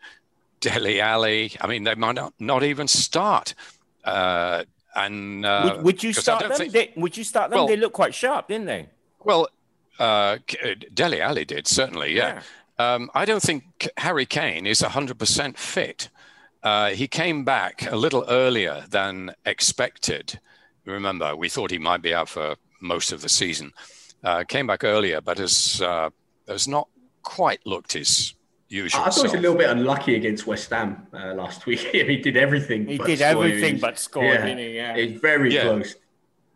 Dele 0.59 0.99
Alli. 0.99 1.53
I 1.61 1.67
mean, 1.67 1.83
they 1.83 1.95
might 1.95 2.15
not, 2.15 2.33
not 2.39 2.63
even 2.63 2.87
start. 2.87 3.53
Uh, 4.03 4.63
and 4.95 5.45
uh, 5.45 5.73
would, 5.75 5.85
would, 5.85 6.03
you 6.03 6.13
start 6.13 6.41
them? 6.41 6.51
Think, 6.51 6.73
they, 6.73 6.93
would 6.95 7.15
you 7.15 7.23
start 7.23 7.49
them? 7.49 7.59
Well, 7.59 7.67
they 7.67 7.77
look 7.77 7.93
quite 7.93 8.13
sharp, 8.13 8.49
didn't 8.49 8.67
they? 8.67 8.89
Well, 9.23 9.47
uh, 9.99 10.37
Dele 10.93 11.21
Alli 11.21 11.45
did 11.45 11.67
certainly. 11.67 12.13
Yeah. 12.13 12.41
yeah. 12.79 12.93
Um, 12.93 13.11
I 13.13 13.25
don't 13.25 13.43
think 13.43 13.87
Harry 13.97 14.25
Kane 14.25 14.65
is 14.65 14.81
100% 14.81 15.57
fit. 15.57 16.09
Uh, 16.63 16.89
he 16.89 17.07
came 17.07 17.43
back 17.43 17.89
a 17.91 17.95
little 17.95 18.25
earlier 18.27 18.85
than 18.89 19.33
expected. 19.45 20.39
Remember, 20.85 21.35
we 21.35 21.49
thought 21.49 21.71
he 21.71 21.77
might 21.77 22.01
be 22.01 22.13
out 22.13 22.29
for 22.29 22.55
most 22.79 23.11
of 23.11 23.21
the 23.21 23.29
season. 23.29 23.73
Uh, 24.23 24.43
came 24.43 24.67
back 24.67 24.83
earlier, 24.83 25.21
but 25.21 25.37
has 25.37 25.81
uh, 25.81 26.09
has 26.47 26.67
not 26.67 26.87
quite 27.23 27.65
looked 27.65 27.93
his 27.93 28.35
usual. 28.69 29.01
I 29.01 29.09
thought 29.09 29.15
he 29.17 29.23
was 29.23 29.33
a 29.33 29.37
little 29.37 29.57
bit 29.57 29.69
unlucky 29.69 30.15
against 30.15 30.47
West 30.47 30.69
Ham 30.69 31.07
uh, 31.13 31.33
last 31.33 31.65
week. 31.65 31.79
he 31.91 32.17
did 32.17 32.37
everything. 32.37 32.87
He 32.87 32.97
did 32.97 33.21
everything 33.21 33.79
but 33.79 33.99
score, 33.99 34.23
yeah, 34.23 34.45
didn't 34.45 34.59
he? 34.59 34.75
Yeah, 34.75 34.95
it's 34.95 35.19
very 35.19 35.53
yeah. 35.53 35.63
close. 35.63 35.95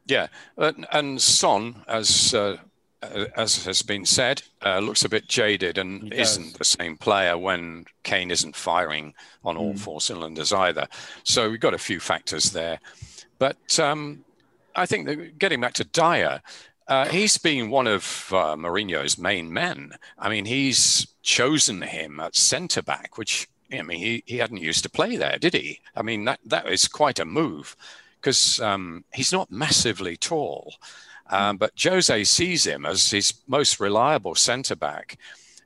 Yeah, 0.07 0.27
and 0.57 1.19
Son, 1.19 1.83
as 1.87 2.33
uh, 2.35 2.57
as 3.35 3.65
has 3.65 3.81
been 3.81 4.05
said, 4.05 4.43
uh, 4.63 4.79
looks 4.79 5.03
a 5.03 5.09
bit 5.09 5.27
jaded 5.27 5.77
and 5.77 6.13
isn't 6.13 6.57
the 6.57 6.65
same 6.65 6.97
player 6.97 7.37
when 7.37 7.85
Kane 8.03 8.31
isn't 8.31 8.55
firing 8.55 9.13
on 9.43 9.57
all 9.57 9.73
mm. 9.73 9.79
four 9.79 10.01
cylinders 10.01 10.53
either. 10.53 10.87
So 11.23 11.49
we've 11.49 11.59
got 11.59 11.73
a 11.73 11.79
few 11.79 11.99
factors 11.99 12.51
there, 12.51 12.79
but 13.39 13.79
um, 13.79 14.23
I 14.75 14.85
think 14.85 15.07
that 15.07 15.39
getting 15.39 15.61
back 15.61 15.73
to 15.73 15.83
Dier, 15.83 16.41
uh, 16.87 17.07
he's 17.07 17.37
been 17.37 17.69
one 17.69 17.87
of 17.87 18.29
uh, 18.31 18.55
Mourinho's 18.55 19.17
main 19.17 19.51
men. 19.51 19.93
I 20.17 20.29
mean, 20.29 20.45
he's 20.45 21.07
chosen 21.23 21.81
him 21.81 22.19
at 22.19 22.35
centre 22.35 22.83
back, 22.83 23.17
which 23.17 23.47
I 23.71 23.81
mean, 23.81 23.99
he, 23.99 24.23
he 24.25 24.37
hadn't 24.37 24.57
used 24.57 24.83
to 24.83 24.89
play 24.89 25.15
there, 25.15 25.37
did 25.37 25.53
he? 25.53 25.81
I 25.95 26.01
mean, 26.01 26.25
that 26.25 26.39
that 26.45 26.67
is 26.67 26.87
quite 26.87 27.19
a 27.19 27.25
move 27.25 27.75
because 28.19 28.59
um, 28.59 29.03
he's 29.13 29.31
not 29.31 29.51
massively 29.51 30.17
tall, 30.17 30.75
um, 31.29 31.57
but 31.57 31.73
Jose 31.81 32.23
sees 32.23 32.65
him 32.65 32.85
as 32.85 33.11
his 33.11 33.33
most 33.47 33.79
reliable 33.79 34.35
centre 34.35 34.75
back, 34.75 35.17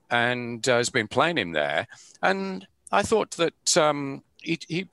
and 0.10 0.68
uh, 0.68 0.78
has 0.78 0.90
been 0.90 1.08
playing 1.08 1.38
him 1.38 1.52
there. 1.52 1.88
And 2.22 2.68
I 2.92 3.02
thought 3.02 3.32
that 3.32 3.78
um, 3.78 4.24
he, 4.42 4.60
he 4.68 4.88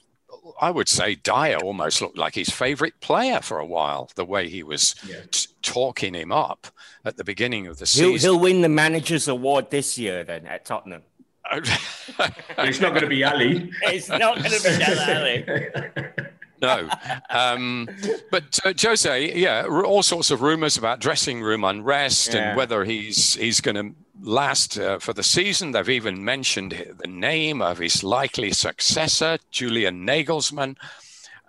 I 0.61 0.71
would 0.71 0.89
say 0.89 1.15
Dier 1.15 1.59
almost 1.59 2.01
looked 2.01 2.19
like 2.19 2.35
his 2.35 2.51
favorite 2.51 3.01
player 3.01 3.41
for 3.41 3.59
a 3.59 3.67
while, 3.67 4.11
the 4.15 4.25
way 4.25 4.49
he 4.49 4.63
was 4.63 4.95
yeah. 5.07 5.21
t- 5.31 5.49
talking 5.63 6.15
him 6.15 6.33
up 6.33 6.69
at 7.05 7.17
the 7.17 7.25
beginning 7.25 7.67
of 7.67 7.79
the 7.79 7.87
season. 7.87 8.11
He'll, 8.11 8.19
he'll 8.19 8.41
win 8.41 8.63
the 8.63 8.69
manager's 8.69 9.29
award 9.29 9.71
this 9.71 9.99
year 9.99 10.25
then 10.25 10.47
at 10.47 10.65
Tottenham. 10.65 11.03
it's 11.53 12.81
not 12.81 12.91
going 12.91 13.03
to 13.03 13.07
be 13.07 13.23
Alli. 13.23 13.71
it's 13.83 14.09
not 14.09 14.39
going 14.39 14.51
to 14.51 14.63
be 14.63 14.85
Alli. 15.13 16.27
no. 16.63 16.89
Um, 17.31 17.89
but 18.31 18.59
uh, 18.65 18.73
Jose, 18.81 19.39
yeah, 19.39 19.65
all 19.67 20.03
sorts 20.03 20.31
of 20.31 20.43
rumors 20.43 20.77
about 20.77 21.01
dressing 21.01 21.43
room 21.43 21.65
unrest 21.65 22.35
yeah. 22.35 22.49
and 22.49 22.57
whether 22.57 22.85
he's 22.85 23.35
he's 23.35 23.61
going 23.61 23.77
to 23.77 23.95
last 24.21 24.79
uh, 24.79 24.99
for 24.99 25.13
the 25.13 25.23
season. 25.23 25.73
They've 25.73 25.89
even 25.89 26.25
mentioned 26.25 26.97
the 26.99 27.09
name 27.09 27.63
of 27.63 27.79
his 27.79 28.03
likely 28.03 28.53
successor, 28.53 29.39
Julian 29.51 30.07
Nagelsmann, 30.07 30.77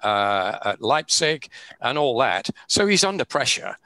uh, 0.03 0.57
at 0.63 0.81
Leipzig, 0.81 1.49
and 1.81 1.97
all 1.97 2.17
that. 2.19 2.49
So 2.67 2.87
he's 2.87 3.03
under 3.03 3.25
pressure. 3.25 3.77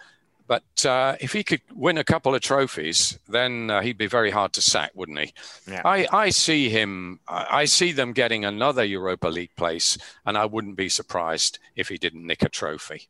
But 0.47 0.85
uh, 0.85 1.15
if 1.21 1.31
he 1.31 1.45
could 1.45 1.61
win 1.73 1.97
a 1.97 2.03
couple 2.03 2.35
of 2.35 2.41
trophies, 2.41 3.17
then 3.29 3.69
uh, 3.69 3.79
he'd 3.79 3.97
be 3.97 4.07
very 4.07 4.31
hard 4.31 4.51
to 4.53 4.61
sack, 4.61 4.91
wouldn't 4.93 5.19
he? 5.19 5.33
Yeah. 5.65 5.81
I, 5.85 6.05
I 6.11 6.29
see 6.29 6.67
him. 6.67 7.21
I 7.25 7.63
see 7.63 7.93
them 7.93 8.11
getting 8.11 8.43
another 8.43 8.83
Europa 8.83 9.29
League 9.29 9.55
place, 9.55 9.97
and 10.25 10.37
I 10.37 10.43
wouldn't 10.45 10.75
be 10.75 10.89
surprised 10.89 11.59
if 11.77 11.87
he 11.87 11.97
didn't 11.97 12.27
nick 12.27 12.43
a 12.43 12.49
trophy. 12.49 13.07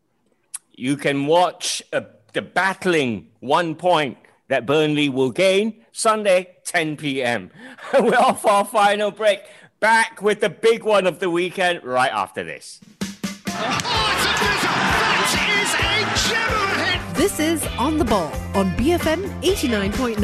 You 0.72 0.96
can 0.96 1.26
watch 1.26 1.82
uh, 1.92 2.02
the 2.34 2.44
battling 2.44 3.30
one 3.40 3.74
point 3.74 4.20
that 4.52 4.66
Burnley 4.66 5.08
will 5.08 5.32
gain 5.32 5.86
Sunday, 5.94 6.58
10 6.66 6.98
p.m. 6.98 7.52
We're 7.94 8.18
off 8.18 8.46
our 8.46 8.66
final 8.66 9.10
break. 9.10 9.40
Back 9.80 10.22
with 10.22 10.42
the 10.42 10.50
big 10.50 10.84
one 10.84 11.08
of 11.08 11.20
the 11.20 11.30
weekend 11.30 11.86
right 11.86 12.12
after 12.12 12.44
this. 12.44 12.82
This 17.14 17.40
is 17.40 17.66
On 17.78 17.98
the 17.98 18.04
Ball 18.04 18.34
on 18.54 18.72
BFM 18.72 19.24
89.9 19.42 20.20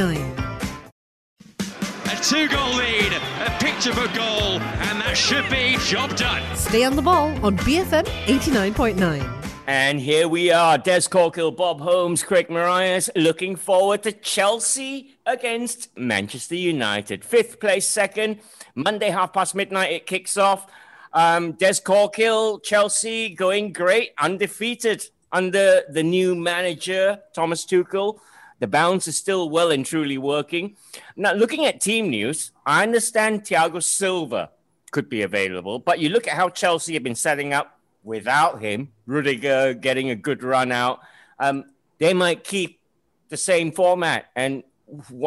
A 2.12 2.22
two 2.22 2.50
goal 2.50 2.74
lead, 2.76 3.14
a 3.46 3.50
picture 3.64 3.94
for 3.94 4.14
goal, 4.14 4.60
and 4.60 5.00
that 5.00 5.16
should 5.16 5.50
be 5.50 5.78
job 5.86 6.14
done. 6.18 6.44
Stay 6.54 6.84
on 6.84 6.98
the 6.98 7.02
ball 7.02 7.30
on 7.46 7.58
BFM 7.60 8.04
89.9. 8.26 9.47
And 9.70 10.00
here 10.00 10.30
we 10.30 10.50
are, 10.50 10.78
Des 10.78 11.10
Corkill, 11.10 11.54
Bob 11.54 11.82
Holmes, 11.82 12.24
Craig 12.24 12.50
Marias, 12.50 13.10
looking 13.18 13.58
forward 13.58 14.02
to 14.04 14.14
Chelsea 14.14 15.18
against 15.26 15.90
Manchester 15.98 16.56
United. 16.56 17.26
Fifth 17.26 17.60
place, 17.60 17.86
second. 17.86 18.40
Monday, 18.76 19.10
half 19.10 19.34
past 19.34 19.56
midnight, 19.56 19.92
it 19.92 20.06
kicks 20.06 20.38
off. 20.38 20.68
Um, 21.12 21.52
Des 21.52 21.82
Corkill, 21.84 22.64
Chelsea 22.64 23.36
going 23.36 23.74
great, 23.74 24.12
undefeated 24.18 25.06
under 25.34 25.82
the 25.90 26.02
new 26.02 26.34
manager, 26.34 27.20
Thomas 27.36 27.66
Tuchel. 27.66 28.20
The 28.60 28.68
bounce 28.68 29.06
is 29.10 29.18
still 29.18 29.50
well 29.50 29.72
and 29.72 29.86
truly 29.86 30.18
working. 30.18 30.78
Now, 31.18 31.34
looking 31.34 31.66
at 31.66 31.82
team 31.82 32.10
news, 32.10 32.52
I 32.66 32.84
understand 32.84 33.44
Thiago 33.44 33.84
Silva 33.84 34.52
could 34.92 35.10
be 35.10 35.24
available, 35.24 35.78
but 35.78 36.00
you 36.00 36.08
look 36.08 36.26
at 36.26 36.36
how 36.36 36.48
Chelsea 36.48 36.94
have 36.94 37.04
been 37.04 37.16
setting 37.16 37.52
up 37.52 37.77
without 38.08 38.62
him, 38.62 38.94
Rudiger 39.06 39.74
getting 39.74 40.10
a 40.10 40.16
good 40.16 40.42
run 40.42 40.72
out. 40.72 41.02
Um, 41.40 41.66
they 42.00 42.14
might 42.14 42.46
keep 42.46 42.80
the 43.28 43.36
same 43.36 43.74
format. 43.74 44.28
And 44.34 44.64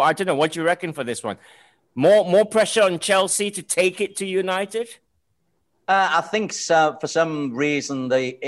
I 0.01 0.15
don't 0.15 0.27
know, 0.27 0.35
what 0.35 0.53
do 0.53 0.61
you 0.61 0.67
reckon 0.67 0.95
for 0.95 1.05
this 1.05 1.23
one? 1.23 1.37
More, 1.95 2.25
more 2.25 2.47
pressure 2.47 2.83
on 2.83 2.99
Chelsea 2.99 3.51
to 3.51 3.63
take 3.63 4.01
it 4.01 4.17
to 4.17 4.27
United? 4.27 4.89
Uh, 5.91 6.09
I 6.19 6.21
think 6.21 6.53
so, 6.53 6.97
for 7.01 7.09
some 7.09 7.53
reason 7.53 8.07
the 8.07 8.39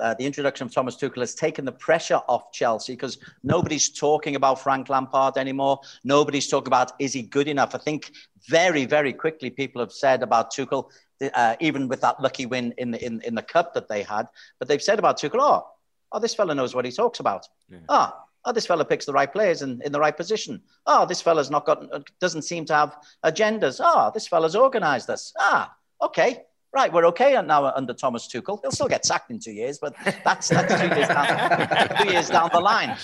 uh, 0.00 0.14
the 0.14 0.24
introduction 0.24 0.66
of 0.66 0.72
Thomas 0.72 0.96
Tuchel 0.96 1.20
has 1.20 1.34
taken 1.34 1.66
the 1.66 1.72
pressure 1.72 2.22
off 2.28 2.50
Chelsea 2.50 2.94
because 2.94 3.18
nobody's 3.42 3.90
talking 3.90 4.36
about 4.36 4.58
Frank 4.58 4.88
Lampard 4.88 5.36
anymore. 5.36 5.80
Nobody's 6.02 6.48
talking 6.48 6.68
about 6.68 6.92
is 6.98 7.12
he 7.12 7.20
good 7.20 7.46
enough. 7.46 7.74
I 7.74 7.78
think 7.78 8.12
very 8.48 8.86
very 8.86 9.12
quickly 9.12 9.50
people 9.50 9.82
have 9.82 9.92
said 9.92 10.22
about 10.22 10.50
Tuchel, 10.50 10.88
uh, 11.34 11.56
even 11.60 11.88
with 11.88 12.00
that 12.00 12.22
lucky 12.22 12.46
win 12.46 12.72
in 12.78 12.92
the 12.92 13.04
in, 13.04 13.20
in 13.20 13.34
the 13.34 13.42
cup 13.42 13.74
that 13.74 13.88
they 13.90 14.02
had, 14.02 14.26
but 14.58 14.66
they've 14.66 14.82
said 14.82 14.98
about 14.98 15.18
Tuchel, 15.18 15.40
oh, 15.40 15.66
oh 16.12 16.18
this 16.18 16.34
fella 16.34 16.54
knows 16.54 16.74
what 16.74 16.86
he 16.86 16.90
talks 16.90 17.20
about. 17.20 17.46
Yeah. 17.70 17.80
Ah, 17.90 18.18
oh, 18.46 18.52
this 18.52 18.64
fella 18.64 18.86
picks 18.86 19.04
the 19.04 19.12
right 19.12 19.30
players 19.30 19.60
in, 19.60 19.82
in 19.84 19.92
the 19.92 20.00
right 20.00 20.16
position. 20.16 20.62
Oh, 20.86 21.04
this 21.04 21.20
fella's 21.20 21.50
not 21.50 21.66
got, 21.66 21.84
doesn't 22.18 22.44
seem 22.44 22.64
to 22.64 22.74
have 22.74 22.96
agendas. 23.26 23.78
Oh, 23.78 24.10
this 24.14 24.26
fella's 24.26 24.56
organized 24.56 25.10
us. 25.10 25.34
Ah, 25.38 25.76
okay 26.00 26.44
right, 26.72 26.92
we're 26.92 27.06
okay 27.06 27.32
now 27.44 27.66
under 27.66 27.94
Thomas 27.94 28.28
Tuchel. 28.28 28.58
He'll 28.62 28.70
still 28.70 28.88
get 28.88 29.04
sacked 29.04 29.30
in 29.30 29.38
two 29.38 29.52
years, 29.52 29.78
but 29.78 29.94
that's 30.24 30.48
that's 30.48 30.80
two 30.80 30.88
years 30.88 31.08
down, 31.08 32.06
two 32.06 32.12
years 32.12 32.28
down 32.28 32.50
the 32.52 32.60
line. 32.60 32.96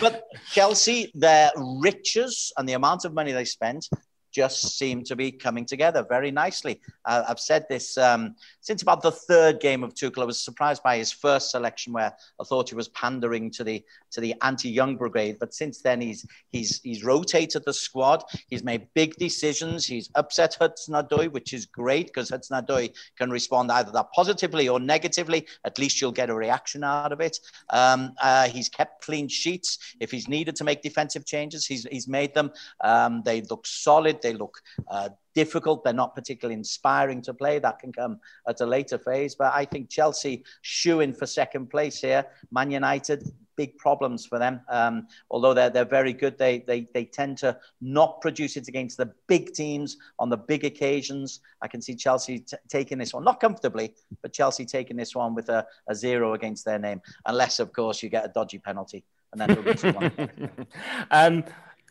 But 0.00 0.24
Chelsea, 0.50 1.10
their 1.14 1.50
riches 1.56 2.52
and 2.56 2.68
the 2.68 2.74
amount 2.74 3.04
of 3.04 3.14
money 3.14 3.32
they 3.32 3.44
spent 3.44 3.88
just 4.30 4.78
seem 4.78 5.02
to 5.04 5.16
be 5.16 5.32
coming 5.32 5.64
together 5.64 6.04
very 6.08 6.30
nicely. 6.30 6.80
Uh, 7.04 7.24
I've 7.28 7.40
said 7.40 7.66
this 7.68 7.98
um, 7.98 8.36
since 8.60 8.82
about 8.82 9.02
the 9.02 9.10
third 9.10 9.60
game 9.60 9.82
of 9.82 9.94
Tuchel. 9.94 10.22
I 10.22 10.26
was 10.26 10.40
surprised 10.40 10.82
by 10.82 10.98
his 10.98 11.12
first 11.12 11.50
selection, 11.50 11.92
where 11.92 12.12
I 12.40 12.44
thought 12.44 12.68
he 12.68 12.74
was 12.74 12.88
pandering 12.88 13.50
to 13.52 13.64
the 13.64 13.84
to 14.12 14.20
the 14.20 14.34
anti-young 14.42 14.96
brigade. 14.96 15.36
But 15.38 15.54
since 15.54 15.82
then, 15.82 16.00
he's 16.00 16.26
he's 16.50 16.80
he's 16.82 17.04
rotated 17.04 17.64
the 17.64 17.72
squad. 17.72 18.24
He's 18.48 18.64
made 18.64 18.88
big 18.94 19.16
decisions. 19.16 19.86
He's 19.86 20.10
upset 20.14 20.56
Hudson-Odoi, 20.60 21.32
which 21.32 21.52
is 21.52 21.66
great 21.66 22.06
because 22.06 22.30
Hudson-Odoi 22.30 22.94
can 23.16 23.30
respond 23.30 23.70
either 23.72 23.90
that 23.92 24.12
positively 24.12 24.68
or 24.68 24.80
negatively. 24.80 25.46
At 25.64 25.78
least 25.78 26.00
you'll 26.00 26.12
get 26.12 26.30
a 26.30 26.34
reaction 26.34 26.84
out 26.84 27.12
of 27.12 27.20
it. 27.20 27.38
Um, 27.70 28.12
uh, 28.22 28.48
he's 28.48 28.68
kept 28.68 29.04
clean 29.04 29.28
sheets. 29.28 29.94
If 30.00 30.10
he's 30.10 30.28
needed 30.28 30.56
to 30.56 30.64
make 30.64 30.82
defensive 30.82 31.26
changes, 31.26 31.66
he's 31.66 31.84
he's 31.90 32.08
made 32.08 32.34
them. 32.34 32.52
Um, 32.82 33.22
they 33.24 33.42
look 33.42 33.66
solid. 33.66 34.19
They 34.22 34.32
look 34.32 34.60
uh, 34.88 35.10
difficult. 35.34 35.84
They're 35.84 35.92
not 35.92 36.14
particularly 36.14 36.54
inspiring 36.54 37.22
to 37.22 37.34
play. 37.34 37.58
That 37.58 37.78
can 37.78 37.92
come 37.92 38.20
at 38.48 38.60
a 38.60 38.66
later 38.66 38.98
phase. 38.98 39.34
But 39.34 39.52
I 39.54 39.64
think 39.64 39.88
Chelsea 39.90 40.44
shooing 40.62 41.12
for 41.12 41.26
second 41.26 41.70
place 41.70 42.00
here. 42.00 42.26
Man 42.50 42.70
United, 42.70 43.30
big 43.60 43.76
problems 43.76 44.24
for 44.24 44.38
them. 44.38 44.60
Um, 44.70 45.06
although 45.30 45.52
they're, 45.52 45.68
they're 45.68 45.84
very 45.84 46.14
good, 46.14 46.38
they, 46.38 46.60
they, 46.60 46.88
they 46.94 47.04
tend 47.04 47.36
to 47.38 47.58
not 47.82 48.20
produce 48.22 48.56
it 48.56 48.68
against 48.68 48.96
the 48.96 49.12
big 49.28 49.52
teams 49.52 49.98
on 50.18 50.30
the 50.30 50.36
big 50.38 50.64
occasions. 50.64 51.40
I 51.60 51.68
can 51.68 51.82
see 51.82 51.94
Chelsea 51.94 52.38
t- 52.38 52.56
taking 52.68 52.96
this 52.96 53.12
one, 53.12 53.22
not 53.22 53.38
comfortably, 53.38 53.94
but 54.22 54.32
Chelsea 54.32 54.64
taking 54.64 54.96
this 54.96 55.14
one 55.14 55.34
with 55.34 55.50
a, 55.50 55.66
a 55.88 55.94
zero 55.94 56.32
against 56.32 56.64
their 56.64 56.78
name, 56.78 57.02
unless, 57.26 57.60
of 57.60 57.70
course, 57.74 58.02
you 58.02 58.08
get 58.08 58.24
a 58.24 58.28
dodgy 58.28 58.58
penalty. 58.58 59.04
And 59.32 59.40
then 59.40 59.50
it'll 59.50 59.62
be 59.62 60.48
um, 61.10 61.44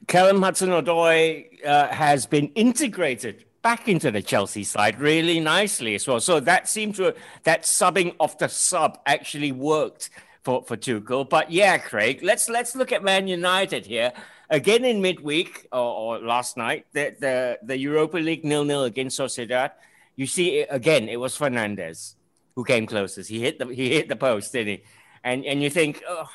Callum 0.08 0.42
Hudson 0.42 0.70
Odoi 0.70 1.64
uh, 1.66 1.88
has 1.88 2.26
been 2.26 2.48
integrated 2.56 3.46
back 3.62 3.88
into 3.88 4.10
the 4.10 4.22
Chelsea 4.22 4.64
side 4.64 5.00
really 5.00 5.40
nicely 5.40 5.96
as 5.96 6.08
well. 6.08 6.20
So 6.20 6.40
that 6.40 6.70
seemed 6.70 6.96
to 6.96 7.14
that 7.44 7.64
subbing 7.64 8.16
of 8.20 8.38
the 8.38 8.48
sub 8.48 9.00
actually 9.06 9.52
worked 9.52 10.10
for, 10.44 10.64
for 10.64 10.78
Tuchel. 10.78 11.30
But 11.30 11.52
yeah, 11.52 11.78
Craig, 11.78 12.22
let's 12.24 12.50
let's 12.50 12.76
look 12.76 12.92
at 12.92 13.04
Man 13.04 13.28
United 13.28 13.86
here. 13.86 14.14
Again 14.50 14.84
in 14.84 15.02
midweek 15.02 15.68
or, 15.72 15.80
or 15.80 16.20
last 16.20 16.58
night, 16.58 16.88
the, 16.94 17.16
the, 17.20 17.60
the 17.62 17.78
Europa 17.78 18.18
League 18.18 18.44
nil-nil 18.44 18.86
against 18.86 19.20
Sociedad. 19.20 19.72
You 20.16 20.26
see 20.26 20.62
again, 20.62 21.08
it 21.08 21.20
was 21.20 21.38
Fernandes 21.38 22.16
who 22.56 22.64
came 22.64 22.88
closest. 22.88 23.30
He 23.30 23.40
hit 23.40 23.60
the 23.60 23.68
he 23.68 23.90
hit 23.94 24.10
the 24.10 24.16
post, 24.16 24.54
didn't 24.54 24.68
he? 24.68 24.84
And 25.24 25.46
and 25.46 25.62
you 25.62 25.70
think, 25.70 26.02
oh, 26.08 26.30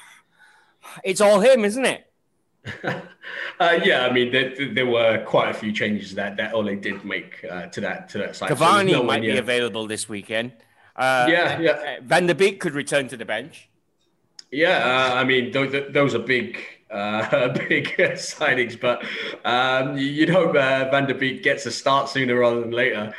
it's 1.03 1.21
all 1.21 1.41
him, 1.41 1.65
isn't 1.65 1.85
it? 1.85 2.11
uh, 2.85 3.79
yeah, 3.85 4.07
I 4.07 4.13
mean, 4.13 4.33
there, 4.33 4.55
there, 4.73 4.87
were 4.87 5.23
quite 5.25 5.51
a 5.51 5.55
few 5.55 5.73
changes 5.73 6.15
that 6.15 6.37
that 6.37 6.55
Ole 6.55 6.77
did 6.77 7.05
make 7.05 7.45
uh, 7.51 7.67
to 7.67 7.81
that 7.81 8.09
to 8.11 8.19
that 8.19 8.37
side. 8.37 8.51
Cavani 8.51 8.93
so 8.93 8.99
no 8.99 9.03
might 9.03 9.23
be 9.23 9.37
available 9.37 9.87
this 9.87 10.09
weekend. 10.09 10.53
Uh, 10.97 11.27
yeah, 11.29 11.59
yeah. 11.61 11.71
Uh, 11.71 11.97
Van 12.03 12.27
der 12.27 12.35
Beek 12.35 12.61
could 12.61 12.75
return 12.75 13.09
to 13.09 13.17
the 13.17 13.25
bench. 13.25 13.69
Yeah, 14.51 14.79
uh, 14.79 15.15
I 15.15 15.25
mean, 15.25 15.51
those, 15.51 15.75
those 15.91 16.15
are 16.15 16.21
big, 16.21 16.59
uh, 16.89 17.49
big 17.69 17.89
signings, 17.99 18.81
but 18.81 19.05
um, 19.45 19.99
you'd 19.99 20.29
hope 20.29 20.53
Van 20.53 21.07
der 21.07 21.15
Beek 21.15 21.43
gets 21.43 21.67
a 21.67 21.73
start 21.73 22.09
sooner 22.09 22.37
rather 22.37 22.61
than 22.61 22.71
later 22.71 23.13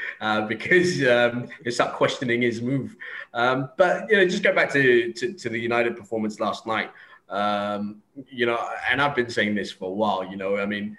because 0.47 1.05
um, 1.05 1.49
you 1.65 1.71
start 1.71 1.93
questioning 1.93 2.41
his 2.41 2.61
move. 2.61 2.95
Um, 3.33 3.69
but 3.75 4.09
you 4.09 4.15
know, 4.15 4.25
just 4.25 4.43
go 4.43 4.55
back 4.55 4.71
to, 4.71 5.11
to, 5.11 5.33
to 5.33 5.49
the 5.49 5.59
United 5.59 5.97
performance 5.97 6.39
last 6.39 6.65
night. 6.65 6.89
Um, 7.29 8.01
you 8.29 8.45
know, 8.45 8.59
and 8.89 9.01
I've 9.01 9.15
been 9.15 9.29
saying 9.29 9.55
this 9.55 9.71
for 9.71 9.89
a 9.89 9.93
while. 9.93 10.25
You 10.25 10.37
know, 10.37 10.57
I 10.57 10.65
mean, 10.65 10.97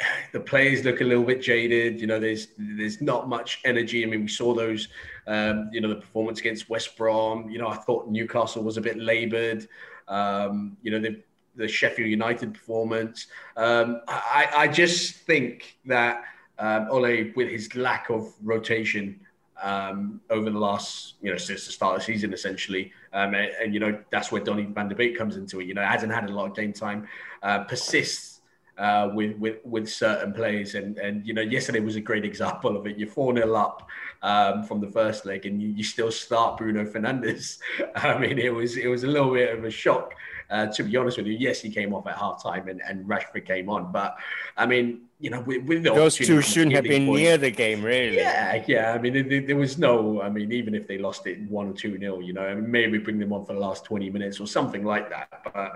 the 0.32 0.40
players 0.40 0.84
look 0.84 1.00
a 1.00 1.04
little 1.04 1.24
bit 1.24 1.42
jaded. 1.42 2.00
You 2.00 2.06
know, 2.06 2.20
there's 2.20 2.48
there's 2.58 3.00
not 3.00 3.28
much 3.28 3.60
energy. 3.64 4.02
I 4.02 4.06
mean, 4.06 4.22
we 4.22 4.28
saw 4.28 4.54
those. 4.54 4.88
Um, 5.26 5.68
you 5.72 5.82
know, 5.82 5.88
the 5.88 5.96
performance 5.96 6.40
against 6.40 6.70
West 6.70 6.96
Brom. 6.96 7.50
You 7.50 7.58
know, 7.58 7.68
I 7.68 7.76
thought 7.76 8.08
Newcastle 8.08 8.62
was 8.62 8.76
a 8.76 8.80
bit 8.80 8.98
laboured. 8.98 9.68
Um, 10.06 10.76
you 10.82 10.90
know, 10.90 11.00
the 11.00 11.22
the 11.56 11.68
Sheffield 11.68 12.08
United 12.08 12.54
performance. 12.54 13.26
Um, 13.56 14.00
I, 14.08 14.48
I 14.54 14.68
just 14.68 15.16
think 15.16 15.76
that 15.86 16.22
um, 16.58 16.86
Ole, 16.90 17.32
with 17.36 17.48
his 17.48 17.74
lack 17.74 18.10
of 18.10 18.32
rotation, 18.42 19.20
um, 19.62 20.20
over 20.30 20.50
the 20.50 20.58
last, 20.58 21.14
you 21.20 21.30
know, 21.30 21.36
since 21.36 21.66
the 21.66 21.72
start 21.72 21.94
of 21.94 22.00
the 22.00 22.12
season, 22.12 22.32
essentially. 22.32 22.92
Um, 23.12 23.34
and, 23.34 23.50
and, 23.62 23.74
you 23.74 23.80
know, 23.80 23.98
that's 24.10 24.30
where 24.30 24.42
Donny 24.42 24.64
van 24.64 24.88
der 24.88 24.94
Beek 24.94 25.16
comes 25.16 25.36
into 25.36 25.60
it. 25.60 25.66
You 25.66 25.74
know, 25.74 25.82
hasn't 25.82 26.12
had 26.12 26.28
a 26.28 26.32
lot 26.32 26.50
of 26.50 26.56
game 26.56 26.72
time, 26.72 27.08
uh, 27.42 27.64
persists 27.64 28.40
uh, 28.78 29.10
with, 29.12 29.36
with 29.38 29.56
with 29.64 29.88
certain 29.88 30.32
plays. 30.32 30.74
And, 30.74 30.98
and, 30.98 31.26
you 31.26 31.34
know, 31.34 31.42
yesterday 31.42 31.80
was 31.80 31.96
a 31.96 32.00
great 32.00 32.24
example 32.24 32.76
of 32.76 32.86
it. 32.86 32.96
You're 32.96 33.08
4 33.08 33.34
0 33.34 33.54
up 33.54 33.88
um, 34.22 34.64
from 34.64 34.80
the 34.80 34.88
first 34.88 35.26
leg 35.26 35.46
and 35.46 35.62
you, 35.62 35.68
you 35.68 35.84
still 35.84 36.10
start 36.10 36.58
Bruno 36.58 36.84
Fernandes. 36.84 37.58
I 37.94 38.18
mean, 38.18 38.38
it 38.38 38.52
was, 38.52 38.76
it 38.76 38.88
was 38.88 39.04
a 39.04 39.06
little 39.06 39.32
bit 39.32 39.56
of 39.56 39.64
a 39.64 39.70
shock. 39.70 40.14
Uh, 40.50 40.66
to 40.66 40.82
be 40.82 40.96
honest 40.96 41.18
with 41.18 41.26
you, 41.26 41.34
yes, 41.34 41.60
he 41.60 41.68
came 41.68 41.92
off 41.92 42.06
at 42.06 42.16
half 42.16 42.42
time 42.42 42.68
and, 42.68 42.80
and 42.86 43.04
Rashford 43.04 43.44
came 43.44 43.68
on. 43.68 43.92
But 43.92 44.16
I 44.56 44.64
mean, 44.64 45.02
you 45.20 45.28
know, 45.28 45.40
with, 45.40 45.64
with 45.64 45.82
those 45.84 46.16
two 46.16 46.40
shouldn't 46.40 46.74
have 46.74 46.84
been 46.84 47.06
points, 47.06 47.20
near 47.20 47.36
the 47.36 47.50
game, 47.50 47.82
really. 47.82 48.16
Yeah, 48.16 48.64
yeah. 48.66 48.92
I 48.92 48.98
mean, 48.98 49.28
there, 49.28 49.42
there, 49.42 49.56
was 49.56 49.76
no. 49.76 50.22
I 50.22 50.30
mean, 50.30 50.50
even 50.52 50.74
if 50.74 50.86
they 50.86 50.96
lost 50.96 51.26
it 51.26 51.38
one 51.50 51.68
or 51.68 51.72
two 51.74 51.98
nil, 51.98 52.22
you 52.22 52.32
know, 52.32 52.42
I 52.42 52.54
mean, 52.54 52.70
maybe 52.70 52.96
bring 52.96 53.18
them 53.18 53.32
on 53.32 53.44
for 53.44 53.52
the 53.52 53.58
last 53.58 53.84
twenty 53.84 54.08
minutes 54.08 54.40
or 54.40 54.46
something 54.46 54.84
like 54.84 55.10
that. 55.10 55.50
But 55.52 55.72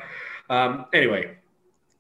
um, 0.49 0.87
anyway, 0.95 1.37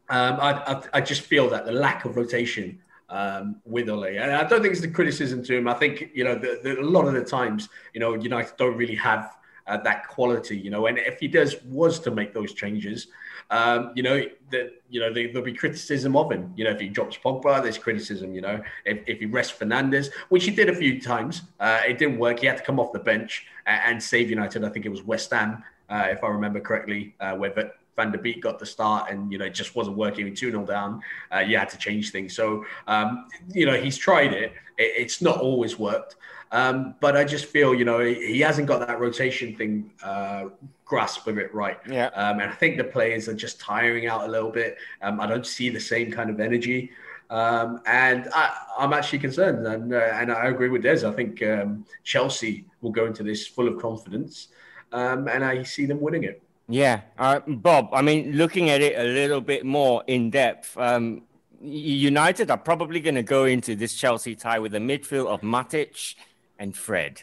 um, 0.09 0.39
I, 0.41 0.53
I, 0.53 0.83
I 0.95 1.01
just 1.03 1.23
feel 1.23 1.51
that 1.51 1.67
the 1.67 1.73
lack 1.73 2.05
of 2.05 2.17
rotation 2.17 2.81
um, 3.13 3.57
with 3.67 3.89
Ole. 3.91 4.05
And 4.05 4.33
I 4.33 4.45
don't 4.45 4.63
think 4.63 4.73
it's 4.73 4.81
the 4.81 4.89
criticism 4.89 5.45
to 5.45 5.57
him. 5.57 5.69
I 5.69 5.75
think, 5.75 6.11
you 6.15 6.25
know, 6.25 6.35
the, 6.35 6.61
the, 6.63 6.81
a 6.81 6.83
lot 6.83 7.07
of 7.07 7.13
the 7.13 7.23
times, 7.23 7.69
you 7.93 8.01
know, 8.01 8.15
United 8.15 8.57
don't 8.57 8.77
really 8.77 8.95
have 8.97 9.37
uh, 9.67 9.77
that 9.77 10.09
quality, 10.09 10.57
you 10.57 10.71
know. 10.71 10.87
And 10.87 10.99
if 10.99 11.21
he 11.21 11.29
does 11.29 11.63
was 11.65 12.01
to 12.01 12.11
make 12.11 12.33
those 12.33 12.55
changes, 12.55 13.09
um, 13.51 13.93
you 13.95 14.03
know, 14.03 14.25
that 14.51 14.83
you 14.89 14.99
know 14.99 15.13
there, 15.13 15.29
will 15.33 15.43
be 15.43 15.53
criticism 15.53 16.17
of 16.17 16.33
him. 16.33 16.53
You 16.57 16.65
know, 16.65 16.71
if 16.71 16.81
he 16.81 16.89
drops 16.89 17.19
Pogba, 17.19 17.63
there's 17.63 17.79
criticism. 17.79 18.35
You 18.35 18.41
know, 18.41 18.63
if, 18.87 19.01
if 19.07 19.21
he 19.21 19.27
rests 19.27 19.57
Fernandes, 19.57 20.11
which 20.31 20.45
he 20.45 20.51
did 20.51 20.69
a 20.69 20.75
few 20.75 21.01
times, 21.01 21.43
uh, 21.61 21.81
it 21.87 21.99
didn't 21.99 22.19
work. 22.19 22.41
He 22.41 22.47
had 22.47 22.57
to 22.57 22.63
come 22.63 22.81
off 22.81 22.93
the 22.93 22.99
bench 22.99 23.47
and, 23.67 23.81
and 23.85 24.03
save 24.03 24.31
United. 24.31 24.65
I 24.65 24.71
think 24.71 24.87
it 24.87 24.89
was 24.89 25.03
West 25.03 25.31
Ham, 25.33 25.63
uh, 25.91 26.07
if 26.11 26.25
I 26.25 26.29
remember 26.29 26.61
correctly, 26.61 27.15
uh, 27.21 27.35
where 27.37 27.73
Van 27.97 28.11
der 28.11 28.19
Beek 28.19 28.43
got 28.43 28.59
the 28.59 28.67
start 28.67 29.11
and, 29.11 29.31
you 29.31 29.39
know, 29.39 29.45
it 29.45 29.55
just 29.55 29.75
wasn't 29.75 29.97
working. 29.97 30.25
with 30.25 30.37
2 30.37 30.51
0 30.51 30.65
down, 30.65 31.03
uh, 31.35 31.41
you 31.41 31.57
had 31.57 31.69
to 31.71 31.79
change 31.79 32.11
things. 32.11 32.35
So, 32.35 32.65
um, 32.87 33.29
you 33.49 33.67
know, 33.67 33.75
he's 33.75 33.99
tried 33.99 34.33
it. 34.33 34.53
it. 34.79 34.93
It's 34.97 35.21
not 35.21 35.41
always 35.41 35.79
worked. 35.79 36.17
Um, 36.53 36.97
but 37.01 37.17
I 37.17 37.25
just 37.25 37.47
feel, 37.47 37.75
you 37.75 37.87
know, 37.87 38.01
he, 38.01 38.41
hasn't 38.41 38.69
got 38.69 38.87
that 38.87 39.01
rotation 39.01 39.57
thing 39.57 39.91
uh, 40.03 40.51
grasp 40.85 41.27
of 41.27 41.39
it 41.39 41.53
right. 41.55 41.79
Yeah. 41.89 42.09
Um, 42.09 42.41
and 42.41 42.51
I 42.51 42.55
think 42.55 42.77
the 42.77 42.85
players 42.85 43.27
are 43.27 43.35
just 43.35 43.59
tiring 43.59 44.07
out 44.07 44.29
a 44.29 44.31
little 44.31 44.51
bit. 44.51 44.77
Um, 45.01 45.19
I 45.19 45.27
don't 45.27 45.47
see 45.47 45.71
the 45.71 45.81
same 45.81 46.13
kind 46.13 46.29
of 46.29 46.41
energy. 46.41 46.91
Um, 47.31 47.81
and 47.87 48.29
I, 48.35 48.55
am 48.79 48.93
actually 48.93 49.21
concerned. 49.21 49.67
And, 49.67 49.95
uh, 49.95 49.97
and 49.97 50.31
I 50.31 50.49
agree 50.49 50.69
with 50.69 50.83
Des. 50.83 51.09
I 51.09 51.13
think 51.13 51.43
um, 51.43 51.87
Chelsea 52.05 52.67
will 52.83 52.91
go 52.91 53.07
into 53.07 53.23
this 53.23 53.47
full 53.47 53.67
of 53.67 53.81
confidence. 53.81 54.49
Um, 54.93 55.29
and 55.29 55.43
I 55.43 55.63
see 55.63 55.87
them 55.87 56.03
winning 56.03 56.25
it. 56.25 56.43
Yeah. 56.73 57.03
Uh, 57.19 57.41
Bob, 57.47 57.91
I 57.93 58.01
mean, 58.01 58.33
looking 58.33 58.71
at 58.71 58.81
it 58.81 58.99
a 58.99 59.05
little 59.05 59.43
bit 59.43 59.67
more 59.67 60.03
in 60.07 60.31
depth, 60.31 60.75
um, 60.79 61.23
United 61.61 62.51
are 62.51 62.57
probably 62.57 62.99
going 62.99 63.15
to 63.15 63.23
go 63.23 63.45
into 63.45 63.77
this 63.77 63.95
Chelsea 63.95 64.35
tie 64.35 64.59
with 64.59 64.75
a 64.75 64.79
midfield 64.79 65.27
of 65.27 65.43
Matic 65.43 66.15
and 66.59 66.75
Fred. 66.75 67.23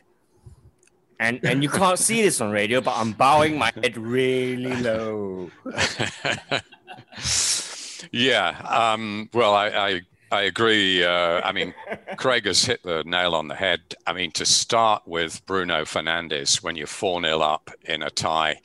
And 1.20 1.44
and 1.44 1.64
you 1.64 1.70
can't 1.70 1.98
see 2.00 2.22
this 2.22 2.40
on 2.40 2.52
radio, 2.52 2.80
but 2.80 2.96
I'm 2.96 3.12
bowing 3.12 3.58
my 3.58 3.74
head 3.76 3.98
really 3.98 4.74
low. 4.82 5.52
yeah. 8.12 8.50
Um, 8.62 9.30
well, 9.34 9.54
I, 9.54 9.68
I 9.68 10.02
I 10.32 10.42
agree. 10.44 11.04
Uh, 11.04 11.42
I 11.44 11.52
mean, 11.52 11.74
Craig 12.16 12.46
has 12.46 12.64
hit 12.64 12.84
the 12.84 13.04
nail 13.04 13.36
on 13.36 13.50
the 13.50 13.56
head. 13.56 13.82
I 14.08 14.14
mean, 14.14 14.32
to 14.34 14.46
start 14.46 15.04
with 15.08 15.46
Bruno 15.46 15.84
Fernandes 15.84 16.64
when 16.64 16.78
you're 16.78 16.88
4 16.88 17.22
0 17.22 17.40
up 17.40 17.70
in 17.84 18.02
a 18.02 18.10
tie 18.10 18.62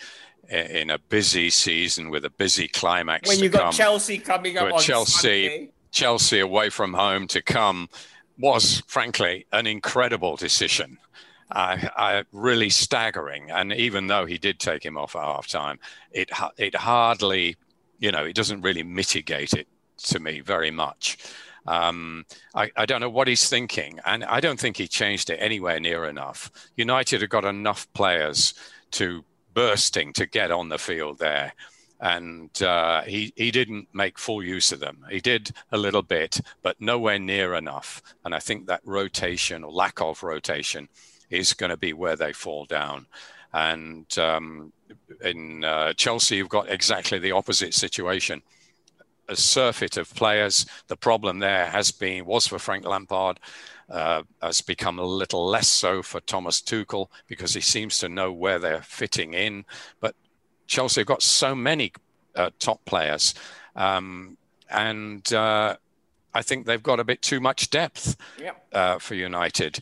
in 0.54 0.90
a 0.90 0.98
busy 0.98 1.50
season 1.50 2.10
with 2.10 2.24
a 2.24 2.30
busy 2.30 2.68
climax. 2.68 3.28
When 3.28 3.38
you 3.40 3.48
got 3.48 3.62
come, 3.62 3.72
Chelsea 3.72 4.18
coming 4.18 4.56
up 4.56 4.72
on 4.72 4.80
Chelsea, 4.80 5.48
Sunday. 5.48 5.68
Chelsea 5.90 6.40
away 6.40 6.70
from 6.70 6.92
home 6.92 7.26
to 7.28 7.42
come 7.42 7.88
was 8.38 8.82
frankly 8.86 9.46
an 9.52 9.66
incredible 9.66 10.36
decision. 10.36 10.98
Uh, 11.50 11.76
uh, 11.96 12.22
really 12.32 12.70
staggering. 12.70 13.50
And 13.50 13.72
even 13.72 14.06
though 14.06 14.24
he 14.24 14.38
did 14.38 14.58
take 14.58 14.84
him 14.84 14.96
off 14.96 15.14
at 15.14 15.22
half 15.22 15.46
time, 15.46 15.78
it, 16.10 16.30
it 16.56 16.74
hardly, 16.74 17.56
you 17.98 18.10
know, 18.10 18.24
it 18.24 18.34
doesn't 18.34 18.62
really 18.62 18.82
mitigate 18.82 19.52
it 19.52 19.68
to 19.98 20.18
me 20.18 20.40
very 20.40 20.70
much. 20.70 21.18
Um, 21.66 22.24
I, 22.54 22.70
I, 22.76 22.86
don't 22.86 23.00
know 23.00 23.10
what 23.10 23.28
he's 23.28 23.48
thinking, 23.48 24.00
and 24.04 24.24
I 24.24 24.40
don't 24.40 24.58
think 24.60 24.76
he 24.76 24.86
changed 24.86 25.30
it 25.30 25.36
anywhere 25.36 25.80
near 25.80 26.04
enough. 26.04 26.50
United 26.76 27.22
have 27.22 27.30
got 27.30 27.44
enough 27.44 27.90
players 27.94 28.54
to 28.92 29.24
bursting 29.54 30.12
to 30.14 30.26
get 30.26 30.50
on 30.50 30.68
the 30.68 30.78
field 30.78 31.18
there 31.18 31.52
and 32.00 32.62
uh, 32.62 33.02
he 33.02 33.32
he 33.36 33.50
didn't 33.50 33.88
make 33.92 34.18
full 34.18 34.42
use 34.42 34.72
of 34.72 34.80
them. 34.80 35.04
He 35.10 35.20
did 35.20 35.52
a 35.72 35.78
little 35.78 36.02
bit, 36.02 36.40
but 36.62 36.80
nowhere 36.80 37.18
near 37.18 37.54
enough. 37.54 38.02
And 38.24 38.34
I 38.34 38.40
think 38.40 38.66
that 38.66 38.82
rotation 38.84 39.64
or 39.64 39.72
lack 39.72 40.00
of 40.02 40.22
rotation 40.22 40.88
is 41.30 41.54
going 41.54 41.70
to 41.70 41.76
be 41.76 41.94
where 41.94 42.16
they 42.16 42.32
fall 42.32 42.66
down. 42.66 43.06
And 43.54 44.18
um, 44.18 44.72
in 45.22 45.64
uh, 45.64 45.94
Chelsea, 45.94 46.36
you've 46.36 46.48
got 46.48 46.70
exactly 46.70 47.18
the 47.18 47.32
opposite 47.32 47.72
situation. 47.72 48.42
A 49.28 49.36
surfeit 49.36 49.96
of 49.96 50.14
players. 50.14 50.66
The 50.88 50.96
problem 50.96 51.38
there 51.38 51.66
has 51.66 51.90
been 51.90 52.26
was 52.26 52.46
for 52.46 52.58
Frank 52.58 52.84
Lampard. 52.84 53.40
Uh, 53.90 54.22
has 54.40 54.62
become 54.62 54.98
a 54.98 55.04
little 55.04 55.46
less 55.46 55.68
so 55.68 56.02
for 56.02 56.18
Thomas 56.20 56.62
Tuchel 56.62 57.08
because 57.26 57.52
he 57.52 57.60
seems 57.60 57.98
to 57.98 58.08
know 58.08 58.32
where 58.32 58.58
they're 58.58 58.80
fitting 58.80 59.34
in. 59.34 59.66
But 60.00 60.14
Chelsea 60.66 61.02
have 61.02 61.06
got 61.06 61.22
so 61.22 61.54
many 61.54 61.92
uh, 62.34 62.50
top 62.58 62.82
players, 62.86 63.34
um, 63.76 64.38
and 64.70 65.30
uh, 65.34 65.76
I 66.34 66.42
think 66.42 66.66
they've 66.66 66.82
got 66.82 66.98
a 66.98 67.04
bit 67.04 67.22
too 67.22 67.40
much 67.40 67.70
depth 67.70 68.16
yep. 68.40 68.66
uh, 68.72 68.98
for 68.98 69.14
United. 69.14 69.80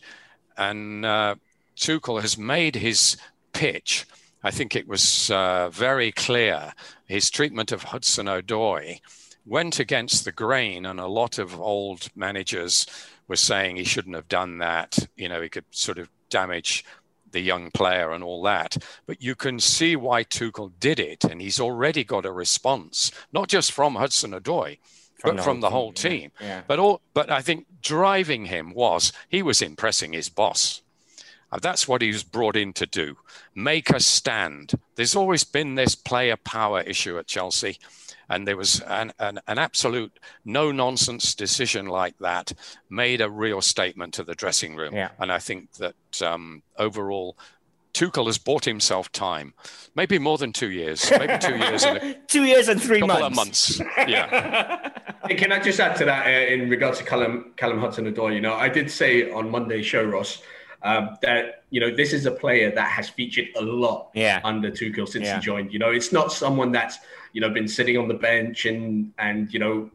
And 0.57 1.05
uh, 1.05 1.35
Tuchel 1.75 2.21
has 2.21 2.37
made 2.37 2.75
his 2.75 3.17
pitch. 3.53 4.05
I 4.43 4.51
think 4.51 4.75
it 4.75 4.87
was 4.87 5.31
uh, 5.31 5.69
very 5.69 6.11
clear. 6.11 6.73
His 7.05 7.29
treatment 7.29 7.71
of 7.71 7.83
Hudson 7.83 8.27
Odoi 8.27 8.99
went 9.45 9.79
against 9.79 10.25
the 10.25 10.31
grain, 10.31 10.85
and 10.85 10.99
a 10.99 11.07
lot 11.07 11.39
of 11.39 11.59
old 11.59 12.09
managers 12.15 12.85
were 13.27 13.35
saying 13.35 13.75
he 13.75 13.83
shouldn't 13.83 14.15
have 14.15 14.27
done 14.27 14.57
that. 14.59 15.07
You 15.15 15.29
know, 15.29 15.41
he 15.41 15.49
could 15.49 15.65
sort 15.71 15.97
of 15.97 16.09
damage 16.29 16.85
the 17.31 17.41
young 17.41 17.71
player 17.71 18.11
and 18.11 18.23
all 18.23 18.41
that. 18.43 18.77
But 19.05 19.21
you 19.21 19.35
can 19.35 19.59
see 19.59 19.95
why 19.95 20.23
Tuchel 20.23 20.71
did 20.79 20.99
it, 20.99 21.23
and 21.23 21.41
he's 21.41 21.59
already 21.59 22.03
got 22.03 22.25
a 22.25 22.31
response, 22.31 23.11
not 23.31 23.47
just 23.49 23.71
from 23.71 23.95
Hudson 23.95 24.31
Odoi, 24.31 24.77
but 25.23 25.41
from 25.41 25.61
the 25.61 25.69
whole 25.69 25.93
team. 25.93 26.31
Yeah, 26.39 26.47
yeah. 26.47 26.61
But 26.67 26.79
all, 26.79 27.01
but 27.13 27.31
I 27.31 27.41
think 27.41 27.65
driving 27.81 28.45
him 28.45 28.73
was 28.73 29.13
he 29.29 29.41
was 29.41 29.61
impressing 29.61 30.13
his 30.13 30.29
boss. 30.29 30.81
That's 31.61 31.87
what 31.87 32.01
he 32.01 32.11
was 32.11 32.23
brought 32.23 32.55
in 32.55 32.73
to 32.73 32.87
do. 32.87 33.17
Make 33.53 33.91
a 33.91 33.99
stand. 33.99 34.73
There's 34.95 35.15
always 35.15 35.43
been 35.43 35.75
this 35.75 35.93
player 35.93 36.35
power 36.35 36.81
issue 36.81 37.19
at 37.19 37.27
Chelsea 37.27 37.77
and 38.29 38.47
there 38.47 38.57
was 38.57 38.81
an, 38.81 39.13
an, 39.19 39.39
an 39.47 39.57
absolute 39.57 40.19
no 40.45 40.71
nonsense 40.71 41.35
decision 41.35 41.87
like 41.87 42.17
that 42.19 42.53
made 42.89 43.21
a 43.21 43.29
real 43.29 43.61
statement 43.61 44.13
to 44.15 44.23
the 44.23 44.35
dressing 44.35 44.75
room. 44.75 44.93
Yeah. 44.95 45.09
And 45.19 45.31
I 45.31 45.39
think 45.39 45.73
that 45.73 46.21
um, 46.21 46.63
overall, 46.77 47.37
Tuchel 47.93 48.25
has 48.25 48.37
bought 48.37 48.65
himself 48.65 49.11
time, 49.11 49.53
maybe 49.95 50.17
more 50.17 50.37
than 50.37 50.51
two 50.51 50.71
years, 50.71 51.09
maybe 51.11 51.37
two 51.37 51.57
years, 51.57 51.83
and 51.83 51.97
a, 51.97 52.13
two 52.27 52.43
years 52.43 52.67
and 52.67 52.81
three 52.81 52.99
couple 52.99 53.29
months. 53.29 53.79
of 53.79 53.85
months. 53.85 54.09
Yeah. 54.09 54.89
Can 55.29 55.51
I 55.51 55.59
just 55.59 55.79
add 55.79 55.95
to 55.97 56.05
that 56.05 56.25
uh, 56.25 56.53
in 56.53 56.69
regards 56.69 56.97
to 56.97 57.03
Callum 57.05 57.53
Callum 57.55 57.79
Hudson-Odoi? 57.79 58.33
You 58.33 58.41
know, 58.41 58.55
I 58.55 58.67
did 58.67 58.89
say 58.89 59.31
on 59.31 59.49
Monday's 59.49 59.85
show, 59.85 60.03
Ross, 60.03 60.41
um, 60.81 61.17
that 61.21 61.63
you 61.69 61.79
know 61.79 61.95
this 61.95 62.13
is 62.13 62.25
a 62.25 62.31
player 62.31 62.71
that 62.71 62.89
has 62.89 63.09
featured 63.09 63.47
a 63.55 63.61
lot 63.61 64.09
yeah. 64.15 64.41
under 64.43 64.69
Tuchel 64.71 65.07
since 65.07 65.25
Yeah. 65.25 65.35
he 65.35 65.41
joined. 65.41 65.71
You 65.71 65.79
know, 65.79 65.91
it's 65.91 66.11
not 66.11 66.31
someone 66.31 66.71
that's 66.71 66.97
you 67.33 67.41
know 67.41 67.49
been 67.49 67.67
sitting 67.67 67.97
on 67.97 68.07
the 68.07 68.13
bench 68.13 68.65
and 68.65 69.11
and 69.17 69.53
you 69.53 69.59
know 69.59 69.89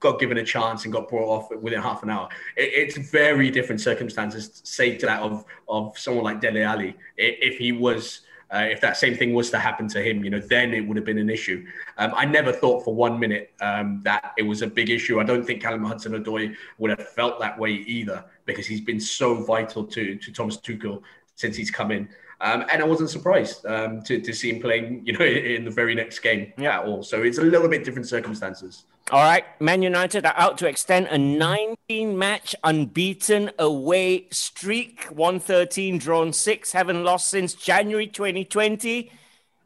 got 0.00 0.20
given 0.20 0.38
a 0.38 0.44
chance 0.44 0.84
and 0.84 0.92
got 0.92 1.08
brought 1.08 1.28
off 1.28 1.50
within 1.60 1.80
half 1.80 2.02
an 2.02 2.10
hour. 2.10 2.28
It, 2.56 2.70
it's 2.96 3.10
very 3.10 3.50
different 3.50 3.80
circumstances, 3.80 4.60
say 4.64 4.96
to 4.96 5.06
that 5.06 5.22
of 5.22 5.44
of 5.68 5.96
someone 5.98 6.24
like 6.24 6.40
Dele 6.40 6.62
Alli. 6.62 6.96
If 7.16 7.58
he 7.58 7.72
was 7.72 8.22
uh, 8.50 8.66
if 8.70 8.80
that 8.80 8.96
same 8.96 9.14
thing 9.14 9.34
was 9.34 9.50
to 9.50 9.58
happen 9.58 9.86
to 9.88 10.02
him, 10.02 10.24
you 10.24 10.30
know, 10.30 10.40
then 10.40 10.72
it 10.72 10.80
would 10.80 10.96
have 10.96 11.04
been 11.04 11.18
an 11.18 11.28
issue. 11.28 11.66
Um, 11.98 12.12
I 12.16 12.24
never 12.24 12.50
thought 12.50 12.82
for 12.82 12.94
one 12.94 13.18
minute 13.20 13.52
um, 13.60 14.00
that 14.04 14.32
it 14.38 14.42
was 14.42 14.62
a 14.62 14.66
big 14.66 14.88
issue. 14.88 15.20
I 15.20 15.24
don't 15.24 15.44
think 15.44 15.60
Callum 15.60 15.84
Hudson-Odoi 15.84 16.54
would 16.78 16.90
have 16.90 17.08
felt 17.10 17.38
that 17.40 17.58
way 17.58 17.72
either 17.72 18.24
because 18.46 18.66
he's 18.66 18.80
been 18.80 19.00
so 19.00 19.44
vital 19.44 19.84
to 19.84 20.16
to 20.16 20.32
Thomas 20.32 20.56
Tuchel 20.56 21.02
since 21.34 21.56
he's 21.56 21.70
come 21.70 21.90
in. 21.90 22.08
Um, 22.40 22.64
and 22.70 22.80
I 22.80 22.84
wasn't 22.86 23.10
surprised 23.10 23.66
um, 23.66 24.00
to, 24.02 24.20
to 24.20 24.32
see 24.32 24.50
him 24.50 24.60
playing, 24.60 25.02
you 25.04 25.12
know, 25.12 25.24
in 25.56 25.64
the 25.64 25.70
very 25.70 25.94
next 25.94 26.20
game 26.20 26.52
Yeah. 26.56 26.78
at 26.80 26.84
all. 26.86 27.02
So 27.02 27.22
it's 27.22 27.38
a 27.38 27.42
little 27.42 27.68
bit 27.68 27.84
different 27.84 28.06
circumstances. 28.08 28.84
All 29.10 29.22
right, 29.22 29.44
Man 29.60 29.80
United 29.82 30.26
are 30.26 30.34
out 30.36 30.58
to 30.58 30.68
extend 30.68 31.06
a 31.06 31.16
19 31.16 32.16
match 32.18 32.54
unbeaten 32.62 33.50
away 33.58 34.26
streak. 34.30 35.04
113 35.06 35.98
drawn 35.98 36.32
6, 36.32 36.72
haven't 36.72 37.02
lost 37.04 37.28
since 37.28 37.54
January 37.54 38.06
2020 38.06 39.10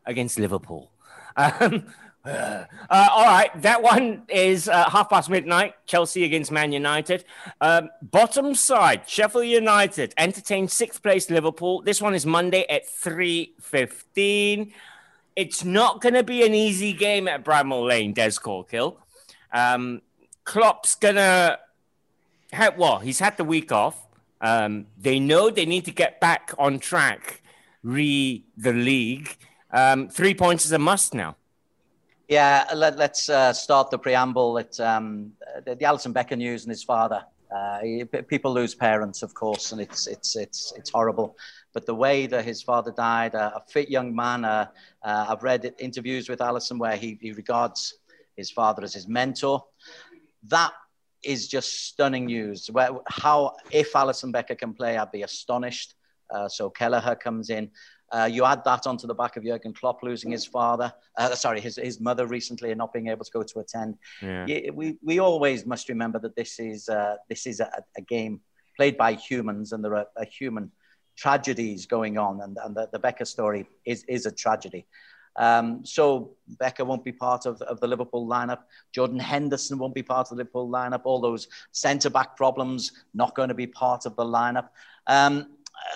against 0.06 0.38
Liverpool. 0.38 0.90
Um, 1.34 1.86
uh, 2.24 2.66
all 2.88 3.24
right, 3.24 3.50
that 3.62 3.82
one 3.82 4.22
is 4.28 4.68
uh, 4.68 4.88
half 4.88 5.10
past 5.10 5.28
midnight. 5.28 5.74
Chelsea 5.86 6.24
against 6.24 6.52
Man 6.52 6.72
United. 6.72 7.24
Um, 7.60 7.90
bottom 8.00 8.54
side, 8.54 9.08
Sheffield 9.08 9.46
United 9.46 10.14
entertain 10.16 10.68
sixth 10.68 11.02
place 11.02 11.30
Liverpool. 11.30 11.82
This 11.82 12.00
one 12.00 12.14
is 12.14 12.24
Monday 12.24 12.64
at 12.68 12.86
3.15. 12.86 14.72
It's 15.34 15.64
not 15.64 16.00
going 16.00 16.14
to 16.14 16.22
be 16.22 16.46
an 16.46 16.54
easy 16.54 16.92
game 16.92 17.26
at 17.26 17.44
Bramall 17.44 17.88
Lane, 17.88 18.12
Des 18.12 18.32
Corkill. 18.32 18.98
Um, 19.52 20.02
Klopp's 20.44 20.94
gonna 20.94 21.58
have 22.52 22.76
well, 22.76 22.98
he's 22.98 23.18
had 23.18 23.36
the 23.36 23.44
week 23.44 23.70
off. 23.72 24.06
Um, 24.40 24.86
they 24.98 25.20
know 25.20 25.50
they 25.50 25.66
need 25.66 25.84
to 25.84 25.92
get 25.92 26.20
back 26.20 26.52
on 26.58 26.78
track, 26.78 27.42
re 27.82 28.44
the 28.56 28.72
league. 28.72 29.36
Um, 29.70 30.08
three 30.08 30.34
points 30.34 30.64
is 30.64 30.72
a 30.72 30.78
must 30.78 31.14
now. 31.14 31.36
Yeah, 32.32 32.64
let, 32.74 32.98
us 32.98 33.28
uh, 33.28 33.52
start 33.52 33.90
the 33.90 33.98
preamble. 33.98 34.58
At 34.58 34.80
um, 34.80 35.32
the, 35.66 35.74
the 35.74 35.84
Alisson 35.84 36.14
Becker 36.14 36.34
news 36.34 36.64
and 36.64 36.70
his 36.70 36.82
father 36.82 37.26
Uh, 37.52 38.06
people 38.28 38.50
lose 38.54 38.74
parents, 38.74 39.22
of 39.22 39.34
course, 39.34 39.72
and 39.72 39.80
it's 39.86 40.06
it's 40.06 40.36
it's 40.36 40.72
it's 40.78 40.90
horrible. 40.90 41.36
But 41.74 41.84
the 41.84 41.94
way 41.94 42.26
that 42.26 42.44
his 42.46 42.62
father 42.62 42.92
died, 42.96 43.34
uh, 43.34 43.50
a 43.54 43.60
fit 43.68 43.90
young 43.90 44.14
man. 44.14 44.44
Uh, 44.44 44.66
uh, 45.02 45.26
I've 45.28 45.42
read 45.42 45.74
interviews 45.78 46.30
with 46.30 46.40
Alisson 46.40 46.78
where 46.78 46.96
he, 46.96 47.18
he 47.20 47.32
regards 47.32 47.80
his 48.34 48.50
father 48.50 48.82
as 48.82 48.94
his 48.94 49.06
mentor. 49.06 49.62
That 50.48 50.72
is 51.22 51.48
just 51.48 51.68
stunning 51.88 52.26
news. 52.26 52.70
Where, 52.70 52.90
how 53.08 53.56
if 53.70 53.92
Alisson 53.92 54.32
Becker 54.32 54.56
can 54.56 54.72
play, 54.72 54.96
I'd 54.96 55.12
be 55.12 55.24
astonished. 55.24 55.94
Uh, 56.34 56.48
so 56.48 56.70
Kelleher 56.70 57.16
comes 57.26 57.50
in. 57.50 57.70
Uh, 58.12 58.28
you 58.30 58.44
add 58.44 58.62
that 58.64 58.86
onto 58.86 59.06
the 59.06 59.14
back 59.14 59.36
of 59.36 59.44
Jurgen 59.44 59.72
Klopp 59.72 60.02
losing 60.02 60.30
his 60.30 60.44
father, 60.44 60.92
uh, 61.16 61.34
sorry, 61.34 61.60
his, 61.60 61.76
his 61.76 61.98
mother 61.98 62.26
recently 62.26 62.70
and 62.70 62.78
not 62.78 62.92
being 62.92 63.08
able 63.08 63.24
to 63.24 63.30
go 63.30 63.42
to 63.42 63.60
attend. 63.60 63.96
Yeah. 64.20 64.70
We, 64.70 64.98
we 65.02 65.18
always 65.18 65.64
must 65.64 65.88
remember 65.88 66.18
that 66.18 66.36
this 66.36 66.58
is, 66.58 66.90
uh, 66.90 67.16
this 67.30 67.46
is 67.46 67.60
a, 67.60 67.82
a, 67.96 68.02
game 68.02 68.40
played 68.76 68.98
by 68.98 69.14
humans 69.14 69.72
and 69.72 69.82
there 69.82 69.96
are, 69.96 70.06
are 70.16 70.26
human 70.26 70.70
tragedies 71.16 71.86
going 71.86 72.18
on. 72.18 72.42
And, 72.42 72.58
and 72.62 72.76
the, 72.76 72.88
the 72.92 72.98
Becker 72.98 73.24
story 73.24 73.66
is, 73.86 74.04
is 74.04 74.26
a 74.26 74.32
tragedy. 74.32 74.86
Um, 75.36 75.84
so 75.84 76.36
Becker 76.58 76.84
won't 76.84 77.04
be 77.04 77.12
part 77.12 77.46
of, 77.46 77.62
of 77.62 77.80
the 77.80 77.86
Liverpool 77.86 78.28
lineup. 78.28 78.64
Jordan 78.94 79.18
Henderson 79.18 79.78
won't 79.78 79.94
be 79.94 80.02
part 80.02 80.26
of 80.26 80.36
the 80.36 80.42
Liverpool 80.42 80.68
lineup. 80.68 81.02
All 81.04 81.20
those 81.20 81.48
centre 81.70 82.10
back 82.10 82.36
problems 82.36 82.92
not 83.14 83.34
going 83.34 83.48
to 83.48 83.54
be 83.54 83.66
part 83.66 84.04
of 84.04 84.16
the 84.16 84.24
lineup. 84.24 84.68
Um, 85.06 85.46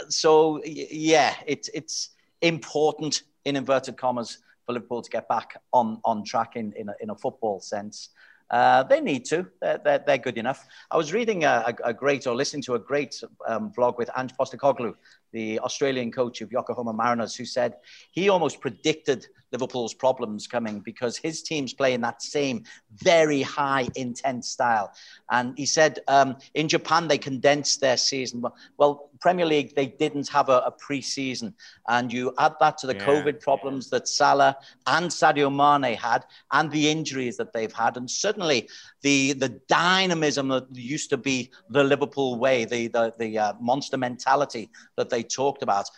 so 0.08 0.62
yeah, 0.64 1.34
it's 1.46 1.68
it's 1.74 2.10
important 2.42 3.22
in 3.44 3.56
inverted 3.56 3.96
commas 3.96 4.38
for 4.64 4.72
Liverpool 4.72 5.02
to 5.02 5.10
get 5.10 5.28
back 5.28 5.60
on 5.72 6.00
on 6.04 6.24
track 6.24 6.56
in 6.56 6.72
in 6.74 6.88
a, 6.88 6.94
in 7.00 7.10
a 7.10 7.14
football 7.14 7.60
sense. 7.60 8.10
Uh, 8.50 8.84
they 8.84 9.00
need 9.00 9.24
to. 9.24 9.44
They're, 9.60 9.78
they're, 9.82 9.98
they're, 9.98 10.18
good 10.18 10.38
enough. 10.38 10.68
I 10.90 10.96
was 10.96 11.12
reading 11.12 11.42
a, 11.44 11.64
a, 11.66 11.88
a 11.88 11.92
great 11.92 12.28
or 12.28 12.34
listening 12.36 12.62
to 12.62 12.74
a 12.74 12.78
great 12.78 13.20
um, 13.46 13.72
vlog 13.72 13.98
with 13.98 14.08
Ange 14.16 14.32
Postecoglou, 14.38 14.94
the 15.36 15.60
Australian 15.60 16.10
coach 16.10 16.40
of 16.40 16.50
Yokohama 16.50 16.94
Marinos, 16.94 17.36
who 17.36 17.44
said 17.44 17.74
he 18.10 18.30
almost 18.30 18.58
predicted 18.58 19.26
Liverpool's 19.52 19.94
problems 19.94 20.46
coming 20.46 20.80
because 20.80 21.16
his 21.16 21.42
teams 21.42 21.72
play 21.72 21.94
in 21.94 22.00
that 22.00 22.22
same 22.22 22.64
very 22.92 23.42
high 23.42 23.86
intense 23.94 24.48
style. 24.48 24.92
And 25.30 25.56
he 25.56 25.66
said 25.66 26.00
um, 26.08 26.36
in 26.54 26.68
Japan 26.68 27.08
they 27.08 27.18
condensed 27.18 27.80
their 27.80 27.96
season. 27.96 28.42
Well, 28.78 29.10
Premier 29.20 29.46
League 29.46 29.74
they 29.74 29.86
didn't 29.86 30.28
have 30.28 30.48
a, 30.48 30.58
a 30.66 30.70
pre-season, 30.70 31.54
and 31.88 32.12
you 32.12 32.34
add 32.38 32.54
that 32.60 32.78
to 32.78 32.86
the 32.86 32.94
yeah. 32.94 33.06
COVID 33.06 33.40
problems 33.40 33.88
that 33.90 34.08
Salah 34.08 34.56
and 34.86 35.10
Sadio 35.10 35.50
Mane 35.50 35.96
had, 35.96 36.24
and 36.52 36.70
the 36.70 36.90
injuries 36.90 37.36
that 37.38 37.52
they've 37.52 37.72
had, 37.72 37.96
and 37.96 38.10
suddenly 38.10 38.68
the 39.02 39.32
the 39.34 39.48
dynamism 39.68 40.48
that 40.48 40.66
used 40.74 41.10
to 41.10 41.16
be 41.16 41.50
the 41.70 41.84
Liverpool 41.84 42.38
way, 42.38 42.64
the 42.64 42.88
the, 42.88 43.14
the 43.18 43.38
uh, 43.38 43.52
monster 43.60 43.96
mentality 43.96 44.70
that 44.96 45.08
they 45.08 45.22
talked 45.26 45.62
about 45.62 45.88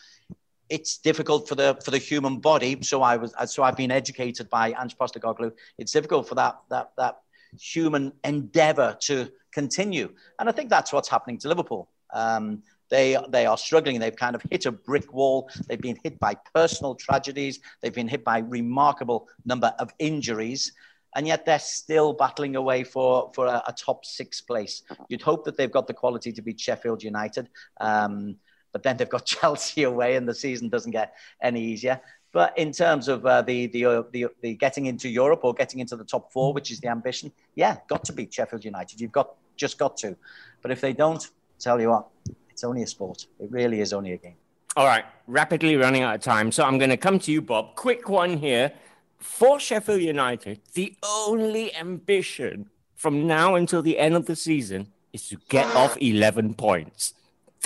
it's 0.70 0.98
difficult 0.98 1.48
for 1.48 1.54
the 1.54 1.78
for 1.84 1.90
the 1.90 1.98
human 1.98 2.38
body. 2.38 2.78
So 2.82 3.02
I 3.02 3.16
was 3.16 3.34
so 3.46 3.62
I've 3.62 3.76
been 3.76 3.90
educated 3.90 4.48
by 4.50 4.74
Ange 4.80 4.96
Postecoglou. 4.96 5.52
It's 5.78 5.92
difficult 5.92 6.28
for 6.28 6.34
that 6.34 6.58
that 6.70 6.92
that 6.96 7.20
human 7.58 8.12
endeavour 8.24 8.96
to 9.00 9.30
continue, 9.52 10.10
and 10.38 10.48
I 10.48 10.52
think 10.52 10.70
that's 10.70 10.92
what's 10.92 11.08
happening 11.08 11.38
to 11.38 11.48
Liverpool. 11.48 11.88
Um, 12.12 12.62
they 12.90 13.16
they 13.28 13.46
are 13.46 13.58
struggling. 13.58 14.00
They've 14.00 14.14
kind 14.14 14.34
of 14.34 14.42
hit 14.50 14.66
a 14.66 14.72
brick 14.72 15.12
wall. 15.12 15.50
They've 15.68 15.80
been 15.80 15.98
hit 16.02 16.18
by 16.18 16.36
personal 16.54 16.94
tragedies. 16.94 17.60
They've 17.80 17.94
been 17.94 18.08
hit 18.08 18.24
by 18.24 18.38
remarkable 18.38 19.28
number 19.44 19.74
of 19.78 19.92
injuries. 19.98 20.72
And 21.16 21.26
yet 21.26 21.46
they're 21.46 21.58
still 21.58 22.12
battling 22.12 22.54
away 22.54 22.84
for, 22.84 23.32
for 23.34 23.46
a, 23.46 23.62
a 23.66 23.72
top 23.72 24.04
six 24.04 24.42
place. 24.42 24.82
You'd 25.08 25.22
hope 25.22 25.44
that 25.46 25.56
they've 25.56 25.72
got 25.72 25.86
the 25.86 25.94
quality 25.94 26.32
to 26.32 26.42
beat 26.42 26.60
Sheffield 26.60 27.02
United. 27.02 27.48
Um, 27.80 28.36
but 28.72 28.82
then 28.82 28.96
they've 28.96 29.08
got 29.08 29.24
Chelsea 29.34 29.82
away, 29.84 30.16
and 30.16 30.28
the 30.28 30.34
season 30.34 30.68
doesn't 30.68 30.92
get 30.92 31.14
any 31.42 31.62
easier. 31.62 32.00
But 32.30 32.56
in 32.58 32.72
terms 32.72 33.08
of 33.08 33.24
uh, 33.24 33.42
the, 33.42 33.66
the, 33.68 33.84
uh, 33.86 34.02
the 34.12 34.26
the 34.42 34.54
getting 34.54 34.86
into 34.86 35.08
Europe 35.08 35.40
or 35.44 35.54
getting 35.54 35.80
into 35.80 35.96
the 35.96 36.04
top 36.04 36.30
four, 36.30 36.52
which 36.52 36.70
is 36.70 36.80
the 36.80 36.88
ambition, 36.88 37.32
yeah, 37.54 37.78
got 37.88 38.04
to 38.04 38.12
beat 38.12 38.32
Sheffield 38.32 38.64
United. 38.64 39.00
You've 39.00 39.12
got 39.12 39.34
just 39.56 39.78
got 39.78 39.96
to. 39.98 40.16
But 40.62 40.70
if 40.70 40.80
they 40.80 40.92
don't, 40.92 41.26
tell 41.58 41.80
you 41.80 41.90
what, 41.90 42.06
it's 42.50 42.64
only 42.64 42.82
a 42.82 42.86
sport. 42.86 43.26
It 43.40 43.50
really 43.50 43.80
is 43.80 43.92
only 43.92 44.12
a 44.12 44.16
game. 44.16 44.36
All 44.76 44.86
right, 44.86 45.04
rapidly 45.26 45.76
running 45.76 46.02
out 46.02 46.14
of 46.14 46.20
time, 46.20 46.52
so 46.52 46.64
I'm 46.64 46.78
going 46.78 46.90
to 46.90 46.96
come 46.96 47.18
to 47.20 47.32
you, 47.32 47.42
Bob. 47.42 47.74
Quick 47.74 48.08
one 48.08 48.36
here 48.36 48.72
for 49.18 49.58
Sheffield 49.58 50.02
United. 50.02 50.60
The 50.74 50.94
only 51.02 51.74
ambition 51.74 52.70
from 52.94 53.26
now 53.26 53.54
until 53.54 53.82
the 53.82 53.98
end 53.98 54.14
of 54.14 54.26
the 54.26 54.36
season 54.36 54.88
is 55.12 55.28
to 55.28 55.38
get 55.48 55.66
off 55.74 55.96
11 56.00 56.54
points. 56.54 57.14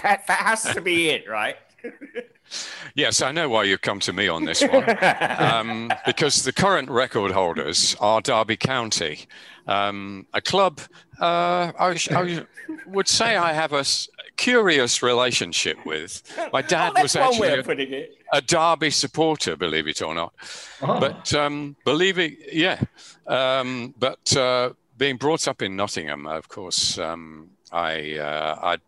That, 0.02 0.26
that 0.26 0.38
has 0.38 0.62
to 0.74 0.80
be 0.80 1.10
it, 1.10 1.28
right? 1.28 1.56
yes, 2.94 3.22
I 3.22 3.32
know 3.32 3.48
why 3.48 3.64
you've 3.64 3.82
come 3.82 4.00
to 4.00 4.12
me 4.12 4.28
on 4.28 4.44
this 4.44 4.62
one. 4.66 4.84
um, 5.38 5.92
because 6.06 6.44
the 6.44 6.52
current 6.52 6.90
record 6.90 7.32
holders 7.32 7.96
are 8.00 8.20
Derby 8.20 8.56
County, 8.56 9.26
um, 9.66 10.26
a 10.32 10.40
club 10.40 10.80
uh, 11.20 11.72
I, 11.78 11.96
I, 12.10 12.44
would 12.86 13.06
say 13.06 13.36
I 13.36 13.52
have 13.52 13.72
a 13.72 13.84
curious 14.36 15.02
relationship 15.02 15.78
with. 15.86 16.22
My 16.52 16.62
dad 16.62 16.94
oh, 16.96 17.02
was 17.02 17.14
actually 17.14 17.48
a, 17.48 18.08
a, 18.32 18.40
Derby 18.40 18.90
supporter, 18.90 19.54
believe 19.54 19.86
it 19.86 20.02
or 20.02 20.14
not. 20.14 20.34
Oh. 20.82 20.98
But 20.98 21.32
um, 21.32 21.76
believe 21.84 22.18
it, 22.18 22.52
yeah. 22.52 22.80
Um, 23.28 23.94
but 24.00 24.36
uh, 24.36 24.72
being 24.98 25.16
brought 25.16 25.46
up 25.46 25.62
in 25.62 25.76
Nottingham, 25.76 26.26
of 26.26 26.48
course, 26.48 26.98
um, 26.98 27.50
I 27.72 28.18
uh, 28.18 28.58
I'd 28.62 28.80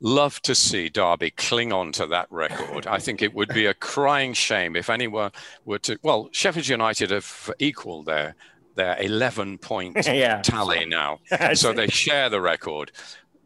love 0.00 0.42
to 0.42 0.54
see 0.54 0.88
Derby 0.88 1.30
cling 1.30 1.72
on 1.72 1.92
to 1.92 2.06
that 2.08 2.26
record. 2.30 2.86
I 2.86 2.98
think 2.98 3.22
it 3.22 3.34
would 3.34 3.48
be 3.48 3.66
a 3.66 3.74
crying 3.74 4.32
shame 4.34 4.76
if 4.76 4.90
anyone 4.90 5.30
were 5.64 5.78
to. 5.80 5.98
Well, 6.02 6.28
Sheffield 6.32 6.68
United 6.68 7.10
have 7.10 7.50
equaled 7.58 8.06
their 8.06 8.34
their 8.74 8.96
11 9.00 9.58
point 9.58 9.96
yeah. 10.06 10.40
tally 10.42 10.86
now, 10.86 11.20
so 11.54 11.72
they 11.72 11.88
share 11.88 12.28
the 12.28 12.40
record. 12.40 12.92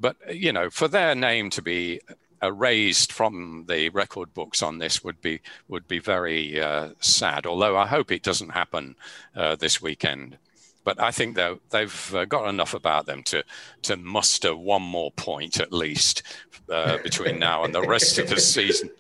But 0.01 0.17
you 0.35 0.53
know, 0.53 0.71
for 0.71 0.89
their 0.89 1.15
name 1.15 1.51
to 1.51 1.63
be 1.63 2.01
erased 2.43 3.13
from 3.13 3.65
the 3.69 3.89
record 3.91 4.33
books 4.35 4.63
on 4.63 4.79
this 4.79 5.03
would 5.03 5.21
be 5.21 5.41
would 5.69 5.89
be 5.89 5.99
very 5.99 6.61
uh, 6.61 6.91
sad. 7.01 7.47
Although 7.47 7.77
I 7.77 7.87
hope 7.87 8.11
it 8.11 8.23
doesn't 8.23 8.51
happen 8.51 8.97
uh, 9.35 9.57
this 9.57 9.81
weekend. 9.81 10.39
But 10.87 11.03
I 11.03 11.11
think 11.11 11.37
they've 11.71 12.15
uh, 12.15 12.27
got 12.27 12.49
enough 12.49 12.73
about 12.73 13.07
them 13.07 13.25
to 13.25 13.43
to 13.83 13.97
muster 13.97 14.55
one 14.55 14.83
more 14.83 15.11
point 15.11 15.59
at 15.59 15.73
least 15.73 16.23
uh, 16.71 16.99
between 17.03 17.41
now 17.41 17.65
and 17.65 17.75
the 17.75 17.83
rest 17.83 18.19
of 18.19 18.29
the 18.29 18.39
season. 18.39 18.91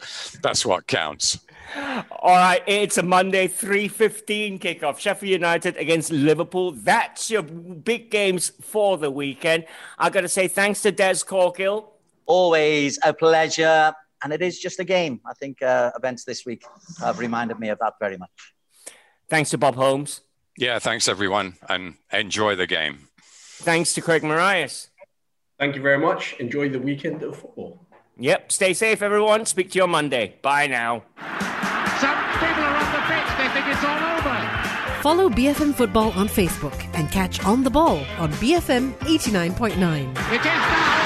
That's 0.42 0.66
what 0.66 0.88
counts. 0.88 1.38
All 2.10 2.34
right, 2.34 2.60
it's 2.66 2.98
a 2.98 3.04
Monday 3.04 3.46
3:15 3.46 4.58
kickoff. 4.58 4.98
Sheffield 4.98 5.30
United 5.30 5.76
against 5.76 6.10
Liverpool. 6.10 6.72
That's 6.72 7.30
your 7.30 7.42
big 7.42 8.10
games 8.10 8.50
for 8.60 8.98
the 8.98 9.10
weekend. 9.10 9.66
I 9.96 10.10
got 10.10 10.22
to 10.22 10.28
say 10.28 10.48
thanks 10.48 10.82
to 10.82 10.90
Des 10.90 11.22
Corkill. 11.24 11.86
Always 12.26 12.98
a 13.04 13.14
pleasure, 13.14 13.94
and 14.24 14.32
it 14.32 14.42
is 14.42 14.58
just 14.58 14.80
a 14.80 14.84
game. 14.84 15.20
I 15.24 15.34
think 15.34 15.62
uh, 15.62 15.92
events 15.96 16.24
this 16.24 16.44
week 16.44 16.64
have 16.98 17.20
reminded 17.20 17.60
me 17.60 17.68
of 17.68 17.78
that 17.78 17.94
very 18.00 18.18
much. 18.18 18.54
Thanks 19.28 19.50
to 19.50 19.58
Bob 19.58 19.76
Holmes. 19.76 20.22
Yeah, 20.58 20.78
thanks 20.78 21.06
everyone, 21.08 21.54
and 21.68 21.94
enjoy 22.12 22.56
the 22.56 22.66
game. 22.66 23.08
Thanks 23.20 23.92
to 23.94 24.00
Craig 24.00 24.22
Marias. 24.22 24.88
Thank 25.58 25.76
you 25.76 25.82
very 25.82 25.98
much. 25.98 26.34
Enjoy 26.38 26.68
the 26.68 26.78
weekend 26.78 27.22
of 27.22 27.36
football. 27.36 27.86
Yep. 28.18 28.52
Stay 28.52 28.72
safe, 28.72 29.02
everyone. 29.02 29.44
Speak 29.46 29.70
to 29.72 29.78
you 29.78 29.82
on 29.84 29.90
Monday. 29.90 30.34
Bye 30.42 30.66
now. 30.66 31.02
Some 32.00 32.16
people 32.40 32.64
are 32.64 32.76
on 32.76 32.92
the 32.92 33.02
pitch. 33.04 33.28
They 33.38 33.48
think 33.48 33.66
it's 33.68 33.84
all 33.84 34.18
over. 34.18 35.02
Follow 35.02 35.28
BFM 35.28 35.74
Football 35.74 36.12
on 36.12 36.26
Facebook 36.28 36.74
and 36.94 37.10
catch 37.10 37.44
On 37.44 37.62
the 37.62 37.70
Ball 37.70 37.98
on 38.18 38.32
BFM 38.34 38.92
89.9. 39.00 40.32
It 40.32 40.40
is 40.40 40.44
now. 40.44 41.05